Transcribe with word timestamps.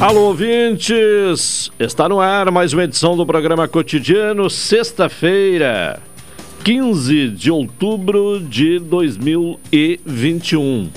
Alô, 0.00 0.28
ouvintes! 0.28 1.70
Está 1.78 2.08
no 2.08 2.18
ar 2.20 2.50
mais 2.50 2.72
uma 2.72 2.84
edição 2.84 3.18
do 3.18 3.26
programa 3.26 3.68
cotidiano, 3.68 4.48
sexta-feira, 4.48 6.00
15 6.64 7.28
de 7.28 7.50
outubro 7.50 8.40
de 8.40 8.78
2021. 8.78 10.88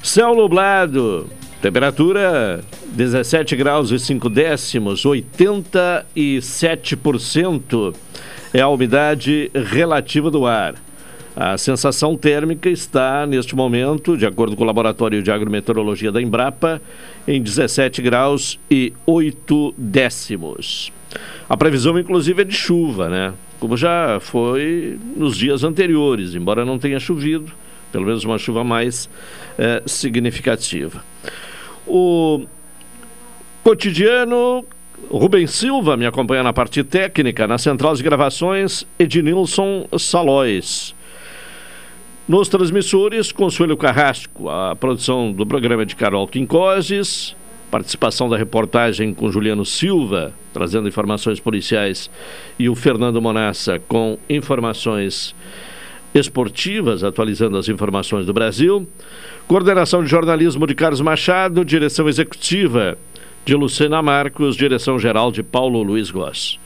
Céu 0.00 0.36
nublado, 0.36 1.28
temperatura 1.60 2.62
17 2.92 3.56
graus 3.56 3.90
e 3.90 3.98
5 3.98 4.30
décimos, 4.30 5.04
87% 5.04 7.96
é 8.54 8.60
a 8.60 8.68
umidade 8.68 9.50
relativa 9.52 10.30
do 10.30 10.46
ar. 10.46 10.76
A 11.34 11.56
sensação 11.56 12.16
térmica 12.16 12.68
está, 12.68 13.26
neste 13.26 13.56
momento, 13.56 14.16
de 14.16 14.26
acordo 14.26 14.56
com 14.56 14.62
o 14.62 14.66
Laboratório 14.66 15.22
de 15.22 15.32
Agrometeorologia 15.32 16.12
da 16.12 16.20
Embrapa, 16.20 16.82
em 17.26 17.42
17 17.42 18.02
graus 18.02 18.58
e 18.70 18.92
8 19.06 19.74
décimos. 19.76 20.92
A 21.48 21.56
previsão, 21.56 21.98
inclusive, 21.98 22.42
é 22.42 22.44
de 22.44 22.54
chuva, 22.54 23.08
né? 23.08 23.34
Como 23.58 23.76
já 23.76 24.18
foi 24.20 24.98
nos 25.16 25.36
dias 25.36 25.64
anteriores, 25.64 26.34
embora 26.34 26.64
não 26.64 26.78
tenha 26.78 26.98
chovido, 26.98 27.52
pelo 27.92 28.06
menos 28.06 28.24
uma 28.24 28.38
chuva 28.38 28.64
mais 28.64 29.08
é, 29.58 29.82
significativa. 29.86 31.04
O 31.86 32.46
cotidiano 33.62 34.64
Rubens 35.10 35.50
Silva 35.50 35.96
me 35.96 36.06
acompanha 36.06 36.42
na 36.42 36.52
parte 36.52 36.82
técnica, 36.84 37.46
na 37.46 37.58
central 37.58 37.94
de 37.94 38.02
gravações, 38.02 38.86
Ednilson 38.98 39.86
Salóis. 39.98 40.94
Nos 42.30 42.48
transmissores, 42.48 43.32
Consuelo 43.32 43.76
Carrasco, 43.76 44.48
a 44.48 44.76
produção 44.76 45.32
do 45.32 45.44
programa 45.44 45.84
de 45.84 45.96
Carol 45.96 46.28
Quincoses, 46.28 47.34
participação 47.72 48.28
da 48.28 48.36
reportagem 48.36 49.12
com 49.12 49.32
Juliano 49.32 49.66
Silva, 49.66 50.32
trazendo 50.52 50.86
informações 50.86 51.40
policiais, 51.40 52.08
e 52.56 52.68
o 52.68 52.76
Fernando 52.76 53.20
Monassa 53.20 53.80
com 53.80 54.16
informações 54.28 55.34
esportivas, 56.14 57.02
atualizando 57.02 57.58
as 57.58 57.68
informações 57.68 58.26
do 58.26 58.32
Brasil. 58.32 58.88
Coordenação 59.48 60.04
de 60.04 60.08
jornalismo 60.08 60.68
de 60.68 60.74
Carlos 60.76 61.00
Machado, 61.00 61.64
direção 61.64 62.08
executiva 62.08 62.96
de 63.44 63.56
Lucena 63.56 64.00
Marcos, 64.00 64.54
direção 64.54 65.00
geral 65.00 65.32
de 65.32 65.42
Paulo 65.42 65.82
Luiz 65.82 66.12
Goss. 66.12 66.60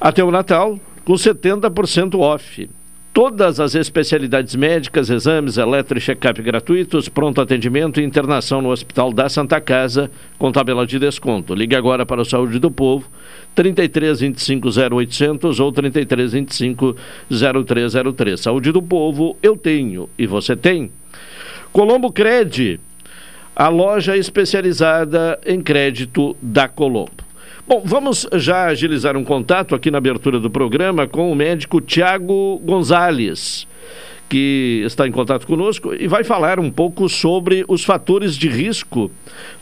até 0.00 0.22
o 0.24 0.30
Natal 0.30 0.78
com 1.04 1.14
70% 1.14 2.18
off 2.18 2.68
todas 3.18 3.58
as 3.58 3.74
especialidades 3.74 4.54
médicas, 4.54 5.10
exames, 5.10 5.56
eletro 5.56 5.98
e 5.98 6.00
check-up 6.00 6.40
gratuitos, 6.40 7.08
pronto 7.08 7.40
atendimento 7.40 8.00
e 8.00 8.04
internação 8.04 8.62
no 8.62 8.70
Hospital 8.70 9.12
da 9.12 9.28
Santa 9.28 9.60
Casa, 9.60 10.08
com 10.38 10.52
tabela 10.52 10.86
de 10.86 11.00
desconto. 11.00 11.52
Ligue 11.52 11.74
agora 11.74 12.06
para 12.06 12.20
o 12.20 12.24
Saúde 12.24 12.60
do 12.60 12.70
Povo, 12.70 13.08
33 13.56 14.20
25 14.20 14.68
0800 14.68 15.58
ou 15.58 15.72
33 15.72 16.32
25 16.32 16.96
0303. 17.28 18.40
Saúde 18.40 18.70
do 18.70 18.80
Povo, 18.80 19.36
eu 19.42 19.56
tenho 19.56 20.08
e 20.16 20.24
você 20.24 20.54
tem. 20.54 20.88
Colombo 21.72 22.12
Cred, 22.12 22.78
a 23.56 23.66
loja 23.66 24.16
especializada 24.16 25.40
em 25.44 25.60
crédito 25.60 26.36
da 26.40 26.68
Colombo. 26.68 27.27
Bom, 27.68 27.82
vamos 27.84 28.26
já 28.32 28.64
agilizar 28.64 29.14
um 29.14 29.22
contato 29.22 29.74
aqui 29.74 29.90
na 29.90 29.98
abertura 29.98 30.40
do 30.40 30.48
programa 30.48 31.06
com 31.06 31.30
o 31.30 31.34
médico 31.34 31.82
Tiago 31.82 32.58
Gonzalez, 32.64 33.68
que 34.26 34.82
está 34.86 35.06
em 35.06 35.12
contato 35.12 35.46
conosco 35.46 35.92
e 35.92 36.08
vai 36.08 36.24
falar 36.24 36.58
um 36.58 36.70
pouco 36.70 37.10
sobre 37.10 37.66
os 37.68 37.84
fatores 37.84 38.38
de 38.38 38.48
risco 38.48 39.10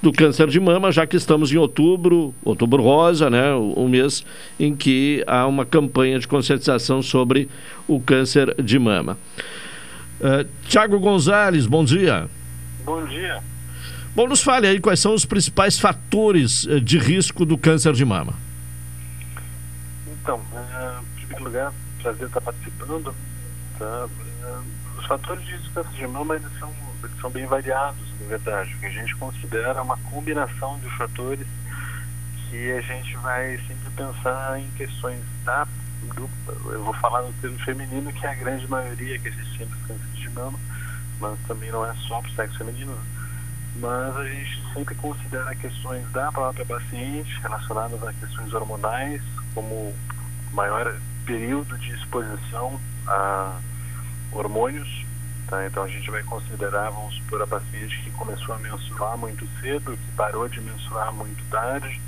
do 0.01 0.13
câncer 0.13 0.47
de 0.47 0.61
mama, 0.61 0.93
já 0.93 1.05
que 1.05 1.17
estamos 1.17 1.51
em 1.51 1.57
outubro, 1.57 2.33
outubro 2.45 2.81
rosa, 2.81 3.29
né, 3.29 3.53
o 3.53 3.89
mês 3.89 4.25
em 4.57 4.77
que 4.77 5.25
há 5.27 5.45
uma 5.45 5.67
campanha 5.67 6.21
de 6.21 6.29
conscientização 6.29 7.03
sobre 7.03 7.49
o 7.89 7.99
câncer 7.99 8.55
de 8.63 8.79
mama. 8.79 9.19
Uh, 10.21 10.47
Tiago 10.69 11.01
Gonzalez, 11.01 11.67
bom 11.67 11.85
dia. 11.85 12.29
Bom 12.85 13.05
dia. 13.05 13.43
Bom, 14.17 14.27
nos 14.27 14.43
fale 14.43 14.67
aí 14.67 14.81
quais 14.81 14.99
são 14.99 15.13
os 15.13 15.27
principais 15.27 15.79
fatores 15.79 16.67
eh, 16.67 16.81
de 16.81 16.99
risco 16.99 17.45
do 17.45 17.59
câncer 17.59 17.93
de 17.93 18.03
mama. 18.03 18.33
Então, 20.07 20.39
uh, 20.39 21.03
em 21.03 21.17
primeiro 21.17 21.45
lugar, 21.45 21.73
prazer 22.03 22.27
estar 22.27 22.41
participando. 22.41 23.15
Tá? 23.79 24.07
Uh, 24.07 24.99
os 24.99 25.05
fatores 25.05 25.45
de 25.45 25.53
risco 25.53 25.69
do 25.69 25.75
câncer 25.75 25.97
de 25.99 26.07
mama 26.07 26.35
eles 26.35 26.59
são, 26.59 26.73
eles 27.05 27.21
são 27.21 27.29
bem 27.29 27.45
variados, 27.45 28.01
na 28.19 28.27
verdade. 28.27 28.75
O 28.75 28.79
que 28.79 28.87
a 28.87 28.91
gente 28.91 29.15
considera 29.17 29.83
uma 29.83 29.99
combinação 29.99 30.79
de 30.79 30.89
fatores 30.97 31.47
que 32.49 32.73
a 32.73 32.81
gente 32.81 33.15
vai 33.19 33.59
sempre 33.69 33.91
pensar 33.95 34.59
em 34.59 34.71
questões 34.79 35.21
da 35.45 35.69
do, 36.15 36.31
eu 36.73 36.83
vou 36.83 36.95
falar 36.95 37.21
no 37.21 37.35
termo 37.35 37.59
feminino 37.59 38.11
que 38.15 38.25
é 38.25 38.31
a 38.31 38.35
grande 38.35 38.67
maioria 38.67 39.19
que 39.19 39.29
existe 39.29 39.59
sempre 39.59 39.79
câncer 39.87 40.09
de 40.15 40.31
mama, 40.31 40.59
mas 41.21 41.39
também 41.47 41.71
não 41.71 41.85
é 41.85 41.93
só 42.09 42.23
para 42.23 42.31
o 42.31 42.35
sexo 42.35 42.57
feminino. 42.57 42.97
Mas 43.79 44.17
a 44.17 44.25
gente 44.25 44.63
sempre 44.73 44.95
considera 44.95 45.55
questões 45.55 46.11
da 46.13 46.33
própria 46.33 46.65
paciente 46.65 47.41
relacionadas 47.41 48.03
a 48.03 48.13
questões 48.13 48.53
hormonais, 48.53 49.23
como 49.55 49.95
maior 50.53 50.95
período 51.27 51.77
de 51.79 51.93
exposição 51.93 52.81
a 53.07 53.59
hormônios. 54.33 55.05
Tá? 55.49 55.67
Então 55.67 55.85
a 55.85 55.89
gente 55.89 56.11
vai 56.11 56.23
considerar, 56.23 56.91
vamos 56.91 57.15
supor, 57.17 57.43
a 57.43 57.47
paciente 57.47 58.01
que 58.03 58.11
começou 58.13 58.55
a 58.55 58.59
menstruar 58.59 59.17
muito 59.17 59.47
cedo, 59.61 59.97
que 59.97 60.13
parou 60.17 60.49
de 60.49 60.61
menstruar 60.61 61.13
muito 61.13 61.45
tarde, 61.51 62.01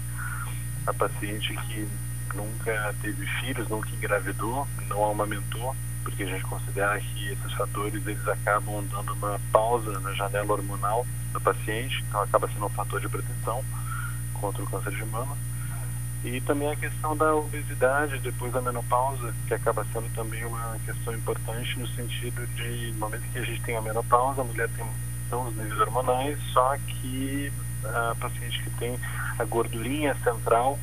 a 0.87 0.93
paciente 0.93 1.55
que 1.69 1.89
nunca 2.35 2.95
teve 3.03 3.27
filhos, 3.41 3.69
nunca 3.69 3.89
engravidou, 3.91 4.67
não 4.89 5.11
amamentou, 5.11 5.77
porque 6.09 6.23
a 6.23 6.27
gente 6.27 6.45
considera 6.45 6.99
que 6.99 7.29
esses 7.29 7.53
fatores 7.53 8.07
eles 8.07 8.27
acabam 8.27 8.83
dando 8.91 9.13
uma 9.13 9.39
pausa 9.53 10.01
na 10.01 10.13
janela 10.15 10.55
hormonal 10.55 11.07
do 11.35 11.41
paciente, 11.41 12.03
então 12.09 12.23
acaba 12.23 12.49
sendo 12.49 12.65
um 12.65 12.71
fator 12.71 12.99
de 12.99 13.09
proteção 13.09 13.63
contra 14.33 14.63
o 14.63 14.67
câncer 14.67 14.93
de 14.93 15.05
mama. 15.05 15.37
E 16.25 16.41
também 16.41 16.71
a 16.71 16.77
questão 16.77 17.15
da 17.15 17.35
obesidade 17.35 18.19
depois 18.21 18.53
da 18.53 18.63
menopausa, 18.63 19.35
que 19.47 19.53
acaba 19.53 19.87
sendo 19.93 20.11
também 20.15 20.45
uma 20.47 20.79
questão 20.85 21.15
importante 21.15 21.79
no 21.79 21.87
sentido 21.89 22.47
de, 22.57 22.93
no 22.93 23.01
momento 23.01 23.23
que 23.31 23.39
a 23.39 23.45
gente 23.45 23.61
tem 23.61 23.77
a 23.77 23.83
menopausa, 23.83 24.41
a 24.41 24.45
mulher 24.45 24.69
tem 24.71 24.87
os 25.31 25.57
níveis 25.57 25.79
hormonais, 25.79 26.39
só 26.55 26.75
que 26.87 27.53
a 27.85 28.17
paciente 28.19 28.63
que 28.63 28.71
tem 28.71 28.99
a 29.39 29.45
gordurinha 29.45 30.17
central, 30.25 30.79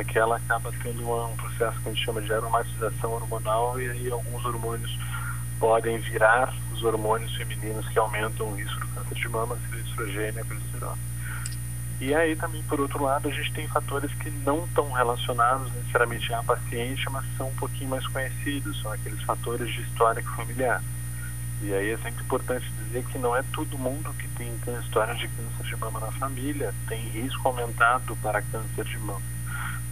é 0.00 0.04
que 0.04 0.18
ela 0.18 0.36
acaba 0.36 0.72
tendo 0.82 1.08
um 1.10 1.36
processo 1.36 1.80
que 1.80 1.88
a 1.88 1.92
gente 1.92 2.04
chama 2.04 2.22
de 2.22 2.32
aromatização 2.32 3.12
hormonal 3.12 3.80
e 3.80 3.90
aí 3.90 4.10
alguns 4.10 4.44
hormônios 4.44 4.98
podem 5.58 5.98
virar 5.98 6.54
dos 6.70 6.82
hormônios 6.82 7.34
femininos 7.36 7.88
que 7.88 7.98
aumentam 7.98 8.48
o 8.48 8.54
risco 8.54 8.80
do 8.80 8.86
câncer 8.88 9.14
de 9.14 9.28
mama, 9.28 9.56
seria 9.68 9.84
estrogênio 9.84 10.40
e 10.40 10.44
progesterona. 10.44 10.98
E 11.98 12.14
aí 12.14 12.36
também, 12.36 12.62
por 12.64 12.78
outro 12.78 13.02
lado, 13.02 13.28
a 13.28 13.32
gente 13.32 13.52
tem 13.54 13.66
fatores 13.68 14.12
que 14.14 14.28
não 14.30 14.64
estão 14.64 14.92
relacionados 14.92 15.72
necessariamente 15.72 16.32
à 16.34 16.42
paciente, 16.42 17.04
mas 17.10 17.24
são 17.38 17.48
um 17.48 17.54
pouquinho 17.54 17.88
mais 17.88 18.06
conhecidos, 18.06 18.80
são 18.82 18.92
aqueles 18.92 19.22
fatores 19.22 19.72
de 19.72 19.80
histórico 19.80 20.28
familiar. 20.36 20.82
E 21.62 21.72
aí 21.72 21.90
é 21.90 21.96
sempre 21.96 22.22
importante 22.22 22.70
dizer 22.84 23.02
que 23.06 23.18
não 23.18 23.34
é 23.34 23.42
todo 23.54 23.78
mundo 23.78 24.12
que 24.18 24.28
tem 24.28 24.46
história 24.96 25.14
de 25.14 25.28
câncer 25.28 25.64
de 25.64 25.76
mama 25.76 26.00
na 26.00 26.12
família 26.12 26.74
tem 26.88 27.00
risco 27.08 27.46
aumentado 27.46 28.16
para 28.16 28.40
câncer 28.42 28.84
de 28.84 28.98
mama. 28.98 29.35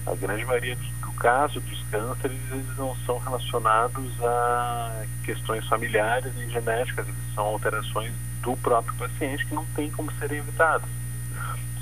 A 0.06 0.14
grande 0.14 0.44
maioria 0.44 0.76
do 0.76 1.12
caso 1.12 1.60
dos 1.60 1.82
cânceres 1.90 2.36
eles 2.50 2.76
não 2.76 2.94
são 3.06 3.18
relacionados 3.18 4.12
a 4.22 5.04
questões 5.24 5.66
familiares 5.66 6.34
nem 6.36 6.48
genéticas, 6.50 7.06
eles 7.08 7.34
são 7.34 7.44
alterações 7.44 8.12
do 8.42 8.54
próprio 8.58 8.94
paciente 8.96 9.46
que 9.46 9.54
não 9.54 9.64
tem 9.74 9.90
como 9.90 10.12
serem 10.18 10.38
evitadas. 10.38 10.88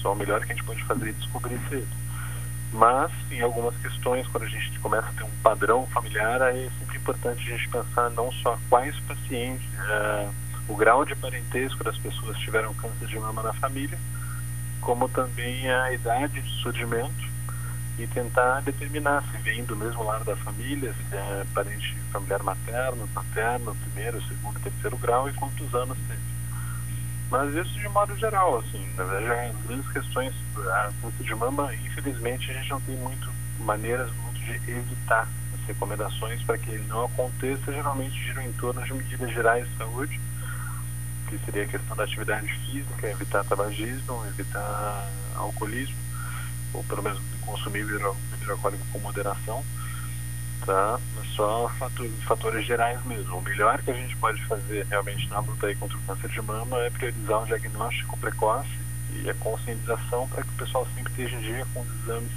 Só 0.01 0.13
o 0.13 0.17
melhor 0.17 0.41
que 0.45 0.53
a 0.53 0.55
gente 0.55 0.65
pode 0.65 0.83
fazer 0.85 1.11
é 1.11 1.13
descobrir 1.13 1.61
cedo. 1.69 2.03
Mas, 2.73 3.11
em 3.31 3.43
algumas 3.43 3.77
questões, 3.77 4.27
quando 4.29 4.45
a 4.45 4.49
gente 4.49 4.79
começa 4.79 5.07
a 5.09 5.13
ter 5.13 5.25
um 5.25 5.43
padrão 5.43 5.87
familiar, 5.89 6.41
aí 6.41 6.67
é 6.67 6.71
sempre 6.79 6.97
importante 6.97 7.41
a 7.41 7.57
gente 7.57 7.69
pensar 7.69 8.09
não 8.11 8.33
só 8.33 8.59
quais 8.71 8.99
pacientes, 9.01 9.67
uh, 9.75 10.33
o 10.69 10.77
grau 10.77 11.05
de 11.05 11.15
parentesco 11.15 11.85
das 11.85 11.99
pessoas 11.99 12.37
que 12.37 12.45
tiveram 12.45 12.73
câncer 12.75 13.07
de 13.07 13.19
mama 13.19 13.43
na 13.43 13.53
família, 13.53 13.99
como 14.81 15.09
também 15.09 15.71
a 15.71 15.93
idade 15.93 16.41
de 16.41 16.63
surgimento 16.63 17.32
e 17.99 18.07
tentar 18.07 18.61
determinar 18.63 19.23
se 19.31 19.37
vem 19.39 19.65
do 19.65 19.77
mesmo 19.77 20.03
lado 20.03 20.25
da 20.25 20.37
família, 20.37 20.93
se 20.95 21.15
é 21.15 21.47
parente 21.55 21.97
familiar 22.11 22.43
materno, 22.43 23.09
paterno, 23.09 23.77
primeiro, 23.77 24.23
segundo, 24.23 24.59
terceiro 24.61 24.97
grau 24.97 25.29
e 25.29 25.33
quantos 25.35 25.75
anos 25.75 25.99
tem. 26.09 26.19
Mas 27.31 27.55
isso 27.55 27.79
de 27.79 27.89
modo 27.89 28.15
geral, 28.17 28.59
assim, 28.59 28.87
na 28.97 29.05
verdade, 29.05 29.51
as 29.57 29.67
grandes 29.67 29.91
questões, 29.91 30.35
a 30.57 30.93
câncer 31.01 31.25
de 31.25 31.35
mama, 31.35 31.75
infelizmente, 31.75 32.51
a 32.51 32.55
gente 32.55 32.71
não 32.71 32.81
tem 32.83 32.97
muito 32.97 33.31
maneiras 33.61 34.11
muito 34.23 34.41
de 34.41 34.71
evitar 34.71 35.29
as 35.55 35.67
recomendações 35.67 36.43
para 36.43 36.59
que 36.59 36.71
ele 36.71 36.85
não 36.89 37.05
aconteça, 37.07 37.73
geralmente 37.73 38.19
giram 38.23 38.43
em 38.43 38.53
torno 38.53 38.83
de 38.83 38.93
medidas 38.93 39.33
gerais 39.33 39.67
de 39.69 39.77
saúde, 39.77 40.21
que 41.29 41.39
seria 41.39 41.65
a 41.65 41.69
questão 41.69 41.97
da 41.97 42.05
atividade 42.05 42.53
física, 42.67 43.09
evitar 43.09 43.45
tabagismo, 43.45 44.27
evitar 44.27 45.09
alcoolismo, 45.37 45.97
ou 46.75 46.85
pelo 46.85 47.03
menos 47.03 47.19
consumir 47.43 47.85
bebida 47.85 48.53
alcoólica 48.53 48.85
com 48.93 48.99
moderação 48.99 49.65
tá? 50.65 50.99
Só 51.37 51.69
fator, 51.79 52.09
fatores 52.27 52.67
gerais 52.67 53.05
mesmo. 53.05 53.39
O 53.39 53.43
melhor 53.43 53.81
que 53.83 53.91
a 53.91 53.95
gente 53.95 54.17
pode 54.17 54.45
fazer 54.47 54.87
realmente 54.87 55.29
na 55.29 55.41
luta 55.41 55.67
aí 55.67 55.75
contra 55.75 55.97
o 55.97 56.01
câncer 56.03 56.29
de 56.29 56.43
mama 56.43 56.79
é 56.81 56.91
priorizar 56.91 57.43
o 57.43 57.47
diagnóstico 57.47 58.19
precoce 58.19 58.69
e 59.23 59.29
a 59.29 59.35
conscientização 59.35 60.29
para 60.29 60.43
que 60.43 60.49
o 60.49 60.57
pessoal 60.57 60.87
sempre 60.95 61.11
esteja 61.13 61.37
em 61.37 61.41
dia 61.41 61.67
com 61.73 61.81
os 61.81 61.89
exames 62.03 62.31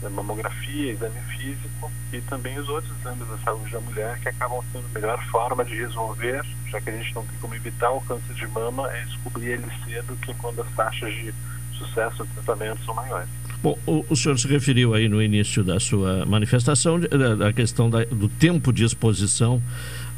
da 0.00 0.08
mamografia, 0.10 0.92
exame 0.92 1.20
físico 1.36 1.90
e 2.12 2.20
também 2.22 2.58
os 2.58 2.68
outros 2.68 2.92
exames 3.00 3.26
da 3.26 3.38
saúde 3.38 3.72
da 3.72 3.80
mulher 3.80 4.18
que 4.20 4.28
acabam 4.28 4.62
sendo 4.72 4.86
a 4.86 4.94
melhor 4.94 5.22
forma 5.26 5.64
de 5.64 5.74
resolver, 5.74 6.44
já 6.66 6.80
que 6.80 6.90
a 6.90 6.96
gente 6.96 7.14
não 7.14 7.26
tem 7.26 7.36
como 7.40 7.54
evitar 7.54 7.90
o 7.90 8.00
câncer 8.02 8.32
de 8.34 8.46
mama, 8.46 8.88
é 8.92 9.04
descobrir 9.04 9.48
ele 9.48 9.66
cedo 9.84 10.16
que 10.16 10.32
quando 10.34 10.62
as 10.62 10.70
taxas 10.72 11.12
de 11.12 11.34
sucesso 11.72 12.24
do 12.24 12.34
tratamento 12.34 12.84
são 12.84 12.94
maiores. 12.94 13.28
Bom, 13.60 13.76
o, 13.86 14.04
o, 14.08 14.16
senhor 14.16 14.38
se 14.38 14.46
referiu 14.46 14.94
aí 14.94 15.08
no 15.08 15.20
início 15.20 15.64
da 15.64 15.80
sua 15.80 16.24
manifestação 16.24 17.00
da 17.00 17.52
questão 17.52 17.90
da, 17.90 18.04
do 18.04 18.28
tempo 18.28 18.72
de 18.72 18.84
exposição 18.84 19.60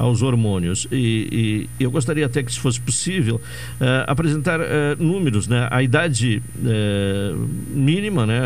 aos 0.00 0.22
hormônios. 0.22 0.86
E, 0.90 1.68
e, 1.78 1.82
eu 1.82 1.90
gostaria 1.90 2.24
até 2.24 2.42
que, 2.42 2.52
se 2.52 2.58
fosse 2.58 2.80
possível, 2.80 3.36
uh, 3.36 4.04
apresentar 4.06 4.60
uh, 4.60 4.64
números, 4.98 5.46
né? 5.46 5.68
A 5.70 5.82
idade 5.82 6.42
uh, 6.56 7.48
mínima, 7.68 8.26
né? 8.26 8.40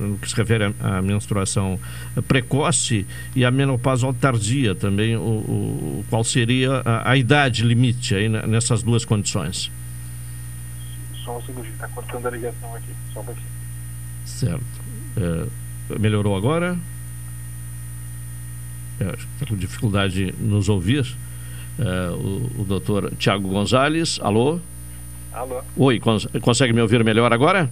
no 0.00 0.18
que 0.18 0.28
se 0.28 0.34
refere 0.34 0.74
à, 0.80 1.02
menstruação 1.02 1.78
precoce 2.26 3.06
e 3.36 3.44
à 3.44 3.50
menopausa 3.50 4.12
tardia 4.14 4.74
também, 4.74 5.16
o, 5.16 5.20
o 5.20 6.04
qual 6.08 6.24
seria 6.24 6.82
a, 6.84 7.12
a, 7.12 7.16
idade 7.16 7.64
limite 7.64 8.14
aí 8.14 8.28
nessas 8.28 8.82
duas 8.82 9.04
condições. 9.04 9.70
Só 11.24 11.38
um 11.38 11.42
segundinho, 11.42 11.74
está 11.74 11.88
cortando 11.88 12.26
a 12.26 12.30
ligação 12.30 12.74
aqui, 12.74 12.90
só 13.12 13.20
um 13.20 13.24
pouquinho. 13.24 13.51
Certo. 14.38 14.64
É, 15.16 15.98
melhorou 15.98 16.36
agora? 16.36 16.78
É, 19.00 19.14
está 19.14 19.46
com 19.46 19.56
dificuldade 19.56 20.32
de 20.32 20.42
nos 20.42 20.68
ouvir. 20.68 21.06
É, 21.78 22.10
o, 22.10 22.60
o 22.60 22.64
doutor 22.64 23.12
Tiago 23.18 23.48
Gonzalez. 23.48 24.18
Alô? 24.22 24.58
Alô? 25.32 25.62
Oi, 25.76 25.98
cons 25.98 26.26
consegue 26.40 26.72
me 26.72 26.80
ouvir 26.80 27.02
melhor 27.04 27.32
agora? 27.32 27.70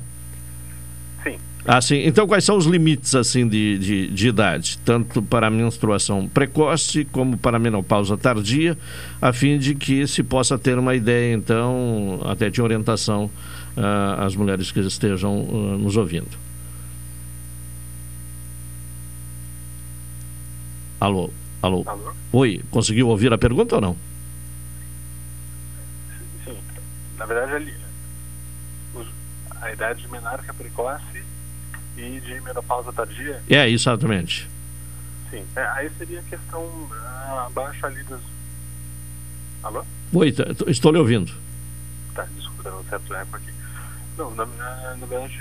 Sim. 1.23 1.37
Ah, 1.67 1.81
sim. 1.81 2.03
Então, 2.07 2.27
quais 2.27 2.45
são 2.45 2.57
os 2.57 2.65
limites 2.65 3.15
assim 3.15 3.47
de, 3.47 3.79
de, 3.79 4.09
de, 4.09 4.29
idade, 4.29 4.79
tanto 4.85 5.21
para 5.21 5.49
a 5.49 5.51
menstruação 5.51 6.27
precoce 6.27 7.05
como 7.05 7.37
para 7.37 7.59
a 7.59 7.61
menopausa 7.61 8.17
tardia, 8.17 8.79
a 9.21 9.33
fim 9.33 9.59
de 9.59 9.75
que 9.75 10.07
se 10.07 10.23
possa 10.23 10.59
ter 10.59 10.79
uma 10.79 10.95
ideia, 10.95 11.35
então, 11.35 12.21
até 12.25 12.49
de 12.49 12.63
orientação 12.63 13.31
uh, 13.77 14.25
às 14.25 14.35
mulheres 14.35 14.73
que 14.73 14.81
estejam 14.81 15.43
uh, 15.43 15.79
nos 15.79 15.97
ouvindo? 15.97 16.50
Alô? 21.01 21.31
Alô? 21.63 21.83
Alô? 21.87 22.13
Oi, 22.33 22.63
conseguiu 22.71 23.09
ouvir 23.09 23.33
a 23.33 23.39
pergunta 23.39 23.77
ou 23.77 23.81
não? 23.81 23.97
Sim. 26.45 26.59
Na 27.17 27.25
verdade, 27.25 27.55
ali, 27.55 27.75
a 29.63 29.73
idade 29.73 30.03
de 30.03 30.09
menarca 30.09 30.53
precoce 30.53 31.25
e 31.97 32.21
de 32.21 32.41
menopausa 32.43 32.93
tardia. 32.93 33.43
É, 33.49 33.69
exatamente. 33.69 34.47
Sim. 35.31 35.45
É, 35.57 35.63
aí 35.69 35.91
seria 35.97 36.21
a 36.21 36.25
questão 36.25 36.63
uh, 36.63 37.39
abaixo 37.47 37.87
ali 37.87 38.03
dos. 38.05 38.21
Alô? 39.63 39.85
Oi, 40.13 40.35
estou 40.67 40.93
lhe 40.93 40.99
ouvindo. 40.99 41.33
Tá, 42.15 42.27
desculpa, 42.37 42.71
um 42.71 42.85
certo 42.85 43.15
eco 43.15 43.37
aqui. 43.37 43.53
Não, 44.19 44.35
na, 44.35 44.45
na, 44.45 44.97
na 44.97 45.07
verdade, 45.07 45.41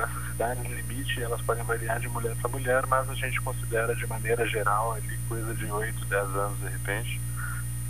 essas 0.00 0.34
idades 0.34 0.64
limite 0.64 1.22
elas 1.22 1.40
podem 1.42 1.64
variar 1.64 2.00
de 2.00 2.08
mulher 2.08 2.34
para 2.36 2.50
mulher, 2.50 2.86
mas 2.86 3.08
a 3.08 3.14
gente 3.14 3.40
considera 3.40 3.94
de 3.94 4.06
maneira 4.06 4.46
geral 4.46 4.92
ali 4.92 5.18
coisa 5.28 5.54
de 5.54 5.66
8, 5.66 6.04
10 6.04 6.22
anos 6.36 6.58
de 6.58 6.68
repente, 6.68 7.20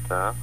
tá? 0.08 0.34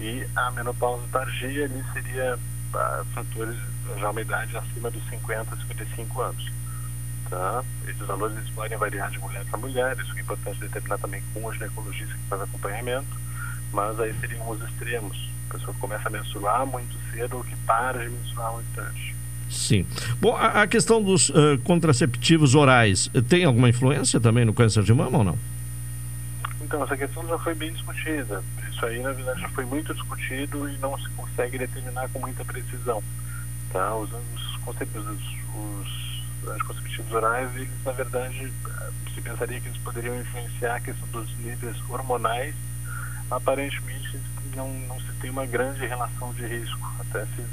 E 0.00 0.26
a 0.34 0.50
menopausa 0.50 1.06
tardia 1.12 1.64
ali 1.64 1.84
seria 1.92 2.38
ah, 2.74 3.04
fatores 3.14 3.56
já 3.98 4.10
uma 4.10 4.20
idade 4.20 4.56
acima 4.56 4.90
dos 4.90 5.02
50, 5.08 5.56
55 5.56 6.20
anos. 6.20 6.52
Tá? 7.30 7.64
Esses 7.86 8.06
valores 8.06 8.36
eles 8.36 8.50
podem 8.50 8.76
variar 8.76 9.10
de 9.10 9.18
mulher 9.18 9.44
para 9.46 9.58
mulher, 9.58 9.96
isso 9.98 10.16
é 10.16 10.20
importante 10.20 10.60
determinar 10.60 10.98
também 10.98 11.22
com 11.32 11.44
o 11.44 11.52
ginecologista 11.52 12.14
que 12.14 12.28
faz 12.28 12.42
acompanhamento, 12.42 13.20
mas 13.72 13.98
aí 14.00 14.14
seriam 14.20 14.48
os 14.48 14.62
extremos. 14.62 15.30
A 15.48 15.54
pessoa 15.54 15.74
que 15.74 15.80
começa 15.80 16.08
a 16.08 16.10
menstruar 16.10 16.66
muito 16.66 16.96
cedo 17.10 17.36
ou 17.36 17.44
que 17.44 17.56
para 17.58 18.00
de 18.00 18.10
menstruar 18.10 18.52
muito 18.52 18.74
tarde. 18.74 19.14
Sim. 19.54 19.86
Bom, 20.20 20.36
a, 20.36 20.62
a 20.62 20.66
questão 20.66 21.02
dos 21.02 21.30
uh, 21.30 21.58
contraceptivos 21.62 22.54
orais 22.54 23.08
tem 23.28 23.44
alguma 23.44 23.68
influência 23.68 24.20
também 24.20 24.44
no 24.44 24.52
câncer 24.52 24.82
de 24.82 24.92
mama 24.92 25.18
ou 25.18 25.24
não? 25.24 25.38
Então, 26.60 26.82
essa 26.82 26.96
questão 26.96 27.26
já 27.28 27.38
foi 27.38 27.54
bem 27.54 27.72
discutida. 27.72 28.42
Isso 28.70 28.84
aí, 28.84 29.00
na 29.00 29.12
verdade, 29.12 29.40
já 29.40 29.48
foi 29.50 29.64
muito 29.64 29.94
discutido 29.94 30.68
e 30.68 30.76
não 30.78 30.98
se 30.98 31.08
consegue 31.10 31.56
determinar 31.56 32.08
com 32.08 32.18
muita 32.18 32.44
precisão. 32.44 33.02
Tá? 33.72 33.94
Os, 33.94 34.10
os, 34.12 34.54
anticonceptivos 36.50 37.12
orais, 37.12 37.54
eles, 37.54 37.68
na 37.84 37.92
verdade, 37.92 38.52
se 39.14 39.20
pensaria 39.20 39.60
que 39.60 39.68
eles 39.68 39.78
poderiam 39.78 40.20
influenciar 40.20 40.76
a 40.76 40.80
questão 40.80 41.06
dos 41.08 41.36
níveis 41.38 41.76
hormonais. 41.88 42.54
Aparentemente, 43.30 44.18
não, 44.56 44.72
não 44.88 45.00
se 45.00 45.12
tem 45.20 45.30
uma 45.30 45.46
grande 45.46 45.86
relação 45.86 46.32
de 46.34 46.46
risco. 46.46 46.94
Até 47.00 47.24
se 47.26 47.44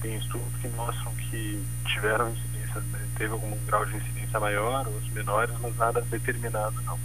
tem 0.00 0.16
estudos 0.16 0.46
que 0.60 0.68
mostram 0.68 1.12
que 1.14 1.62
tiveram 1.86 2.30
incidência, 2.30 2.80
né, 2.92 2.98
teve 3.16 3.32
algum 3.32 3.56
grau 3.66 3.84
de 3.86 3.96
incidência 3.96 4.40
maior, 4.40 4.86
outros 4.86 5.12
menores, 5.12 5.54
mas 5.60 5.76
nada 5.76 6.00
determinado 6.02 6.80
não. 6.82 6.98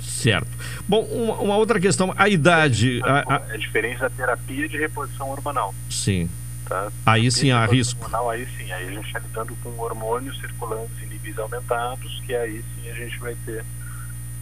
Certo. 0.00 0.48
Bom, 0.86 1.02
uma, 1.04 1.34
uma 1.36 1.56
outra 1.56 1.80
questão, 1.80 2.14
a 2.16 2.28
idade. 2.28 3.00
A, 3.04 3.36
a... 3.36 3.54
É 3.54 3.58
diferente 3.58 3.98
da 4.00 4.10
terapia 4.10 4.68
de 4.68 4.78
reposição 4.78 5.28
hormonal. 5.28 5.74
Sim. 5.90 6.28
Tá? 6.66 6.90
Aí 7.06 7.30
sim 7.30 7.50
há 7.50 7.64
risco. 7.66 8.00
Hormonal, 8.02 8.30
aí 8.30 8.46
sim, 8.56 8.70
aí 8.70 8.88
a 8.88 8.92
gente 8.92 9.06
está 9.06 9.18
lidando 9.18 9.56
com 9.62 9.70
hormônios 9.78 10.38
circulantes 10.38 11.02
em 11.02 11.06
níveis 11.06 11.38
aumentados, 11.38 12.20
que 12.26 12.34
aí 12.34 12.62
sim 12.74 12.90
a 12.90 12.94
gente 12.94 13.18
vai 13.18 13.34
ter 13.46 13.64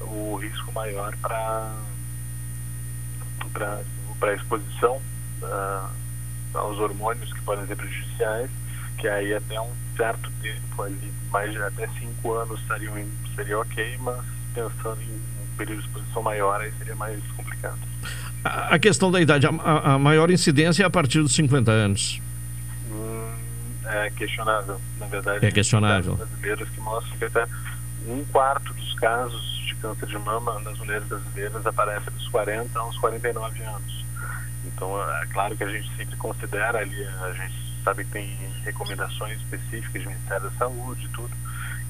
o 0.00 0.36
risco 0.36 0.72
maior 0.72 1.16
para 1.18 1.72
para 4.18 4.34
exposição. 4.34 5.00
Uh, 5.42 5.88
aos 6.56 6.78
hormônios 6.78 7.32
que 7.32 7.40
podem 7.42 7.66
ser 7.66 7.76
prejudiciais, 7.76 8.50
que 8.98 9.08
aí 9.08 9.34
até 9.34 9.60
um 9.60 9.70
certo 9.96 10.30
tempo 10.42 10.82
ali, 10.82 11.12
mais 11.30 11.52
de 11.52 11.62
até 11.62 11.88
cinco 11.98 12.34
anos 12.34 12.60
seriam, 12.66 12.94
seria 13.34 13.58
ok, 13.58 13.98
mas 14.00 14.24
pensando 14.54 15.00
em 15.02 15.14
um 15.14 15.56
período 15.56 15.82
de 15.82 15.86
exposição 15.86 16.22
maior 16.22 16.60
aí 16.60 16.72
seria 16.78 16.94
mais 16.94 17.22
complicado. 17.36 17.78
A, 18.44 18.78
questão 18.78 19.10
da 19.10 19.20
idade, 19.20 19.46
a, 19.46 19.94
a, 19.94 19.98
maior 19.98 20.30
incidência 20.30 20.84
é 20.84 20.86
a 20.86 20.90
partir 20.90 21.20
dos 21.20 21.34
50 21.34 21.70
anos. 21.70 22.20
Hum, 22.90 23.32
é 23.84 24.10
questionável, 24.10 24.80
na 25.00 25.06
verdade. 25.06 25.44
É 25.44 25.50
questionável. 25.50 26.14
Brasileiros 26.14 26.68
que 26.70 26.80
mostram 26.80 27.18
que 27.18 27.24
até 27.24 27.46
um 28.06 28.24
quarto 28.26 28.72
dos 28.72 28.94
casos 28.94 29.64
de 29.66 29.74
câncer 29.76 30.06
de 30.06 30.18
mama 30.18 30.60
nas 30.60 30.78
mulheres 30.78 31.04
brasileiras 31.08 31.66
aparece 31.66 32.08
dos 32.10 32.28
40 32.28 32.78
aos 32.78 32.96
49 32.98 33.62
anos. 33.64 34.05
Então, 34.66 35.00
é 35.00 35.26
claro 35.26 35.56
que 35.56 35.64
a 35.64 35.68
gente 35.68 35.90
sempre 35.96 36.16
considera 36.16 36.78
ali, 36.78 37.04
a 37.04 37.32
gente 37.32 37.54
sabe 37.84 38.04
que 38.04 38.10
tem 38.10 38.36
recomendações 38.64 39.38
específicas 39.38 40.02
do 40.02 40.10
Ministério 40.10 40.50
da 40.50 40.58
Saúde 40.58 41.04
e 41.04 41.08
tudo, 41.08 41.30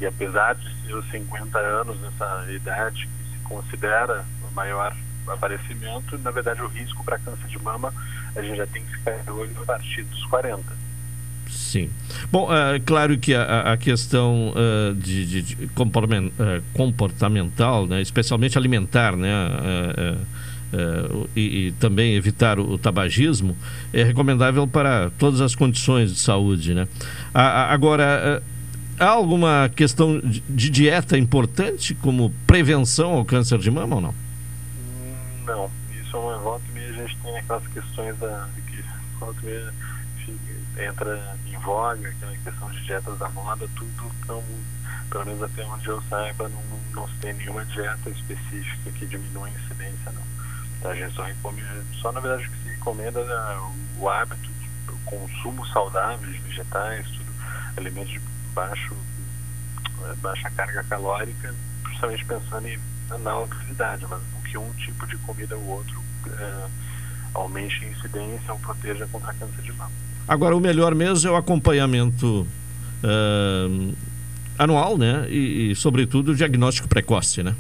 e 0.01 0.07
apesar 0.07 0.55
de 0.55 0.71
ser 0.83 0.95
os 0.95 1.11
50 1.11 1.59
anos 1.59 1.99
nessa 2.01 2.47
idade 2.53 3.09
que 3.09 3.31
se 3.33 3.39
considera 3.45 4.25
o 4.51 4.55
maior 4.55 4.95
aparecimento, 5.27 6.19
na 6.19 6.31
verdade 6.31 6.63
o 6.63 6.69
risco 6.69 7.03
para 7.03 7.19
câncer 7.19 7.49
de 7.49 7.59
mama 7.59 7.93
a 8.37 8.43
gente 8.43 8.57
já 8.57 8.67
tem 8.67 8.85
que 8.85 8.93
ficar 8.93 9.17
de 9.23 9.31
olho 9.31 9.57
a 9.63 9.65
partir 9.65 10.03
dos 10.05 10.25
40. 10.27 10.63
Sim. 11.49 11.91
Bom, 12.31 12.53
é 12.55 12.79
claro 12.81 13.17
que 13.19 13.35
a, 13.35 13.73
a 13.73 13.77
questão 13.77 14.51
uh, 14.51 14.95
de, 14.95 15.27
de, 15.27 15.43
de 15.43 15.65
uh, 15.65 16.63
comportamental, 16.75 17.87
né, 17.87 18.03
especialmente 18.03 18.59
alimentar, 18.59 19.17
né, 19.17 19.33
uh, 19.33 20.21
uh, 20.21 20.27
e, 21.35 21.69
e, 21.69 21.73
também 21.73 22.15
evitar 22.15 22.59
o, 22.59 22.73
o, 22.73 22.79
tabagismo, 22.79 23.57
é 23.93 24.03
recomendável 24.03 24.67
para 24.67 25.11
todas 25.19 25.41
as 25.41 25.55
condições 25.55 26.13
de 26.13 26.19
saúde. 26.19 26.75
Né? 26.75 26.87
A, 27.33 27.43
a, 27.43 27.73
agora, 27.73 28.43
uh, 28.43 29.03
há 29.03 29.09
alguma 29.09 29.71
questão 29.75 30.21
de, 30.21 30.41
de, 30.41 30.71
dieta 30.71 31.17
importante 31.17 31.95
como 31.95 32.33
prevenção 32.47 33.15
ao 33.15 33.25
câncer 33.25 33.59
de 33.59 33.71
mama 33.71 33.97
ou 33.97 34.01
não? 34.01 34.15
Não, 35.47 35.71
isso 36.01 36.17
é 36.17 36.19
uma 36.19 36.39
volta 36.39 36.65
e 36.69 36.73
meia 36.73 36.91
a 36.91 37.07
gente 37.07 37.17
tem 37.23 37.37
aquelas 37.39 37.67
questões 37.69 38.17
da, 38.19 38.49
que 39.41 39.57
entra 40.83 41.37
em 41.47 41.59
voga, 41.59 42.09
aquela 42.09 42.37
questão 42.37 42.71
de 42.71 42.85
dietas 42.85 43.19
da 43.19 43.29
moda, 43.31 43.67
tudo 43.77 44.07
pelo 45.11 45.25
menos 45.25 45.43
até 45.43 45.65
onde 45.65 45.87
eu 45.89 46.03
saiba, 46.11 46.49
não, 46.49 46.63
não 46.93 47.09
se 47.09 47.15
tem 47.17 47.33
nenhuma 47.35 47.65
dieta 47.65 48.11
específica 48.11 48.91
que 48.91 49.07
diminua 49.07 49.47
a 49.47 49.51
incidência, 49.51 50.13
não. 50.13 50.23
A 50.85 50.95
gente 50.95 51.15
só 51.15 51.23
recomenda, 51.23 51.85
só 52.01 52.13
na 52.13 52.21
verdade 52.21 52.47
o 52.47 52.51
que 52.51 52.63
se 52.63 52.69
recomenda 52.69 53.21
é 53.21 54.01
o 54.01 54.09
hábito, 54.09 54.49
o 54.89 54.99
consumo 55.05 55.67
saudável 55.69 56.31
de 56.31 56.39
vegetais, 56.39 57.07
tudo, 57.09 57.33
alimentos 57.77 58.13
de 58.13 58.21
baixo, 58.55 58.95
eh, 60.05 60.15
baixa 60.23 60.51
carga 60.51 60.85
calórica, 60.85 61.55
justamente 61.89 62.25
pensando 62.25 62.69
em, 62.69 62.79
na 63.23 63.39
obesidade, 63.39 64.07
mas 64.09 64.21
não 64.33 64.41
que 64.43 64.57
um 64.59 64.73
tipo 64.75 65.07
de 65.07 65.17
comida 65.19 65.57
ou 65.57 65.67
outro 65.67 66.03
é, 66.29 66.67
aumente 67.35 67.85
a 67.85 67.89
incidência 67.89 68.53
ou 68.53 68.59
proteja 68.59 69.07
contra 69.11 69.33
câncer 69.35 69.63
de 69.63 69.73
mama. 69.73 69.91
Agora, 70.27 70.57
o 70.57 70.61
melhor 70.61 70.95
mesmo 70.95 71.29
é 71.29 71.33
o 71.33 71.37
acompanhamento 71.37 72.47
uh, 73.05 73.97
anual, 74.59 74.99
né? 74.99 75.27
E, 75.29 75.71
e, 75.71 75.77
sobretudo, 75.77 76.33
o 76.33 76.35
diagnóstico 76.35 76.89
precoce, 76.89 77.43
né? 77.43 77.55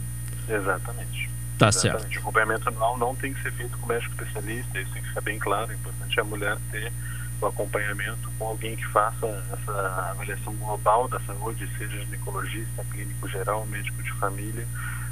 Exatamente. 0.49 1.25
Tá 1.58 1.72
certo. 1.72 2.04
O 2.14 2.18
acompanhamento 2.18 2.68
anual 2.68 2.98
não 2.98 3.14
tem 3.16 3.32
que 3.32 3.42
ser 3.42 3.52
feito 3.52 3.76
com 3.78 3.86
médico 3.86 4.12
especialista, 4.12 4.78
isso 4.78 4.92
tem 4.92 5.02
que 5.02 5.08
ficar 5.08 5.20
bem 5.22 5.38
claro. 5.38 5.72
É 5.72 5.75
importante 5.75 6.20
a 6.20 6.25
mulher 6.25 6.58
ter 6.70 6.92
o 7.40 7.46
acompanhamento 7.46 8.30
com 8.38 8.46
alguém 8.46 8.76
que 8.76 8.86
faça 8.86 9.26
essa 9.52 10.10
avaliação 10.10 10.54
global 10.56 11.08
da 11.08 11.20
saúde, 11.20 11.68
seja 11.78 11.98
ginecologista, 12.00 12.84
clínico 12.90 13.28
geral, 13.28 13.66
médico 13.66 14.02
de 14.02 14.12
família, 14.12 14.66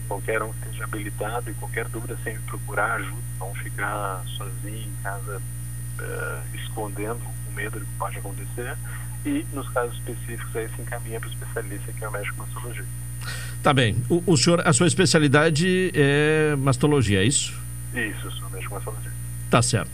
qualquer 0.08 0.42
um 0.42 0.52
que 0.52 0.66
esteja 0.66 0.84
habilitado 0.84 1.50
e 1.50 1.54
qualquer 1.54 1.88
dúvida 1.88 2.16
sempre 2.22 2.42
procurar 2.42 2.94
ajuda, 2.96 3.22
não 3.38 3.54
ficar 3.54 4.22
sozinho 4.36 4.88
em 4.88 5.02
casa 5.02 5.38
uh, 5.38 6.56
escondendo 6.56 7.22
o 7.48 7.52
medo 7.52 7.78
do 7.78 7.86
que 7.86 7.92
pode 7.98 8.18
acontecer 8.18 8.76
e 9.24 9.46
nos 9.52 9.68
casos 9.70 9.94
específicos 9.94 10.54
aí 10.56 10.68
se 10.68 10.82
encaminha 10.82 11.18
para 11.18 11.28
o 11.28 11.32
especialista 11.32 11.92
que 11.92 12.04
é 12.04 12.08
o 12.08 12.12
médico 12.12 12.38
mastologista. 12.38 13.03
Tá 13.62 13.72
bem. 13.72 13.96
O, 14.10 14.22
o, 14.26 14.36
senhor, 14.36 14.62
a 14.64 14.72
sua 14.72 14.86
especialidade 14.86 15.90
é 15.94 16.54
mastologia, 16.58 17.22
é 17.22 17.24
isso? 17.24 17.54
Isso, 17.94 18.30
sou 18.32 18.50
médico 18.50 18.74
mastologista. 18.74 19.12
Tá 19.50 19.62
certo. 19.62 19.90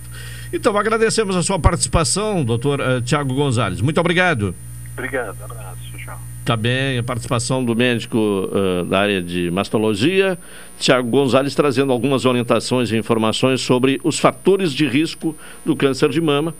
Então, 0.52 0.76
agradecemos 0.76 1.36
a 1.36 1.42
sua 1.42 1.58
participação, 1.58 2.44
doutor 2.44 2.80
uh, 2.80 3.00
Tiago 3.00 3.32
Gonzalez. 3.32 3.80
Muito 3.80 4.00
obrigado. 4.00 4.54
Obrigado, 4.94 5.36
abraço, 5.44 5.78
tchau. 5.98 6.18
Tá 6.44 6.56
bem, 6.56 6.98
a 6.98 7.02
participação 7.02 7.64
do 7.64 7.76
médico 7.76 8.18
uh, 8.18 8.84
da 8.86 8.98
área 8.98 9.22
de 9.22 9.50
mastologia, 9.52 10.36
Tiago 10.78 11.08
Gonzalez, 11.08 11.54
trazendo 11.54 11.92
algumas 11.92 12.24
orientações 12.24 12.90
e 12.90 12.96
informações 12.96 13.60
sobre 13.60 14.00
os 14.02 14.18
fatores 14.18 14.72
de 14.72 14.88
risco 14.88 15.36
do 15.64 15.76
câncer 15.76 16.08
de 16.08 16.20
mama 16.20 16.54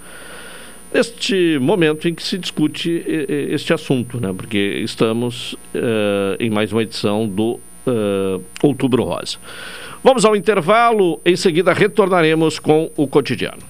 neste 0.93 1.59
momento 1.61 2.09
em 2.09 2.15
que 2.15 2.23
se 2.23 2.37
discute 2.37 3.05
este 3.51 3.73
assunto, 3.73 4.21
né? 4.21 4.33
porque 4.37 4.59
estamos 4.85 5.53
uh, 5.75 6.37
em 6.39 6.51
mais 6.51 6.73
uma 6.73 6.83
edição 6.83 7.29
do 7.29 7.61
uh, 7.87 8.43
Outubro 8.63 9.05
Rosa. 9.05 9.39
Vamos 10.03 10.25
ao 10.25 10.35
intervalo, 10.35 11.21
em 11.25 11.37
seguida 11.37 11.73
retornaremos 11.73 12.59
com 12.59 12.91
o 12.97 13.07
cotidiano. 13.07 13.70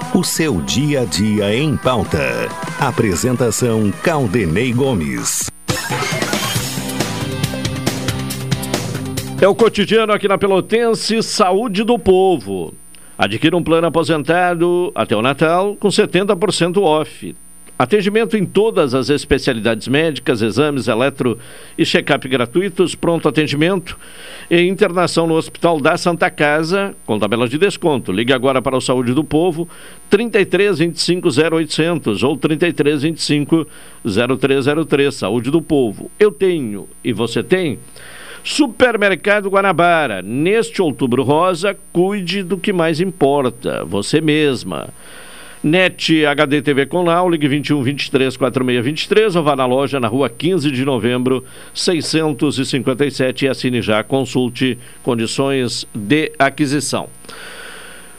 O 0.13 0.25
seu 0.25 0.61
dia 0.63 1.03
a 1.03 1.05
dia 1.05 1.55
em 1.55 1.77
pauta. 1.77 2.19
Apresentação 2.77 3.89
Caldenei 4.03 4.73
Gomes. 4.73 5.49
É 9.41 9.47
o 9.47 9.55
cotidiano 9.55 10.11
aqui 10.11 10.27
na 10.27 10.37
Pelotense, 10.37 11.23
Saúde 11.23 11.85
do 11.85 11.97
Povo. 11.97 12.73
Adquira 13.17 13.55
um 13.55 13.63
plano 13.63 13.87
aposentado 13.87 14.91
até 14.93 15.15
o 15.15 15.21
Natal 15.21 15.77
com 15.77 15.87
70% 15.87 16.81
off. 16.81 17.33
Atendimento 17.81 18.37
em 18.37 18.45
todas 18.45 18.93
as 18.93 19.09
especialidades 19.09 19.87
médicas, 19.87 20.43
exames, 20.43 20.87
eletro 20.87 21.39
e 21.75 21.83
check-up 21.83 22.29
gratuitos, 22.29 22.93
pronto 22.93 23.27
atendimento 23.27 23.97
e 24.51 24.61
internação 24.67 25.25
no 25.25 25.33
Hospital 25.33 25.81
da 25.81 25.97
Santa 25.97 26.29
Casa, 26.29 26.95
com 27.07 27.17
tabela 27.17 27.49
de 27.49 27.57
desconto. 27.57 28.11
Ligue 28.11 28.33
agora 28.33 28.61
para 28.61 28.77
o 28.77 28.81
Saúde 28.81 29.15
do 29.15 29.23
Povo, 29.23 29.67
33 30.11 30.77
25 30.77 31.29
0800 31.29 32.21
ou 32.21 32.37
33 32.37 33.01
25 33.01 33.67
0303. 34.05 35.15
Saúde 35.15 35.49
do 35.49 35.59
Povo. 35.59 36.11
Eu 36.19 36.31
tenho 36.31 36.87
e 37.03 37.11
você 37.11 37.41
tem? 37.41 37.79
Supermercado 38.43 39.49
Guanabara. 39.49 40.21
Neste 40.21 40.83
outubro 40.83 41.23
rosa, 41.23 41.75
cuide 41.91 42.43
do 42.43 42.59
que 42.59 42.71
mais 42.71 42.99
importa, 42.99 43.83
você 43.85 44.21
mesma. 44.21 44.89
NET 45.63 46.25
HD 46.25 46.59
TV 46.63 46.87
com 46.87 47.03
Now, 47.03 47.29
ligue 47.29 47.47
21 47.47 47.83
23 47.83 48.35
46 48.35 48.83
23 48.83 49.35
ou 49.35 49.43
vá 49.43 49.55
na 49.55 49.67
loja 49.67 49.99
na 49.99 50.07
rua 50.07 50.27
15 50.27 50.71
de 50.71 50.83
novembro 50.83 51.45
657 51.71 53.45
e 53.45 53.47
assine 53.47 53.79
já, 53.79 54.03
consulte 54.03 54.79
condições 55.03 55.87
de 55.93 56.31
aquisição. 56.39 57.07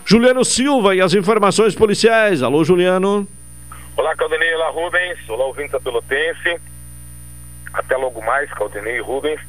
Juliano 0.05 0.45
Silva 0.45 0.95
e 0.95 1.01
as 1.01 1.15
informações 1.15 1.75
policiais. 1.75 2.45
Alô, 2.45 2.63
Juliano. 2.63 3.27
Olá, 3.97 4.15
Caldenei, 4.15 4.55
olá, 4.55 4.71
Rubens. 4.71 5.19
Olá, 5.29 5.45
ouvintes 5.47 5.73
da 5.73 5.81
Pelotense. 5.81 6.61
Até 7.73 7.97
logo 7.97 8.25
mais, 8.25 8.53
Caldenei 8.53 8.99
e 8.99 9.01
Rubens. 9.01 9.41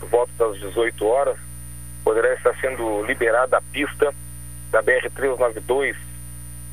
Por 0.00 0.08
volta 0.08 0.32
das 0.38 0.58
18 0.60 1.06
horas, 1.06 1.36
poderá 2.02 2.32
estar 2.32 2.58
sendo 2.58 3.04
liberada 3.04 3.58
a 3.58 3.62
pista 3.70 4.14
da 4.70 4.82
BR-392 4.82 5.94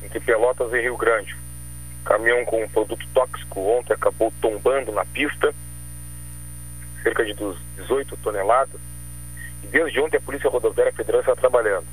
entre 0.02 0.20
Pelotas 0.20 0.72
e 0.72 0.80
Rio 0.80 0.96
Grande. 0.96 1.36
Caminhão 2.04 2.44
com 2.44 2.68
produto 2.68 3.06
tóxico 3.12 3.60
ontem 3.60 3.92
acabou 3.92 4.32
tombando 4.40 4.92
na 4.92 5.04
pista, 5.04 5.54
cerca 7.02 7.24
de 7.24 7.34
18 7.76 8.16
toneladas. 8.18 8.80
E 9.62 9.66
desde 9.66 10.00
ontem 10.00 10.16
a 10.16 10.20
Polícia 10.20 10.48
Rodoviária 10.48 10.92
Federal 10.92 11.20
está 11.20 11.36
trabalhando. 11.36 11.86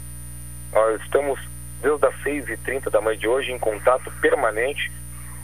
Nós 0.72 1.02
estamos, 1.02 1.39
desde 1.82 2.06
as 2.06 2.15
6h30 2.24 2.89
da 2.89 3.02
manhã 3.02 3.17
de 3.17 3.28
hoje, 3.28 3.52
em 3.52 3.60
contato 3.60 4.12
permanente 4.22 4.91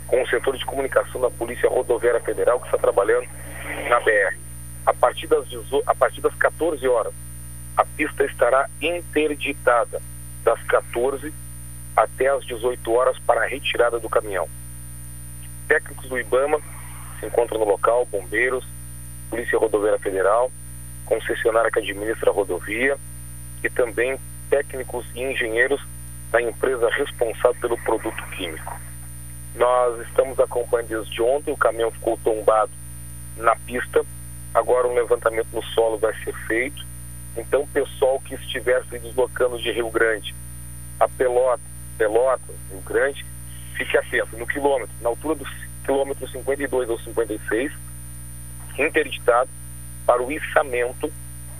com 0.08 0.22
o 0.22 0.28
setor 0.28 0.58
de 0.58 0.66
comunicação 0.66 1.20
da 1.20 1.30
Polícia 1.30 1.70
Rodoviária 1.70 2.20
Federal 2.22 2.60
que 2.60 2.68
está 2.68 2.78
trabalhando 2.78 3.28
na 3.90 4.00
BR. 4.00 4.38
A 4.86 4.94
partir 4.94 5.28
das, 5.28 5.46
a 5.86 5.96
partir 5.96 6.22
das 6.22 6.36
14 6.36 6.86
horas, 6.88 7.14
a 7.76 7.86
pista 7.86 8.24
estará 8.26 8.70
interditada 8.82 10.02
das 10.44 10.62
14 10.64 11.34
até 11.96 12.28
às 12.28 12.46
18 12.46 12.92
horas 12.92 13.18
para 13.20 13.44
a 13.44 13.48
retirada 13.48 14.00
do 14.00 14.10
caminhão. 14.10 14.48
Técnicos 15.68 16.10
do 16.10 16.20
IBAMA 16.20 16.60
se 17.20 17.26
encontram 17.26 17.60
no 17.60 17.66
local, 17.66 18.06
bombeiros, 18.06 18.66
Polícia 19.30 19.58
Rodoviária 19.58 20.00
Federal, 20.00 20.52
concessionária 21.06 21.72
que 21.72 21.80
administra 21.80 22.30
a 22.30 22.34
rodovia 22.34 22.98
e 23.64 23.70
também 23.70 24.20
técnicos 24.50 25.06
e 25.16 25.22
engenheiros 25.22 25.82
da 26.32 26.42
empresa 26.42 26.90
responsável 26.90 27.56
pelo 27.62 27.78
produto 27.80 28.24
químico. 28.36 28.80
Nós 29.56 30.02
estamos 30.08 30.40
acompanhando 30.40 30.90
desde 30.90 31.22
ontem, 31.22 31.52
o 31.52 31.58
caminhão 31.58 31.92
ficou 31.92 32.18
tombado 32.24 32.72
na 33.38 33.56
pista, 33.56 34.04
agora 34.54 34.88
um 34.88 34.96
levantamento 34.96 35.48
no 35.54 35.64
solo 35.64 35.98
vai 35.98 36.14
ser 36.24 36.34
feito. 36.48 36.86
Então, 37.38 37.68
pessoal 37.68 38.20
que 38.20 38.36
estiver 38.36 38.84
se 38.86 39.00
deslocando 39.00 39.60
de 39.60 39.72
Rio 39.72 39.90
Grande 39.90 40.36
a 41.00 41.08
Pelota, 41.08 41.73
Pelotas, 41.98 42.56
Rio 42.70 42.82
Grande, 42.82 43.26
fique 43.76 43.98
atento. 43.98 44.38
No 44.38 44.48
quilômetro, 44.48 44.96
na 45.02 45.10
altura 45.10 45.36
do 45.36 45.46
quilômetro 45.86 46.28
52 46.28 46.90
ou 46.90 47.00
56, 47.00 47.72
interditado 48.78 49.50
para 50.06 50.22
o 50.22 50.32
içamento 50.32 51.12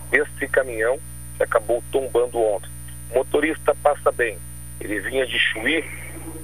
deste 0.10 0.48
caminhão 0.48 1.00
que 1.38 1.44
acabou 1.44 1.84
tombando 1.92 2.40
ontem. 2.40 2.70
O 3.12 3.16
motorista 3.16 3.76
passa 3.82 4.12
bem. 4.12 4.38
Ele 4.80 5.00
vinha 5.00 5.26
de 5.26 5.38
Chuí 5.40 5.84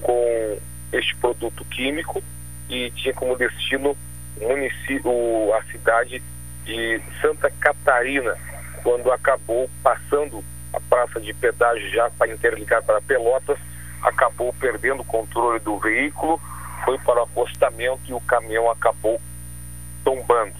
com 0.02 0.58
este 0.92 1.16
produto 1.18 1.64
químico 1.66 2.24
e 2.70 2.92
tinha 2.92 3.14
como 3.14 3.36
destino 3.36 3.96
o 4.40 4.48
município, 4.48 5.54
a 5.54 5.64
cidade 5.64 6.22
de 6.66 7.02
Santa 7.22 7.52
Catarina, 7.60 8.36
quando 8.84 9.12
acabou 9.12 9.70
passando 9.84 10.44
a 10.72 10.80
praça 10.80 11.20
de 11.20 11.34
pedágio 11.34 11.90
já 11.90 12.10
para 12.12 12.32
interligar 12.32 12.82
para 12.84 13.02
Pelotas, 13.02 13.58
acabou 14.04 14.54
perdendo 14.54 15.02
o 15.02 15.06
controle 15.06 15.60
do 15.60 15.78
veículo, 15.78 16.40
foi 16.86 16.98
para 17.00 17.20
o 17.20 17.24
acostamento 17.24 18.02
e 18.08 18.14
o 18.14 18.22
caminhão 18.22 18.70
acabou 18.70 19.20
tombando. 20.04 20.54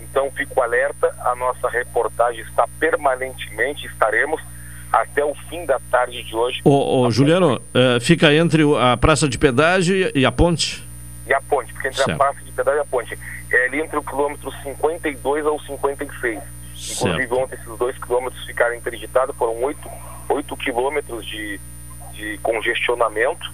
Então 0.00 0.30
fico 0.32 0.60
alerta, 0.60 1.14
a 1.24 1.34
nossa 1.34 1.68
reportagem 1.68 2.42
está 2.42 2.68
permanentemente, 2.78 3.86
estaremos 3.86 4.40
até 4.92 5.24
o 5.24 5.34
fim 5.48 5.64
da 5.64 5.80
tarde 5.90 6.22
de 6.22 6.36
hoje. 6.36 6.60
Ô, 6.64 7.00
ô 7.00 7.10
Juliano, 7.10 7.56
uh, 7.56 8.00
fica 8.00 8.32
entre 8.34 8.62
a 8.78 8.96
praça 8.96 9.26
de 9.26 9.38
pedágio 9.38 10.12
e 10.14 10.26
a 10.26 10.30
ponte? 10.30 10.86
E 11.26 11.32
a 11.32 11.40
ponte, 11.40 11.72
fica 11.72 11.88
entre 11.88 12.02
certo. 12.02 12.10
a 12.12 12.16
praça 12.16 12.44
de 12.44 12.52
pedágio 12.52 12.78
e 12.78 12.82
a 12.82 12.84
ponte. 12.84 13.18
É 13.50 13.66
ali 13.66 13.80
entre 13.80 13.98
o 13.98 14.02
quilômetro 14.02 14.52
52 14.62 15.46
ao 15.46 15.58
56. 15.60 16.40
Certo. 16.76 17.06
Inclusive 17.06 17.34
ontem 17.34 17.54
esses 17.54 17.78
dois 17.78 17.96
quilômetros 17.96 18.44
ficaram 18.44 18.74
interditados, 18.74 19.34
foram 19.36 19.62
oito, 19.62 19.88
oito 20.28 20.56
quilômetros 20.56 21.24
de, 21.24 21.58
de 22.12 22.38
congestionamento 22.38 23.52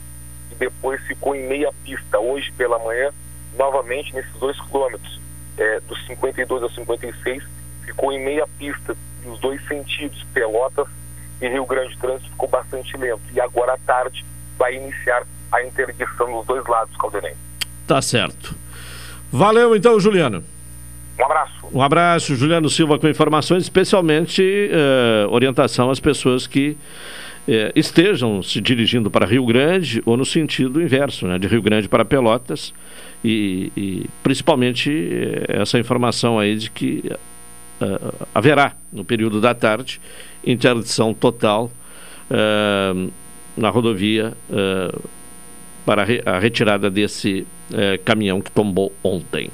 e 0.53 0.55
depois 0.55 1.01
ficou 1.07 1.35
em 1.35 1.47
meia 1.47 1.73
pista. 1.85 2.19
Hoje 2.19 2.53
pela 2.53 2.79
manhã, 2.79 3.11
novamente 3.57 4.15
nesses 4.15 4.33
dois 4.35 4.59
quilômetros, 4.63 5.21
é, 5.57 5.81
dos 5.81 6.07
52 6.07 6.63
ao 6.63 6.71
56, 6.71 7.43
ficou 7.85 8.13
em 8.13 8.25
meia 8.25 8.47
pista 8.59 8.97
nos 9.25 9.41
dois 9.41 9.61
sentidos, 9.67 10.25
Pelotas 10.33 10.87
e 11.41 11.49
Rio 11.49 11.67
Grande. 11.67 11.95
O 11.95 11.99
trânsito 11.99 12.31
ficou 12.31 12.49
bastante 12.49 12.97
lento. 12.97 13.21
E 13.33 13.41
agora 13.41 13.75
à 13.75 13.79
tarde 13.79 14.25
vai 14.59 14.75
iniciar 14.75 15.27
a 15.51 15.63
interdição 15.63 16.31
nos 16.31 16.47
dois 16.47 16.65
lados, 16.67 16.97
Caldenei. 16.97 17.35
Tá 17.87 18.03
certo. 18.03 18.55
Valeu 19.31 19.75
então, 19.75 19.99
Juliano. 19.99 20.45
Um 21.19 21.25
abraço. 21.25 21.53
Um 21.73 21.83
abraço, 21.83 22.37
Juliano 22.37 22.71
Silva, 22.71 22.99
com 22.99 23.09
informações, 23.09 23.65
especialmente 23.65 24.43
uh, 24.43 25.31
orientação 25.31 25.91
às 25.91 25.99
pessoas 25.99 26.47
que 26.47 26.77
uh, 27.49 27.73
estejam 27.75 28.43
se 28.43 28.61
dirigindo 28.61 29.11
para 29.11 29.27
Rio 29.27 29.45
Grande 29.45 30.03
ou 30.05 30.17
no 30.17 30.25
sentido 30.25 30.81
inverso, 30.81 31.27
né, 31.27 31.39
de 31.39 31.49
Rio 31.49 31.63
Grande 31.63 31.89
para 31.89 32.05
Pelotas. 32.05 32.73
E, 33.25 33.73
e 33.77 34.07
principalmente 34.23 34.91
uh, 34.91 35.61
essa 35.63 35.79
informação 35.79 36.39
aí 36.39 36.57
de 36.57 36.71
que 36.71 37.11
haverá, 38.35 38.75
no 38.93 39.05
período 39.05 39.41
da 39.41 39.55
tarde, 39.55 40.01
interdição 40.45 41.15
total 41.15 41.71
na 43.57 43.71
rodovia 43.71 44.35
para 45.89 46.05
a 46.27 46.39
retirada 46.39 46.91
desse 46.91 47.47
caminhão 48.05 48.43
que 48.43 48.51
tombou 48.51 48.93
ontem. 49.03 49.51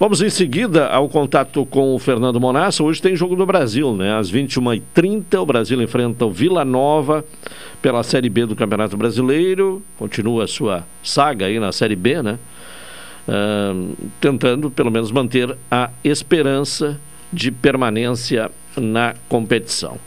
Vamos 0.00 0.22
em 0.22 0.30
seguida 0.30 0.86
ao 0.86 1.10
contato 1.10 1.66
com 1.66 1.94
o 1.94 1.98
Fernando 1.98 2.40
Monassa. 2.40 2.82
Hoje 2.82 3.02
tem 3.02 3.14
Jogo 3.14 3.36
do 3.36 3.44
Brasil, 3.44 3.94
né? 3.94 4.16
Às 4.16 4.32
21h30, 4.32 5.38
o 5.38 5.44
Brasil 5.44 5.82
enfrenta 5.82 6.24
o 6.24 6.30
Vila 6.30 6.64
Nova 6.64 7.22
pela 7.82 8.02
Série 8.02 8.30
B 8.30 8.46
do 8.46 8.56
Campeonato 8.56 8.96
Brasileiro. 8.96 9.82
Continua 9.98 10.44
a 10.44 10.46
sua 10.46 10.86
saga 11.02 11.44
aí 11.44 11.60
na 11.60 11.70
Série 11.70 11.96
B, 11.96 12.22
né? 12.22 12.38
Uh, 13.28 13.94
tentando 14.18 14.70
pelo 14.70 14.90
menos 14.90 15.10
manter 15.10 15.54
a 15.70 15.90
esperança 16.02 16.98
de 17.30 17.50
permanência 17.50 18.50
na 18.74 19.14
competição. 19.28 19.98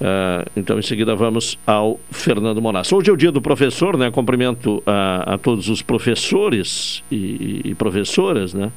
Uh, 0.00 0.50
então, 0.56 0.78
em 0.78 0.82
seguida, 0.82 1.14
vamos 1.14 1.58
ao 1.66 2.00
Fernando 2.10 2.60
Monassa. 2.60 2.96
Hoje 2.96 3.10
é 3.10 3.12
o 3.12 3.16
dia 3.16 3.30
do 3.30 3.40
professor, 3.40 3.96
né? 3.96 4.10
Cumprimento 4.10 4.82
a, 4.86 5.34
a 5.34 5.38
todos 5.38 5.68
os 5.68 5.82
professores 5.82 7.02
e, 7.10 7.60
e 7.64 7.74
professoras, 7.74 8.52
né? 8.54 8.72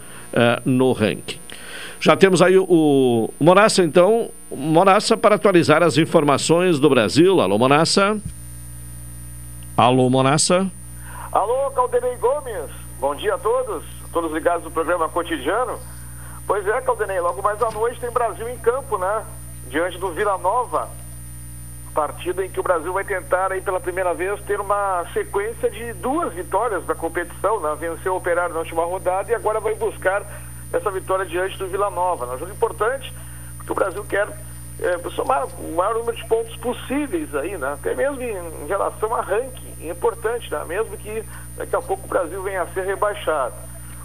no 0.65 0.93
ranking. 0.93 1.41
Já 1.99 2.15
temos 2.17 2.43
aí 2.43 2.59
o, 2.59 2.67
o 2.69 3.33
Monassa, 3.41 3.83
então. 3.83 4.31
Monassa 4.51 5.17
para 5.17 5.37
atualizar 5.37 5.83
as 5.83 5.97
informações 5.97 6.79
do 6.79 6.91
Brasil. 6.91 7.41
Alô, 7.41 7.57
Monassa. 7.57 8.21
Alô, 9.75 10.11
Monassa. 10.11 10.71
Alô, 11.31 11.71
Calderei 11.71 12.17
Gomes. 12.17 12.71
Bom 13.01 13.15
dia 13.15 13.35
a 13.35 13.39
todos 13.39 13.92
todos 14.13 14.33
ligados 14.33 14.65
no 14.65 14.71
programa 14.71 15.09
cotidiano. 15.09 15.79
Pois 16.47 16.67
é, 16.67 16.81
Caldenei, 16.81 17.21
logo 17.21 17.43
mais 17.43 17.61
à 17.63 17.71
noite 17.71 18.01
tem 18.01 18.11
Brasil 18.11 18.49
em 18.49 18.59
campo, 18.59 18.99
né? 18.99 19.25
Diante 19.69 19.97
do 19.99 20.11
Vila 20.13 20.37
Nova, 20.39 20.89
partida 21.95 22.45
em 22.45 22.51
que 22.51 22.61
o 22.61 22.63
Brasil 22.63 22.93
vai 22.93 23.05
tentar 23.05 23.53
aí 23.53 23.61
pela 23.61 23.81
primeira 23.81 24.13
vez 24.13 24.41
ter 24.43 24.61
uma 24.61 25.05
sequência 25.13 25.71
de 25.71 25.93
duas 25.95 26.33
vitórias 26.33 26.85
da 26.85 26.95
competição, 26.95 27.61
né? 27.61 27.77
Venceu 27.79 28.15
o 28.15 28.17
Operário 28.17 28.55
na 28.55 28.61
última 28.61 28.85
rodada 28.85 29.31
e 29.31 29.35
agora 29.35 29.61
vai 29.61 29.75
buscar 29.75 30.23
essa 30.73 30.91
vitória 30.91 31.25
diante 31.25 31.57
do 31.59 31.69
Vila 31.69 31.91
Nova. 31.91 32.27
Né? 32.27 32.35
Um 32.35 32.39
jogo 32.39 32.53
importante, 32.53 33.13
porque 33.59 33.73
o 33.73 33.75
Brasil 33.75 34.05
quer 34.05 34.27
é, 34.81 35.11
somar 35.11 35.47
o 35.47 35.75
maior 35.75 35.95
número 35.95 36.17
de 36.17 36.27
pontos 36.27 36.57
possíveis 36.57 37.35
aí, 37.35 37.57
né? 37.57 37.75
Até 37.75 37.95
mesmo 37.95 38.21
em, 38.21 38.67
relação 38.67 39.15
a 39.15 39.21
ranking, 39.21 39.89
importante, 39.89 40.51
né? 40.51 40.65
Mesmo 40.67 40.97
que 40.97 41.25
daqui 41.57 41.77
a 41.77 41.81
pouco 41.81 42.05
o 42.05 42.09
Brasil 42.09 42.43
venha 42.43 42.63
a 42.63 42.67
ser 42.69 42.85
rebaixado. 42.85 43.55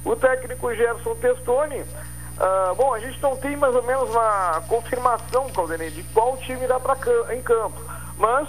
O 0.07 0.15
técnico 0.15 0.73
Gerson 0.73 1.15
Testoni, 1.15 1.81
uh, 1.81 2.75
bom, 2.75 2.93
a 2.93 2.99
gente 2.99 3.21
não 3.21 3.35
tem 3.35 3.57
mais 3.57 3.75
ou 3.75 3.83
menos 3.83 4.09
uma 4.09 4.61
confirmação, 4.69 5.49
Caldenei, 5.49 5.89
de 5.89 6.01
qual 6.13 6.37
time 6.37 6.63
irá 6.63 6.79
pra, 6.79 6.95
em 7.35 7.41
campo. 7.41 7.77
Mas 8.17 8.47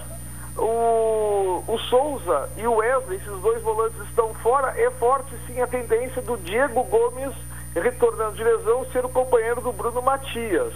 o, 0.57 1.65
o 1.67 1.79
Souza 1.91 2.49
e 2.57 2.65
o 2.65 2.77
Wesley, 2.77 3.19
esses 3.19 3.41
dois 3.41 3.61
volantes 3.61 4.01
estão 4.03 4.33
fora. 4.35 4.73
É 4.81 4.89
forte 4.93 5.35
sim 5.49 5.61
a 5.61 5.67
tendência 5.67 6.23
do 6.23 6.37
Diego 6.37 6.85
Gomes, 6.85 7.35
retornando 7.75 8.37
de 8.37 8.45
lesão, 8.45 8.87
ser 8.93 9.05
o 9.05 9.09
companheiro 9.09 9.61
do 9.61 9.73
Bruno 9.73 10.01
Matias. 10.01 10.73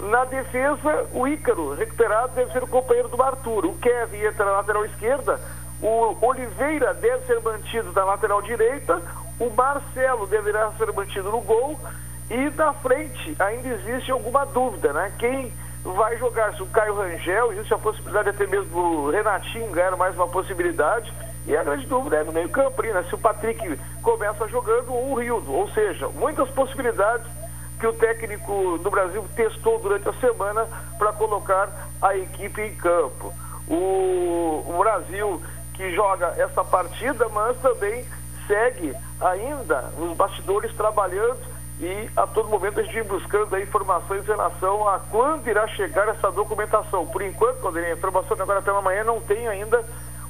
Na 0.00 0.26
defesa, 0.26 1.08
o 1.14 1.26
Ícaro, 1.26 1.72
recuperado, 1.72 2.34
deve 2.34 2.52
ser 2.52 2.62
o 2.62 2.68
companheiro 2.68 3.08
do 3.08 3.22
Arthur. 3.22 3.64
O 3.64 3.78
Kevin 3.78 4.18
entra 4.18 4.44
na 4.44 4.52
lateral 4.52 4.84
esquerda. 4.84 5.40
O 5.80 6.14
Oliveira 6.20 6.92
deve 6.92 7.24
ser 7.24 7.40
mantido 7.40 7.90
na 7.92 8.04
lateral 8.04 8.42
direita. 8.42 9.00
O 9.40 9.48
Marcelo 9.48 10.26
deverá 10.26 10.70
ser 10.72 10.92
mantido 10.92 11.30
no 11.30 11.40
gol 11.40 11.80
e 12.30 12.50
na 12.50 12.74
frente 12.74 13.34
ainda 13.38 13.68
existe 13.68 14.12
alguma 14.12 14.44
dúvida, 14.44 14.92
né? 14.92 15.10
Quem 15.18 15.50
vai 15.82 16.18
jogar? 16.18 16.54
Se 16.54 16.62
o 16.62 16.66
Caio 16.66 16.94
Rangel, 16.94 17.52
existe 17.52 17.72
a 17.72 17.78
possibilidade 17.78 18.28
até 18.28 18.46
mesmo 18.46 18.78
o 18.78 19.10
Renatinho 19.10 19.72
ganhar 19.72 19.96
mais 19.96 20.14
uma 20.14 20.28
possibilidade. 20.28 21.10
E 21.46 21.56
a 21.56 21.64
grande 21.64 21.86
dúvida 21.86 22.18
é 22.18 22.22
no 22.22 22.32
meio 22.32 22.50
campo, 22.50 22.82
né? 22.82 23.02
Se 23.08 23.14
o 23.14 23.18
Patrick 23.18 23.78
começa 24.02 24.46
jogando 24.48 24.92
ou 24.92 25.12
o 25.12 25.14
Rildo. 25.14 25.52
Ou 25.52 25.70
seja, 25.70 26.06
muitas 26.10 26.48
possibilidades 26.50 27.26
que 27.80 27.86
o 27.86 27.94
técnico 27.94 28.78
do 28.78 28.90
Brasil 28.90 29.24
testou 29.34 29.78
durante 29.78 30.06
a 30.06 30.12
semana 30.14 30.68
para 30.98 31.14
colocar 31.14 31.70
a 32.02 32.14
equipe 32.14 32.60
em 32.60 32.74
campo. 32.74 33.32
O, 33.66 34.64
o 34.68 34.76
Brasil 34.78 35.40
que 35.72 35.94
joga 35.94 36.34
essa 36.36 36.62
partida, 36.62 37.26
mas 37.30 37.56
também 37.56 38.04
segue 38.50 38.96
ainda 39.20 39.82
nos 39.96 40.16
bastidores 40.16 40.74
trabalhando 40.74 41.38
e 41.78 42.10
a 42.16 42.26
todo 42.26 42.48
momento 42.48 42.80
a 42.80 42.82
gente 42.82 42.94
vem 42.94 43.04
buscando 43.04 43.56
informações 43.58 44.24
em 44.24 44.26
relação 44.26 44.88
a 44.88 44.98
quando 44.98 45.46
irá 45.48 45.68
chegar 45.68 46.08
essa 46.08 46.30
documentação. 46.32 47.06
Por 47.06 47.22
enquanto, 47.22 47.60
quando 47.60 47.78
a 47.78 47.92
informação 47.92 48.36
de 48.36 48.42
agora 48.42 48.60
pela 48.60 48.82
manhã 48.82 49.04
não 49.04 49.20
tem 49.20 49.46
ainda 49.46 49.82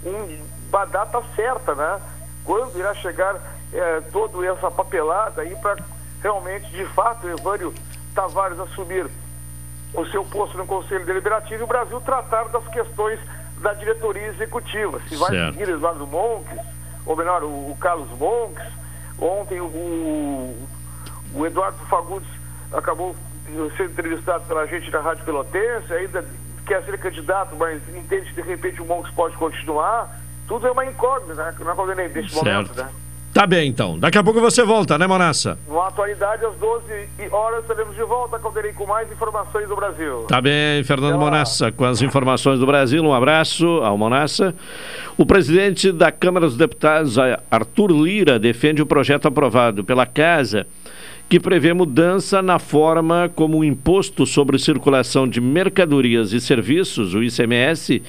um, 0.05 0.45
uma 0.69 0.85
data 0.85 1.23
certa, 1.35 1.75
né? 1.75 2.01
Quando 2.45 2.79
irá 2.79 2.95
chegar 2.95 3.41
é, 3.73 4.01
toda 4.13 4.47
essa 4.47 4.71
papelada 4.71 5.43
aí 5.43 5.57
para 5.57 5.79
realmente, 6.23 6.71
de 6.71 6.85
fato, 6.87 7.27
o 7.27 7.31
Evânio 7.31 7.75
Tavares 8.15 8.61
assumir 8.61 9.11
o 9.95 10.07
seu 10.07 10.25
posto 10.25 10.57
no 10.59 10.67
Conselho 10.67 11.07
Deliberativo 11.07 11.63
e 11.63 11.65
o 11.65 11.67
Brasil 11.67 12.01
tratar 12.03 12.45
das 12.49 12.67
questões 12.69 13.19
da 13.61 13.73
diretoria 13.73 14.29
executiva. 14.29 15.01
Se 15.09 15.17
vai 15.17 15.31
certo. 15.31 15.59
seguir 15.59 15.73
Eduardo 15.73 16.07
Monques, 16.07 16.61
ou 17.07 17.17
melhor, 17.17 17.43
o, 17.43 17.71
o 17.71 17.77
Carlos 17.81 18.09
Monks. 18.19 18.65
Ontem 19.19 19.61
o, 19.61 20.57
o 21.35 21.47
Eduardo 21.47 21.79
Fagundes 21.87 22.29
acabou 22.73 23.15
sendo 23.77 23.91
entrevistado 23.91 24.45
pela 24.47 24.67
gente 24.67 24.91
da 24.91 25.01
Rádio 25.01 25.25
Pelotense, 25.25 25.93
ainda 25.93 26.25
quer 26.67 26.83
ser 26.85 26.99
candidato, 26.99 27.57
mas 27.57 27.83
entende 27.89 28.33
que 28.33 28.43
de 28.43 28.49
repente 28.49 28.81
o 28.81 28.87
Monks 28.87 29.13
pode 29.13 29.37
continuar, 29.37 30.21
tudo 30.47 30.67
é 30.67 30.71
uma 30.71 30.85
incógnita, 30.85 31.35
né? 31.35 31.55
Não 31.59 31.93
é 31.93 32.09
neste 32.09 32.35
momento, 32.35 32.75
né? 32.75 32.89
Tá 33.33 33.47
bem, 33.47 33.69
então. 33.69 33.97
Daqui 33.97 34.19
a 34.19 34.25
pouco 34.25 34.41
você 34.41 34.65
volta, 34.65 34.99
né, 34.99 35.07
Monassa? 35.07 35.57
Na 35.69 35.87
atualidade, 35.87 36.45
às 36.45 36.55
12 36.57 36.85
horas, 37.31 37.61
estaremos 37.61 37.95
de 37.95 38.03
volta, 38.03 38.39
Calderei, 38.41 38.73
com 38.73 38.85
mais 38.87 39.11
informações 39.11 39.69
do 39.69 39.77
Brasil. 39.77 40.25
Tá 40.29 40.41
bem, 40.41 40.83
Fernando 40.83 41.17
Monassa, 41.17 41.71
com 41.71 41.85
as 41.85 42.03
informações 42.03 42.59
do 42.59 42.67
Brasil. 42.67 43.05
Um 43.05 43.15
abraço 43.15 43.67
ao 43.85 43.97
Monassa. 43.97 44.53
O 45.21 45.27
presidente 45.27 45.93
da 45.93 46.11
Câmara 46.11 46.47
dos 46.47 46.57
Deputados, 46.57 47.17
Arthur 47.51 47.93
Lira, 47.93 48.39
defende 48.39 48.81
o 48.81 48.87
projeto 48.87 49.29
aprovado 49.29 49.85
pela 49.85 50.07
Casa 50.07 50.67
que 51.29 51.39
prevê 51.39 51.75
mudança 51.75 52.41
na 52.41 52.59
forma 52.59 53.31
como 53.35 53.59
o 53.59 53.65
imposto 53.65 54.25
sobre 54.25 54.59
circulação 54.59 55.29
de 55.29 55.39
mercadorias 55.39 56.33
e 56.33 56.41
serviços, 56.41 57.13
o 57.13 57.23
ICMS, 57.23 58.03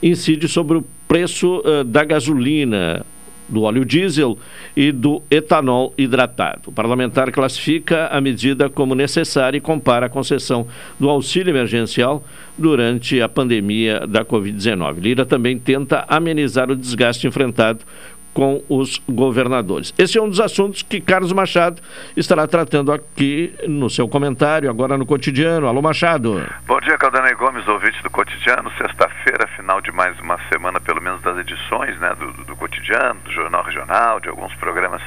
incide 0.00 0.46
sobre 0.46 0.78
o 0.78 0.84
preço 1.08 1.64
uh, 1.66 1.82
da 1.82 2.04
gasolina, 2.04 3.04
do 3.48 3.62
óleo 3.62 3.84
diesel 3.84 4.38
e 4.76 4.92
do 4.92 5.20
etanol 5.28 5.92
hidratado. 5.98 6.70
O 6.70 6.72
parlamentar 6.72 7.32
classifica 7.32 8.06
a 8.06 8.20
medida 8.20 8.70
como 8.70 8.94
necessária 8.94 9.58
e 9.58 9.60
compara 9.60 10.06
a 10.06 10.08
concessão 10.08 10.68
do 10.98 11.10
auxílio 11.10 11.50
emergencial 11.50 12.24
durante 12.56 13.20
a 13.20 13.28
pandemia 13.28 14.06
da 14.06 14.24
Covid-19. 14.24 14.98
Lira 14.98 15.26
também 15.26 15.58
tenta 15.58 16.04
amenizar 16.08 16.70
o 16.70 16.76
desgaste 16.76 17.26
enfrentado 17.26 17.84
com 18.32 18.62
os 18.68 19.00
governadores. 19.08 19.92
Esse 19.98 20.18
é 20.18 20.22
um 20.22 20.28
dos 20.28 20.40
assuntos 20.40 20.82
que 20.82 21.00
Carlos 21.00 21.32
Machado 21.32 21.82
estará 22.16 22.46
tratando 22.46 22.92
aqui 22.92 23.54
no 23.68 23.90
seu 23.90 24.08
comentário, 24.08 24.70
agora 24.70 24.96
no 24.96 25.04
cotidiano. 25.04 25.66
Alô, 25.66 25.82
Machado. 25.82 26.42
Bom 26.66 26.80
dia, 26.80 26.96
Caldanei 26.96 27.34
Gomes, 27.34 27.66
ouvinte 27.68 28.02
do 28.02 28.10
cotidiano. 28.10 28.70
Sexta-feira, 28.78 29.46
final 29.48 29.80
de 29.80 29.92
mais 29.92 30.18
uma 30.20 30.38
semana, 30.50 30.80
pelo 30.80 31.02
menos 31.02 31.20
das 31.22 31.38
edições 31.38 31.98
né, 31.98 32.14
do, 32.18 32.32
do, 32.32 32.44
do 32.44 32.56
cotidiano, 32.56 33.20
do 33.20 33.30
Jornal 33.30 33.62
Regional, 33.64 34.20
de 34.20 34.28
alguns 34.28 34.54
programas 34.54 35.02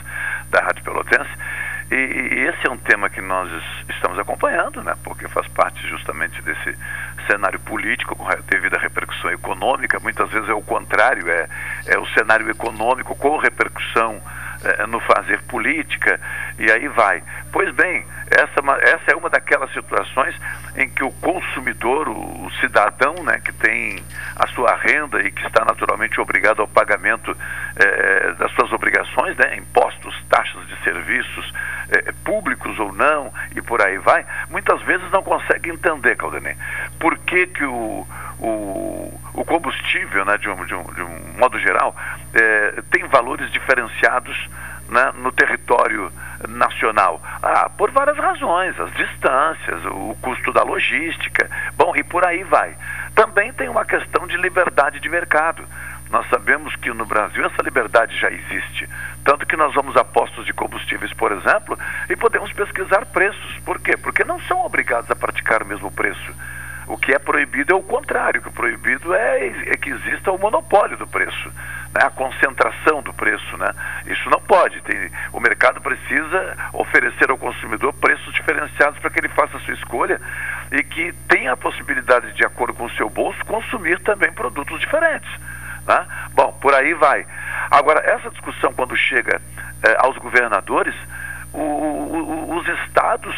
da 0.52 0.62
Rádio 0.62 0.84
Pelotense. 0.84 1.32
E, 1.92 1.96
e, 1.96 2.48
esse 2.48 2.68
é 2.68 2.70
um 2.70 2.78
tema 2.78 3.10
que 3.10 3.22
nós 3.22 3.50
estamos 3.90 4.18
acompanhando, 4.18 4.82
né, 4.84 4.94
porque 5.04 5.28
faz 5.28 5.48
parte 5.50 5.88
justamente 5.88 6.42
desse 6.42 6.76
cenário 7.28 7.60
político 7.60 8.18
devido 8.48 8.76
à 8.76 8.80
repercussão 8.80 9.32
econômica. 9.32 10.00
Muitas 10.00 10.30
vezes 10.32 10.50
é 10.50 10.54
o 10.54 10.62
contrário, 10.62 11.30
é, 11.30 11.48
é 11.86 11.98
o 11.98 12.06
cenário 12.08 12.50
econômico 12.50 13.16
com 13.16 13.38
repercussão 13.38 14.22
é, 14.64 14.88
no 14.88 15.00
fazer 15.00 15.42
política, 15.44 16.20
e 16.58 16.72
aí 16.72 16.88
vai. 16.88 17.22
Pois 17.52 17.74
bem, 17.74 18.06
essa, 18.28 18.62
essa 18.82 19.12
é 19.12 19.16
uma 19.16 19.30
daquelas 19.30 19.72
situações 19.74 20.36
em 20.76 20.90
que 20.90 21.04
o 21.04 21.12
consumidor, 21.12 22.08
o, 22.08 22.46
o 22.46 22.52
cidadão, 22.60 23.14
né, 23.24 23.40
que 23.40 23.52
tem 23.54 24.04
a 24.36 24.48
sua 24.48 24.76
renda 24.76 25.22
e 25.22 25.32
que 25.32 25.46
está 25.46 25.64
naturalmente 25.64 26.20
obrigado 26.20 26.62
ao 26.62 26.68
pagamento 26.68 27.36
é, 27.76 28.34
das 28.34 28.52
suas 28.54 28.72
obrigações, 28.72 29.38
né, 29.38 29.58
impostos, 29.58 30.16
taxas 30.30 30.66
de 30.68 30.76
serviços, 30.84 31.54
é, 31.90 32.12
públicos 32.24 32.78
ou 32.80 32.92
não, 32.92 33.34
e 33.56 33.62
por 33.62 33.82
aí 33.82 33.98
vai, 33.98 34.26
muitas 34.50 34.82
vezes 34.82 35.10
não 35.12 35.24
consegue 35.24 35.70
entender, 35.70 36.16
Caldenei, 36.16 36.56
por 37.00 37.18
que, 37.20 37.48
que 37.48 37.64
o, 37.64 38.08
o, 38.40 39.22
o 39.34 39.46
combustível, 39.46 40.26
né, 40.26 40.38
de, 40.38 40.50
um, 40.50 40.66
de, 40.66 40.74
um, 40.74 40.84
de 40.84 41.02
um 41.02 41.38
modo 41.38 41.60
geral, 41.60 41.96
é, 42.34 42.82
tem 42.90 43.06
valores 43.08 43.52
diferenciados 43.52 44.50
né, 44.90 45.12
no 45.18 45.32
território 45.32 46.12
nacional? 46.48 47.22
Ah, 47.42 47.70
por 47.70 47.92
várias 47.92 48.18
razões, 48.18 48.80
as 48.80 48.92
distâncias, 48.94 49.86
o 49.86 50.16
custo 50.22 50.52
da 50.52 50.64
logística, 50.64 51.50
bom, 51.76 51.96
e 51.96 52.04
por 52.04 52.26
aí 52.26 52.44
vai. 52.44 52.76
Também 53.14 53.54
tem 53.54 53.70
uma 53.70 53.86
questão 53.86 54.28
de 54.28 54.38
liberdade 54.38 55.00
de 55.00 55.10
mercado. 55.10 55.66
Nós 56.10 56.28
sabemos 56.30 56.76
que 56.76 56.94
no 56.94 57.06
Brasil 57.06 57.46
essa 57.46 57.62
liberdade 57.64 58.18
já 58.20 58.30
existe. 58.30 58.88
Tanto 59.24 59.46
que 59.46 59.58
nós 59.58 59.74
vamos 59.74 59.98
a 59.98 60.04
postos 60.04 60.46
de 60.46 60.54
combustíveis, 60.54 61.12
por 61.14 61.32
exemplo, 61.32 61.78
e 62.10 62.16
podemos 62.16 62.54
pesquisar 62.54 63.06
preços. 63.08 63.60
Por 63.66 63.80
quê? 63.80 63.98
Porque 63.98 64.24
não 64.24 64.40
são 64.42 64.64
obrigados 64.64 65.10
a 65.10 65.16
praticar 65.16 65.64
o 65.64 65.66
mesmo 65.66 65.92
preço. 65.92 66.34
O 66.88 66.98
que 66.98 67.14
é 67.14 67.20
proibido 67.20 67.74
é 67.74 67.76
o 67.76 67.82
contrário, 67.82 68.40
o 68.40 68.44
que 68.44 68.50
é 68.50 68.52
proibido 68.52 69.14
é, 69.14 69.48
é 69.48 69.78
que 69.78 69.90
exista 69.90 70.32
o 70.32 70.38
monopólio 70.38 70.96
do 70.96 71.08
preço? 71.08 71.52
A 72.04 72.10
concentração 72.10 73.02
do 73.02 73.14
preço. 73.14 73.58
Né? 73.58 73.72
Isso 74.08 74.30
não 74.30 74.42
pode. 74.42 74.82
Tem, 74.82 75.12
o 75.32 75.40
mercado 75.40 75.82
precisa 75.82 76.58
oferecer 76.74 77.30
ao 77.30 77.38
consumidor 77.38 77.94
preços 77.94 78.34
diferenciados 78.34 79.00
para 79.00 79.10
que 79.10 79.20
ele 79.20 79.30
faça 79.30 79.58
a 79.58 79.60
sua 79.62 79.74
escolha 79.74 80.20
e 80.72 80.84
que 80.84 81.14
tenha 81.28 81.54
a 81.54 81.58
possibilidade, 81.58 82.34
de 82.34 82.46
acordo 82.46 82.74
com 82.74 82.86
o 82.86 82.92
seu 82.92 83.10
bolso, 83.10 83.44
consumir 83.46 84.00
também 84.02 84.32
produtos 84.32 84.80
diferentes. 84.80 85.30
Né? 85.88 86.06
Bom, 86.34 86.52
por 86.62 86.74
aí 86.74 86.94
vai. 86.94 87.26
Agora, 87.72 88.00
essa 88.00 88.30
discussão, 88.30 88.74
quando 88.74 88.96
chega 88.96 89.42
eh, 89.84 89.98
aos 90.00 90.18
governadores, 90.18 90.96
o, 91.54 91.60
o, 91.62 92.56
os 92.58 92.68
estados 92.80 93.36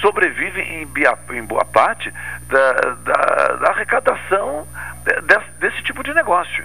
sobrevivem 0.00 0.82
em, 0.82 1.36
em 1.36 1.42
boa 1.44 1.64
parte 1.64 2.12
da, 2.48 2.72
da, 2.72 3.56
da 3.56 3.70
arrecadação 3.70 4.66
desse, 5.58 5.82
tipo 5.82 6.02
de 6.02 6.12
negócio. 6.12 6.64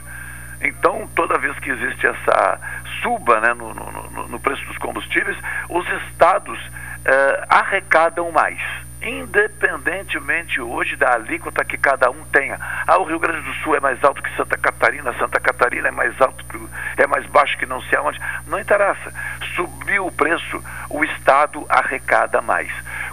Então, 0.62 1.08
toda 1.15 1.38
vez 1.38 1.58
que 1.60 1.69
existe 1.69 2.06
essa 2.06 2.60
suba 3.02 3.39
né, 3.39 3.54
no, 3.54 3.74
no, 3.74 4.28
no 4.28 4.39
preço 4.39 4.65
dos 4.65 4.78
combustíveis, 4.78 5.38
os 5.69 5.88
estados 6.04 6.60
eh, 7.06 7.45
arrecadam 7.50 8.32
mais 8.32 8.60
independentemente 9.02 10.60
hoje 10.60 10.95
da 10.95 11.13
alíquota 11.13 11.63
que 11.63 11.78
cada 11.78 12.10
um 12.10 12.24
tenha. 12.26 12.60
Ah, 12.86 12.98
o 12.98 13.06
Rio 13.06 13.19
Grande 13.19 13.41
do 13.41 13.54
Sul 13.56 13.76
é 13.76 13.80
mais 13.80 14.04
alto 14.04 14.22
que 14.22 14.36
Santa 14.36 14.58
Catarina, 14.58 15.13
Santa 15.13 15.39
Catarina 15.39 15.88
é 15.88 15.91
mais 15.91 16.19
alto 16.19 16.43
que 16.45 17.02
é 17.02 17.08
mais 17.08 17.26
baixo 17.28 17.58
que 17.58 17.65
não 17.65 17.82
sei 17.84 17.98
aonde. 17.98 18.19
Não 18.48 18.60
interessa. 18.60 19.13
Subiu 19.56 20.08
o 20.08 20.12
preço, 20.12 20.62
o 20.89 21.04
Estado 21.04 21.65
arrecada 21.69 22.41
mais. 22.41 22.69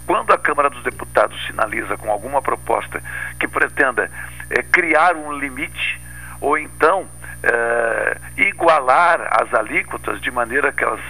Quando 0.06 0.32
a 0.32 0.38
Câmara 0.38 0.70
dos 0.70 0.82
Deputados 0.82 1.40
sinaliza 1.46 1.96
com 1.96 2.10
alguma 2.10 2.42
proposta 2.42 3.00
que 3.38 3.46
pretenda 3.46 4.10
é, 4.50 4.62
criar 4.62 5.14
um 5.14 5.38
limite 5.38 6.00
ou 6.40 6.58
então 6.58 7.08
é, 7.42 8.16
igualar 8.36 9.28
as 9.30 9.52
alíquotas 9.54 10.20
de 10.20 10.30
maneira 10.30 10.72
que 10.72 10.82
elas 10.82 11.00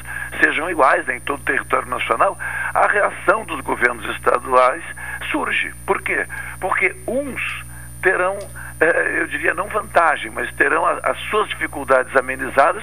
sejam 0.40 0.68
iguais 0.70 1.08
em 1.08 1.20
todo 1.20 1.40
o 1.40 1.44
território 1.44 1.88
nacional, 1.88 2.38
a 2.74 2.86
reação 2.86 3.44
dos 3.44 3.60
governos 3.60 4.04
estaduais 4.16 4.82
surge. 5.30 5.72
Por 5.86 6.02
quê? 6.02 6.26
Porque 6.60 6.94
uns 7.06 7.64
terão, 8.02 8.36
é, 8.80 9.20
eu 9.20 9.26
diria, 9.28 9.54
não 9.54 9.68
vantagem, 9.68 10.30
mas 10.30 10.52
terão 10.54 10.84
a, 10.84 10.98
as 11.04 11.18
suas 11.30 11.48
dificuldades 11.48 12.14
amenizadas 12.16 12.82